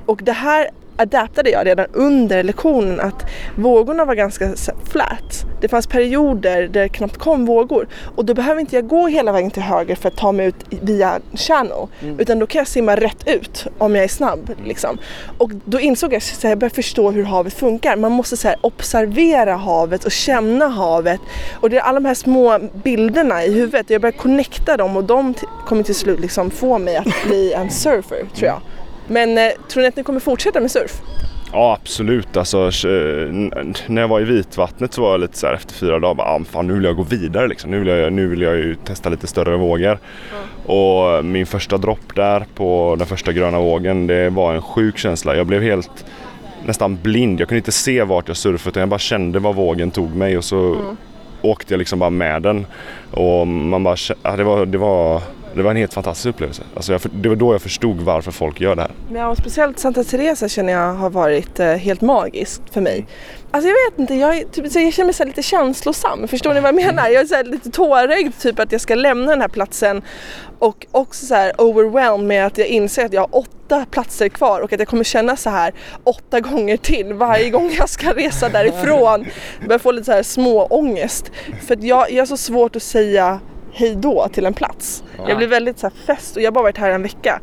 Och 0.07 0.21
det 0.25 0.33
här 0.33 0.71
adaptade 1.01 1.51
jag 1.51 1.67
redan 1.67 1.87
under 1.93 2.43
lektionen 2.43 3.01
att 3.01 3.27
vågorna 3.57 4.05
var 4.05 4.15
ganska 4.15 4.55
flat. 4.91 5.45
Det 5.61 5.69
fanns 5.69 5.87
perioder 5.87 6.63
där 6.69 6.83
det 6.83 6.89
knappt 6.89 7.17
kom 7.17 7.47
vågor 7.47 7.89
och 8.17 8.25
då 8.25 8.35
behöver 8.35 8.61
inte 8.61 8.77
jag 8.77 8.89
gå 8.89 9.07
hela 9.07 9.33
vägen 9.33 9.51
till 9.51 9.63
höger 9.63 9.95
för 9.95 10.09
att 10.09 10.17
ta 10.17 10.33
mig 10.33 10.47
ut 10.47 10.55
via 10.69 11.21
channel 11.35 11.87
utan 12.19 12.39
då 12.39 12.47
kan 12.47 12.59
jag 12.59 12.69
simma 12.69 12.97
rätt 12.97 13.29
ut 13.29 13.67
om 13.79 13.95
jag 13.95 14.05
är 14.05 14.09
snabb. 14.09 14.51
Liksom. 14.65 14.99
Och 15.39 15.51
då 15.65 15.81
insåg 15.81 16.13
jag 16.13 16.17
att 16.17 16.45
jag 16.45 16.59
började 16.59 16.75
förstå 16.75 17.11
hur 17.11 17.25
havet 17.25 17.55
funkar. 17.55 17.97
Man 17.97 18.13
måste 18.13 18.37
så 18.37 18.49
här, 18.49 18.57
observera 18.61 19.57
havet 19.57 20.05
och 20.05 20.13
känna 20.13 20.69
havet 20.69 21.21
och 21.61 21.71
det 21.71 21.77
är 21.77 21.81
alla 21.81 22.01
de 22.01 22.07
här 22.07 22.15
små 22.15 22.59
bilderna 22.73 23.45
i 23.45 23.53
huvudet. 23.53 23.91
Jag 23.91 24.01
började 24.01 24.19
connecta 24.19 24.77
dem 24.77 24.97
och 24.97 25.05
de 25.05 25.35
kommer 25.67 25.83
till 25.83 25.95
slut 25.95 26.21
liksom 26.21 26.51
få 26.51 26.79
mig 26.79 26.97
att 26.97 27.25
bli 27.27 27.53
en 27.53 27.71
surfer 27.71 28.25
tror 28.35 28.47
jag. 28.49 28.61
Men 29.11 29.39
eh, 29.39 29.51
tror 29.69 29.83
ni 29.83 29.89
att 29.89 29.97
ni 29.97 30.03
kommer 30.03 30.21
fortsätta 30.21 30.61
med 30.61 30.71
surf? 30.71 31.01
Ja 31.53 31.79
absolut, 31.83 32.37
alltså 32.37 32.59
eh, 32.67 33.33
när 33.87 34.01
jag 34.01 34.09
var 34.09 34.21
i 34.21 34.25
vitvattnet 34.25 34.95
så 34.95 35.03
var 35.03 35.11
jag 35.11 35.21
lite 35.21 35.39
så 35.39 35.47
här 35.47 35.55
efter 35.55 35.75
fyra 35.75 35.99
dagar 35.99 36.15
bara, 36.15 36.29
ah, 36.29 36.41
fan 36.51 36.67
nu 36.67 36.75
vill 36.75 36.85
jag 36.85 36.97
gå 36.97 37.03
vidare 37.03 37.49
liksom. 37.49 37.71
Nu 37.71 37.79
vill 37.79 37.89
jag, 37.89 38.13
nu 38.13 38.27
vill 38.27 38.41
jag 38.41 38.57
ju 38.57 38.75
testa 38.75 39.09
lite 39.09 39.27
större 39.27 39.57
vågor. 39.57 39.99
Och 40.67 41.25
min 41.25 41.47
första 41.47 41.79
dropp 41.79 42.15
där 42.15 42.45
på 42.55 42.97
den 42.99 43.07
första 43.07 43.33
gröna 43.33 43.61
vågen, 43.61 44.07
det 44.07 44.31
var 44.31 44.55
en 44.55 44.63
sjuk 44.63 44.99
känsla. 44.99 45.37
Jag 45.37 45.47
blev 45.47 45.63
helt 45.63 46.05
nästan 46.67 46.99
blind. 47.03 47.41
Jag 47.41 47.49
kunde 47.49 47.59
inte 47.59 47.73
se 47.73 48.03
vart 48.03 48.29
jag 48.29 48.37
surfade 48.37 48.71
utan 48.71 48.81
jag 48.81 48.89
bara 48.89 48.99
kände 48.99 49.39
var 49.39 49.53
vågen 49.53 49.91
tog 49.91 50.17
mig 50.17 50.39
och 50.39 50.45
så 50.45 50.77
åkte 51.43 51.75
jag 51.75 51.79
liksom 51.79 51.99
bara 51.99 52.11
med 52.11 52.43
den. 52.43 52.67
Och 53.11 53.47
man 53.47 53.83
bara, 53.83 53.97
ja, 54.23 54.37
det, 54.37 54.45
var, 54.45 54.67
det, 54.67 54.79
var, 54.79 55.23
det 55.55 55.63
var 55.63 55.71
en 55.71 55.77
helt 55.77 55.95
fantastisk 55.95 56.27
upplevelse. 56.27 56.63
Alltså 56.77 56.93
jag, 56.93 57.01
det 57.13 57.29
var 57.29 57.37
då 57.37 57.55
jag 57.55 57.63
förstod 57.63 58.01
varför 58.01 58.31
folk 58.31 58.61
gör 58.61 58.77
det 58.77 58.83
här. 58.83 58.91
Ja, 59.15 59.29
och 59.29 59.37
speciellt 59.37 59.79
Santa 59.79 60.05
Teresa 60.05 60.49
känner 60.49 60.73
jag 60.73 60.95
har 60.95 61.11
varit 61.11 61.61
eh, 61.61 61.67
helt 61.67 62.01
magiskt 62.01 62.63
för 62.73 62.81
mig. 62.81 63.07
Alltså 63.51 63.69
jag 63.69 63.91
vet 63.91 63.99
inte, 63.99 64.15
jag, 64.15 64.39
är, 64.39 64.45
typ, 64.45 64.75
jag 64.75 64.93
känner 64.93 65.07
mig 65.07 65.15
så 65.15 65.25
lite 65.25 65.43
känslosam. 65.43 66.29
Förstår 66.29 66.55
ni 66.55 66.61
vad 66.61 66.69
jag 66.69 66.75
menar? 66.75 67.09
Jag 67.09 67.23
är 67.23 67.27
så 67.27 67.51
lite 67.51 67.71
tårögd 67.71 68.39
typ 68.41 68.59
att 68.59 68.73
jag 68.73 68.81
ska 68.81 68.95
lämna 68.95 69.31
den 69.31 69.41
här 69.41 69.49
platsen 69.49 70.03
och 70.59 70.87
också 70.91 71.27
så 71.27 71.35
här 71.35 71.61
overwhelmed 71.61 72.27
med 72.27 72.47
att 72.47 72.59
jag 72.59 72.67
inser 72.67 73.05
att 73.05 73.13
jag 73.13 73.21
har 73.21 73.37
åtta 73.37 73.87
platser 73.91 74.29
kvar 74.29 74.61
och 74.61 74.73
att 74.73 74.79
jag 74.79 74.89
kommer 74.89 75.05
känna 75.05 75.37
så 75.37 75.51
här 75.51 75.75
åtta 76.05 76.41
gånger 76.41 76.77
till 76.77 77.15
varje 77.15 77.51
gång 77.51 77.71
jag 77.79 77.89
ska 77.89 78.13
resa 78.13 78.49
därifrån. 78.49 79.27
Jag 79.59 79.69
börjar 79.69 79.79
få 79.79 79.93
lite 79.93 80.05
så 80.05 80.13
här 80.13 80.23
små 80.23 80.67
ångest. 80.67 81.31
För 81.67 81.75
att 81.75 81.83
jag, 81.83 82.13
jag 82.13 82.21
har 82.21 82.27
så 82.27 82.37
svårt 82.37 82.77
att 82.77 82.83
säga 82.83 83.41
hej 83.73 83.95
då 83.95 84.29
till 84.29 84.47
en 84.47 84.55
plats. 84.55 85.05
Jag 85.29 85.37
blir 85.37 85.49
väldigt 85.49 85.79
så 85.79 85.87
här 85.87 85.95
fäst 86.07 86.37
och 86.37 86.43
jag 86.43 86.47
har 86.47 86.53
bara 86.53 86.63
varit 86.63 86.79
här 86.79 86.91
en 86.91 87.03
vecka. 87.03 87.41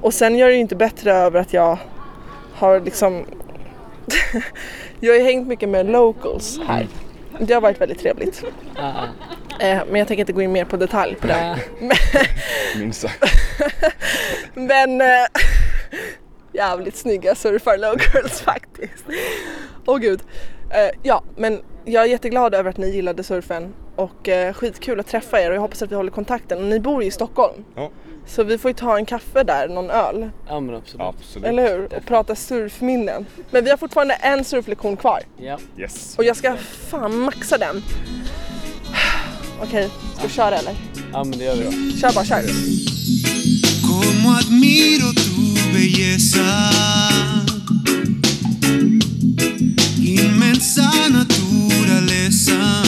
Och 0.00 0.14
sen 0.14 0.38
gör 0.38 0.48
det 0.48 0.54
ju 0.54 0.60
inte 0.60 0.76
bättre 0.76 1.12
över 1.12 1.40
att 1.40 1.52
jag 1.52 1.78
har 2.54 2.80
liksom 2.80 3.24
jag 5.00 5.12
har 5.12 5.18
ju 5.18 5.24
hängt 5.24 5.48
mycket 5.48 5.68
med 5.68 5.90
locals 5.90 6.60
här. 6.66 6.88
Det 7.38 7.54
har 7.54 7.60
varit 7.60 7.80
väldigt 7.80 7.98
trevligt. 7.98 8.44
Eh, 9.60 9.78
men 9.90 9.98
jag 9.98 10.08
tänker 10.08 10.20
inte 10.20 10.32
gå 10.32 10.42
in 10.42 10.52
mer 10.52 10.64
på 10.64 10.76
detalj 10.76 11.14
på 11.14 11.26
det. 11.26 11.58
Minst 12.78 13.00
sagt. 13.00 13.24
men 14.54 15.00
eh, 15.00 15.06
jävligt 16.52 16.96
snygga 16.96 17.34
surfar 17.34 17.76
girls 17.76 18.40
faktiskt. 18.40 19.04
Åh 19.86 19.98
gud. 19.98 20.20
Eh, 20.70 20.98
ja, 21.02 21.22
men 21.36 21.60
jag 21.84 22.02
är 22.02 22.08
jätteglad 22.08 22.54
över 22.54 22.70
att 22.70 22.76
ni 22.76 22.90
gillade 22.90 23.22
surfen 23.22 23.74
och 23.96 24.28
eh, 24.28 24.52
skitkul 24.52 25.00
att 25.00 25.06
träffa 25.06 25.40
er 25.40 25.50
och 25.50 25.56
jag 25.56 25.60
hoppas 25.60 25.82
att 25.82 25.92
vi 25.92 25.94
håller 25.94 26.10
kontakten. 26.10 26.58
Och 26.58 26.64
ni 26.64 26.80
bor 26.80 27.02
ju 27.02 27.08
i 27.08 27.10
Stockholm. 27.10 27.64
Ja. 27.76 27.90
Så 28.26 28.44
vi 28.44 28.58
får 28.58 28.70
ju 28.70 28.74
ta 28.74 28.96
en 28.96 29.06
kaffe 29.06 29.42
där, 29.42 29.68
någon 29.68 29.90
öl. 29.90 30.30
Ja 30.48 30.60
men 30.60 30.74
absolut. 30.74 31.00
Absolut. 31.06 31.48
Eller 31.48 31.76
hur? 31.76 31.84
Och 31.96 32.06
prata 32.06 32.34
surfminnen. 32.34 33.26
Men 33.50 33.64
vi 33.64 33.70
har 33.70 33.76
fortfarande 33.76 34.14
en 34.14 34.44
surflektion 34.44 34.96
kvar. 34.96 35.20
Ja. 35.36 35.58
Yes. 35.78 36.18
Och 36.18 36.24
jag 36.24 36.36
ska 36.36 36.56
fan 36.90 37.18
maxa 37.18 37.58
den. 37.58 37.82
Okej, 39.62 39.90
ska 40.16 40.26
vi 40.26 40.32
köra 40.32 40.56
eller? 40.56 40.74
Ja 41.12 41.24
men 41.24 41.38
det 41.38 41.44
gör 41.44 41.54
vi 41.56 41.64
då. 41.64 41.70
Kör 42.00 42.14
bara, 42.14 42.24
kör. 42.24 42.42
Como 43.82 44.36
admiro 44.38 45.12
tu 45.14 45.72
belleza, 45.72 46.70
inmensa 49.98 50.90
naturaleza, 51.08 52.82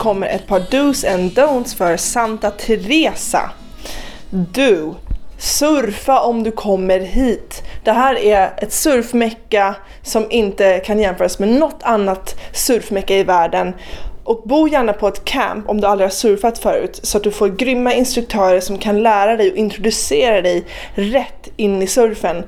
kommer 0.00 0.26
ett 0.26 0.46
par 0.46 0.60
do's 0.60 1.14
and 1.14 1.30
don'ts 1.30 1.76
för 1.76 1.96
Santa 1.96 2.50
Teresa. 2.50 3.50
Du, 4.30 4.94
surfa 5.38 6.20
om 6.20 6.42
du 6.42 6.50
kommer 6.50 7.00
hit. 7.00 7.62
Det 7.84 7.92
här 7.92 8.18
är 8.18 8.52
ett 8.56 8.72
surfmecka 8.72 9.74
som 10.02 10.26
inte 10.30 10.78
kan 10.78 11.00
jämföras 11.00 11.38
med 11.38 11.48
något 11.48 11.82
annat 11.82 12.40
surfmecka 12.52 13.16
i 13.16 13.24
världen. 13.24 13.74
Och 14.24 14.42
bo 14.44 14.68
gärna 14.68 14.92
på 14.92 15.08
ett 15.08 15.24
camp 15.24 15.68
om 15.68 15.80
du 15.80 15.86
aldrig 15.86 16.08
har 16.08 16.14
surfat 16.14 16.58
förut 16.58 17.00
så 17.02 17.16
att 17.18 17.24
du 17.24 17.30
får 17.30 17.48
grymma 17.48 17.94
instruktörer 17.94 18.60
som 18.60 18.78
kan 18.78 19.02
lära 19.02 19.36
dig 19.36 19.50
och 19.50 19.56
introducera 19.56 20.42
dig 20.42 20.64
rätt 20.94 21.48
in 21.56 21.82
i 21.82 21.86
surfen. 21.86 22.44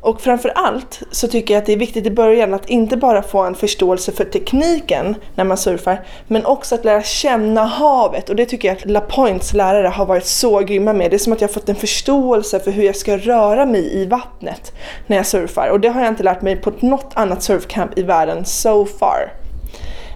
Och 0.00 0.20
framför 0.20 0.48
allt 0.48 1.00
så 1.10 1.28
tycker 1.28 1.54
jag 1.54 1.60
att 1.60 1.66
det 1.66 1.72
är 1.72 1.76
viktigt 1.76 2.06
i 2.06 2.10
början 2.10 2.54
att 2.54 2.68
inte 2.68 2.96
bara 2.96 3.22
få 3.22 3.38
en 3.42 3.54
förståelse 3.54 4.12
för 4.12 4.24
tekniken 4.24 5.14
när 5.34 5.44
man 5.44 5.56
surfar, 5.56 6.06
men 6.26 6.46
också 6.46 6.74
att 6.74 6.84
lära 6.84 7.02
känna 7.02 7.64
havet. 7.64 8.28
Och 8.28 8.36
det 8.36 8.46
tycker 8.46 8.68
jag 8.68 8.76
att 8.76 8.90
La 8.90 9.00
Points 9.00 9.52
lärare 9.52 9.88
har 9.88 10.06
varit 10.06 10.26
så 10.26 10.58
grymma 10.60 10.92
med. 10.92 11.10
Det 11.10 11.16
är 11.16 11.18
som 11.18 11.32
att 11.32 11.40
jag 11.40 11.48
har 11.48 11.54
fått 11.54 11.68
en 11.68 11.74
förståelse 11.74 12.60
för 12.60 12.70
hur 12.70 12.82
jag 12.82 12.96
ska 12.96 13.16
röra 13.16 13.66
mig 13.66 13.94
i 13.94 14.06
vattnet 14.06 14.72
när 15.06 15.16
jag 15.16 15.26
surfar. 15.26 15.68
Och 15.68 15.80
det 15.80 15.88
har 15.88 16.00
jag 16.00 16.08
inte 16.08 16.22
lärt 16.22 16.42
mig 16.42 16.56
på 16.56 16.72
något 16.80 17.10
annat 17.14 17.42
surfcamp 17.42 17.98
i 17.98 18.02
världen 18.02 18.44
so 18.44 18.86
far. 18.86 19.32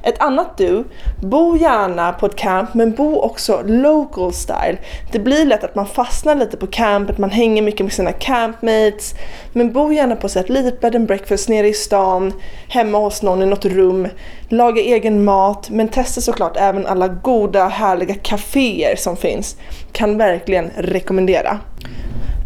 Ett 0.03 0.23
annat 0.23 0.57
du, 0.57 0.85
bo 1.21 1.57
gärna 1.57 2.13
på 2.13 2.27
ett 2.27 2.37
camp 2.37 2.75
men 2.75 2.93
bo 2.93 3.21
också 3.21 3.63
local 3.67 4.33
style. 4.33 4.79
Det 5.13 5.19
blir 5.19 5.45
lätt 5.45 5.65
att 5.65 5.75
man 5.75 5.87
fastnar 5.87 6.35
lite 6.35 6.57
på 6.57 6.67
campet, 6.67 7.19
man 7.19 7.31
hänger 7.31 7.63
mycket 7.63 7.87
med 7.87 7.93
sina 7.93 8.13
campmates. 8.13 9.15
Men 9.53 9.73
bo 9.73 9.93
gärna 9.93 10.17
på 10.17 10.27
ett 10.27 10.49
litet 10.49 10.81
bed 10.81 10.97
and 10.97 11.07
breakfast 11.07 11.49
nere 11.49 11.69
i 11.69 11.75
stan, 11.75 12.33
hemma 12.69 12.99
hos 12.99 13.23
någon 13.23 13.43
i 13.43 13.47
något 13.47 13.65
rum. 13.65 14.09
Laga 14.49 14.83
egen 14.83 15.25
mat, 15.25 15.71
men 15.71 15.89
testa 15.89 16.21
såklart 16.21 16.57
även 16.57 16.87
alla 16.87 17.09
goda 17.09 17.69
härliga 17.69 18.15
kaféer 18.15 18.97
som 18.97 19.17
finns. 19.17 19.57
Kan 19.93 20.19
verkligen 20.19 20.71
rekommendera. 20.77 21.59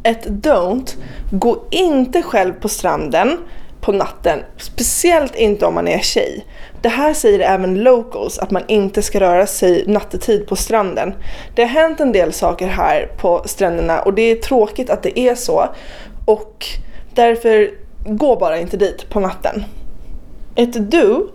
Ett 0.03 0.27
don't, 0.27 0.97
gå 1.31 1.65
inte 1.71 2.23
själv 2.23 2.53
på 2.53 2.69
stranden 2.69 3.39
på 3.87 3.93
natten, 3.93 4.43
speciellt 4.57 5.37
inte 5.37 5.66
om 5.66 5.74
man 5.74 5.89
är 5.89 5.99
tjej. 5.99 6.47
Det 6.82 6.89
här 6.89 7.14
säger 7.14 7.41
även 7.41 7.82
locals, 7.82 8.39
att 8.39 8.51
man 8.51 8.62
inte 8.68 9.03
ska 9.03 9.20
röra 9.20 9.47
sig 9.47 9.84
nattetid 9.87 10.47
på 10.47 10.57
stranden. 10.57 11.14
Det 11.55 11.62
har 11.62 11.68
hänt 11.68 12.01
en 12.01 12.12
del 12.12 12.32
saker 12.32 12.66
här 12.66 13.09
på 13.16 13.43
stränderna 13.45 14.03
och 14.03 14.14
det 14.14 14.22
är 14.22 14.37
tråkigt 14.37 14.91
att 14.91 15.03
det 15.03 15.18
är 15.18 15.34
så. 15.34 15.68
Och 16.24 16.66
därför, 17.14 17.70
gå 18.07 18.37
bara 18.37 18.59
inte 18.59 18.76
dit 18.76 19.11
på 19.11 19.20
natten. 19.20 19.64
Ett 20.57 20.91
du, 20.91 21.28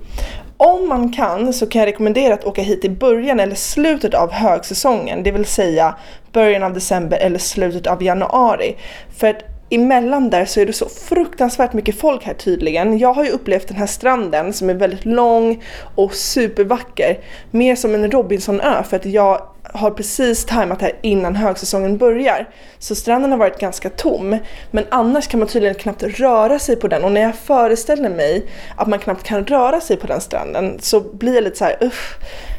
om 0.58 0.90
man 0.90 1.14
kan 1.14 1.54
så 1.54 1.68
kan 1.68 1.80
jag 1.80 1.88
rekommendera 1.88 2.34
att 2.34 2.46
åka 2.46 2.62
hit 2.62 2.86
i 2.86 2.90
början 2.90 3.40
eller 3.40 3.56
slutet 3.56 4.14
av 4.14 4.32
högsäsongen, 4.32 5.24
det 5.24 5.32
vill 5.32 5.46
säga 5.46 5.96
början 6.32 6.64
av 6.64 6.74
december 6.74 7.18
eller 7.18 7.40
slutet 7.40 7.88
av 7.88 8.04
januari. 8.04 8.76
För 9.18 9.28
att 9.28 9.51
emellan 9.72 10.30
där 10.30 10.46
så 10.46 10.60
är 10.60 10.66
det 10.66 10.74
så 10.74 10.90
fruktansvärt 10.90 11.74
mycket 11.74 12.00
folk 12.00 12.24
här 12.24 12.34
tydligen. 12.34 12.98
Jag 12.98 13.14
har 13.14 13.24
ju 13.24 13.30
upplevt 13.30 13.68
den 13.68 13.78
här 13.78 13.88
stranden 13.88 14.54
som 14.54 14.70
är 14.70 14.74
väldigt 14.74 15.06
lång 15.06 15.64
och 15.96 16.14
supervacker, 16.14 17.20
mer 17.52 17.76
som 17.76 17.96
en 17.96 18.12
Robinsonö 18.12 18.84
för 18.84 18.96
att 18.96 19.06
jag 19.06 19.48
har 19.74 19.92
precis 19.92 20.46
tajmat 20.46 20.82
här 20.82 20.92
innan 21.02 21.36
högsäsongen 21.36 21.98
börjar. 21.98 22.50
Så 22.80 22.96
stranden 22.96 23.32
har 23.32 23.38
varit 23.38 23.60
ganska 23.60 23.90
tom. 23.90 24.38
Men 24.72 24.86
annars 24.90 25.28
kan 25.28 25.40
man 25.40 25.50
tydligen 25.50 25.76
knappt 25.76 26.04
röra 26.04 26.60
sig 26.60 26.76
på 26.76 26.88
den 26.88 27.04
och 27.04 27.12
när 27.12 27.22
jag 27.22 27.36
föreställer 27.36 28.10
mig 28.10 28.46
att 28.78 28.88
man 28.88 29.00
knappt 29.00 29.24
kan 29.24 29.46
röra 29.46 29.82
sig 29.82 29.98
på 29.98 30.08
den 30.08 30.22
stranden 30.22 30.78
så 30.80 31.00
blir 31.00 31.36
jag 31.36 31.44
lite 31.44 31.58
så 31.58 31.66
här, 31.66 31.78
uff. 31.82 32.18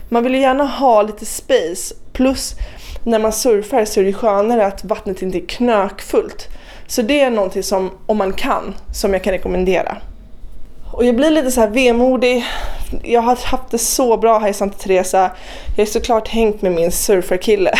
Man 0.08 0.24
vill 0.24 0.34
ju 0.34 0.40
gärna 0.40 0.64
ha 0.64 1.02
lite 1.02 1.26
space 1.26 1.94
plus 2.12 2.54
när 3.04 3.18
man 3.18 3.32
surfar 3.32 3.84
så 3.84 4.00
är 4.00 4.04
det 4.04 4.12
skönare 4.12 4.66
att 4.66 4.84
vattnet 4.84 5.22
inte 5.22 5.38
är 5.38 5.46
knökfullt. 5.46 6.48
Så 6.92 7.02
det 7.02 7.20
är 7.20 7.30
någonting 7.30 7.62
som, 7.62 7.90
om 8.06 8.16
man 8.16 8.32
kan, 8.32 8.74
som 8.94 9.12
jag 9.12 9.24
kan 9.24 9.32
rekommendera. 9.32 9.96
Och 10.92 11.04
jag 11.04 11.16
blir 11.16 11.30
lite 11.30 11.50
så 11.50 11.60
här 11.60 11.68
vemodig. 11.68 12.44
Jag 13.02 13.20
har 13.20 13.36
haft 13.36 13.70
det 13.70 13.78
så 13.78 14.16
bra 14.16 14.38
här 14.38 14.48
i 14.48 14.54
Santa 14.54 14.78
Teresa. 14.78 15.30
Jag 15.76 15.84
har 15.84 15.90
såklart 15.90 16.28
hängt 16.28 16.62
med 16.62 16.72
min 16.72 16.92
surfarkille 16.92 17.72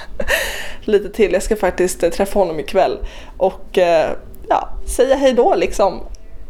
lite 0.80 1.08
till. 1.08 1.32
Jag 1.32 1.42
ska 1.42 1.56
faktiskt 1.56 2.02
eh, 2.02 2.10
träffa 2.10 2.38
honom 2.38 2.60
ikväll 2.60 2.98
och 3.36 3.78
eh, 3.78 4.10
ja, 4.48 4.68
säga 4.96 5.16
hej 5.16 5.32
då 5.32 5.54
liksom. 5.54 6.00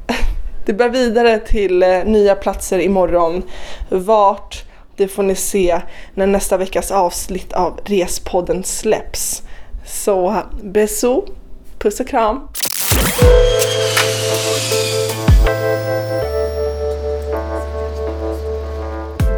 Det 0.67 0.73
bär 0.73 0.89
vidare 0.89 1.39
till 1.39 1.83
eh, 1.83 2.05
nya 2.05 2.35
platser 2.35 2.79
imorgon. 2.79 3.43
Vart? 3.89 4.65
Det 4.97 5.09
får 5.09 5.23
ni 5.23 5.35
se 5.35 5.81
när 6.15 6.27
nästa 6.27 6.57
veckas 6.57 6.91
avsnitt 6.91 7.53
av 7.53 7.81
Respodden 7.85 8.65
släpps. 8.65 9.43
Så 9.87 10.37
beso, 10.63 11.25
puss 11.85 12.01
och 12.01 12.09
kram. 12.09 12.41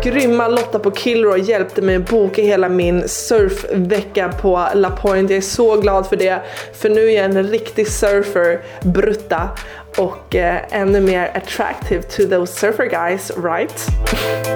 grymma 0.02 0.48
Lotta 0.48 0.78
på 0.78 0.90
Kilroy 0.90 1.40
hjälpte 1.40 1.82
mig 1.82 1.96
att 1.96 2.10
boka 2.10 2.42
hela 2.42 2.68
min 2.68 3.08
surfvecka 3.08 4.28
på 4.28 4.68
La 4.74 4.90
Point. 4.90 5.30
Jag 5.30 5.36
är 5.36 5.40
så 5.40 5.76
glad 5.76 6.06
för 6.06 6.16
det, 6.16 6.42
för 6.72 6.88
nu 6.88 7.06
är 7.06 7.16
jag 7.16 7.24
en 7.24 7.42
riktig 7.42 7.88
surfer, 7.88 8.60
brutta 8.82 9.48
och 9.96 10.36
eh, 10.36 10.56
ännu 10.70 11.00
mer 11.00 11.30
attractive 11.34 12.02
to 12.02 12.22
those 12.22 12.52
surfer 12.52 12.86
guys, 12.86 13.32
right? 13.36 13.86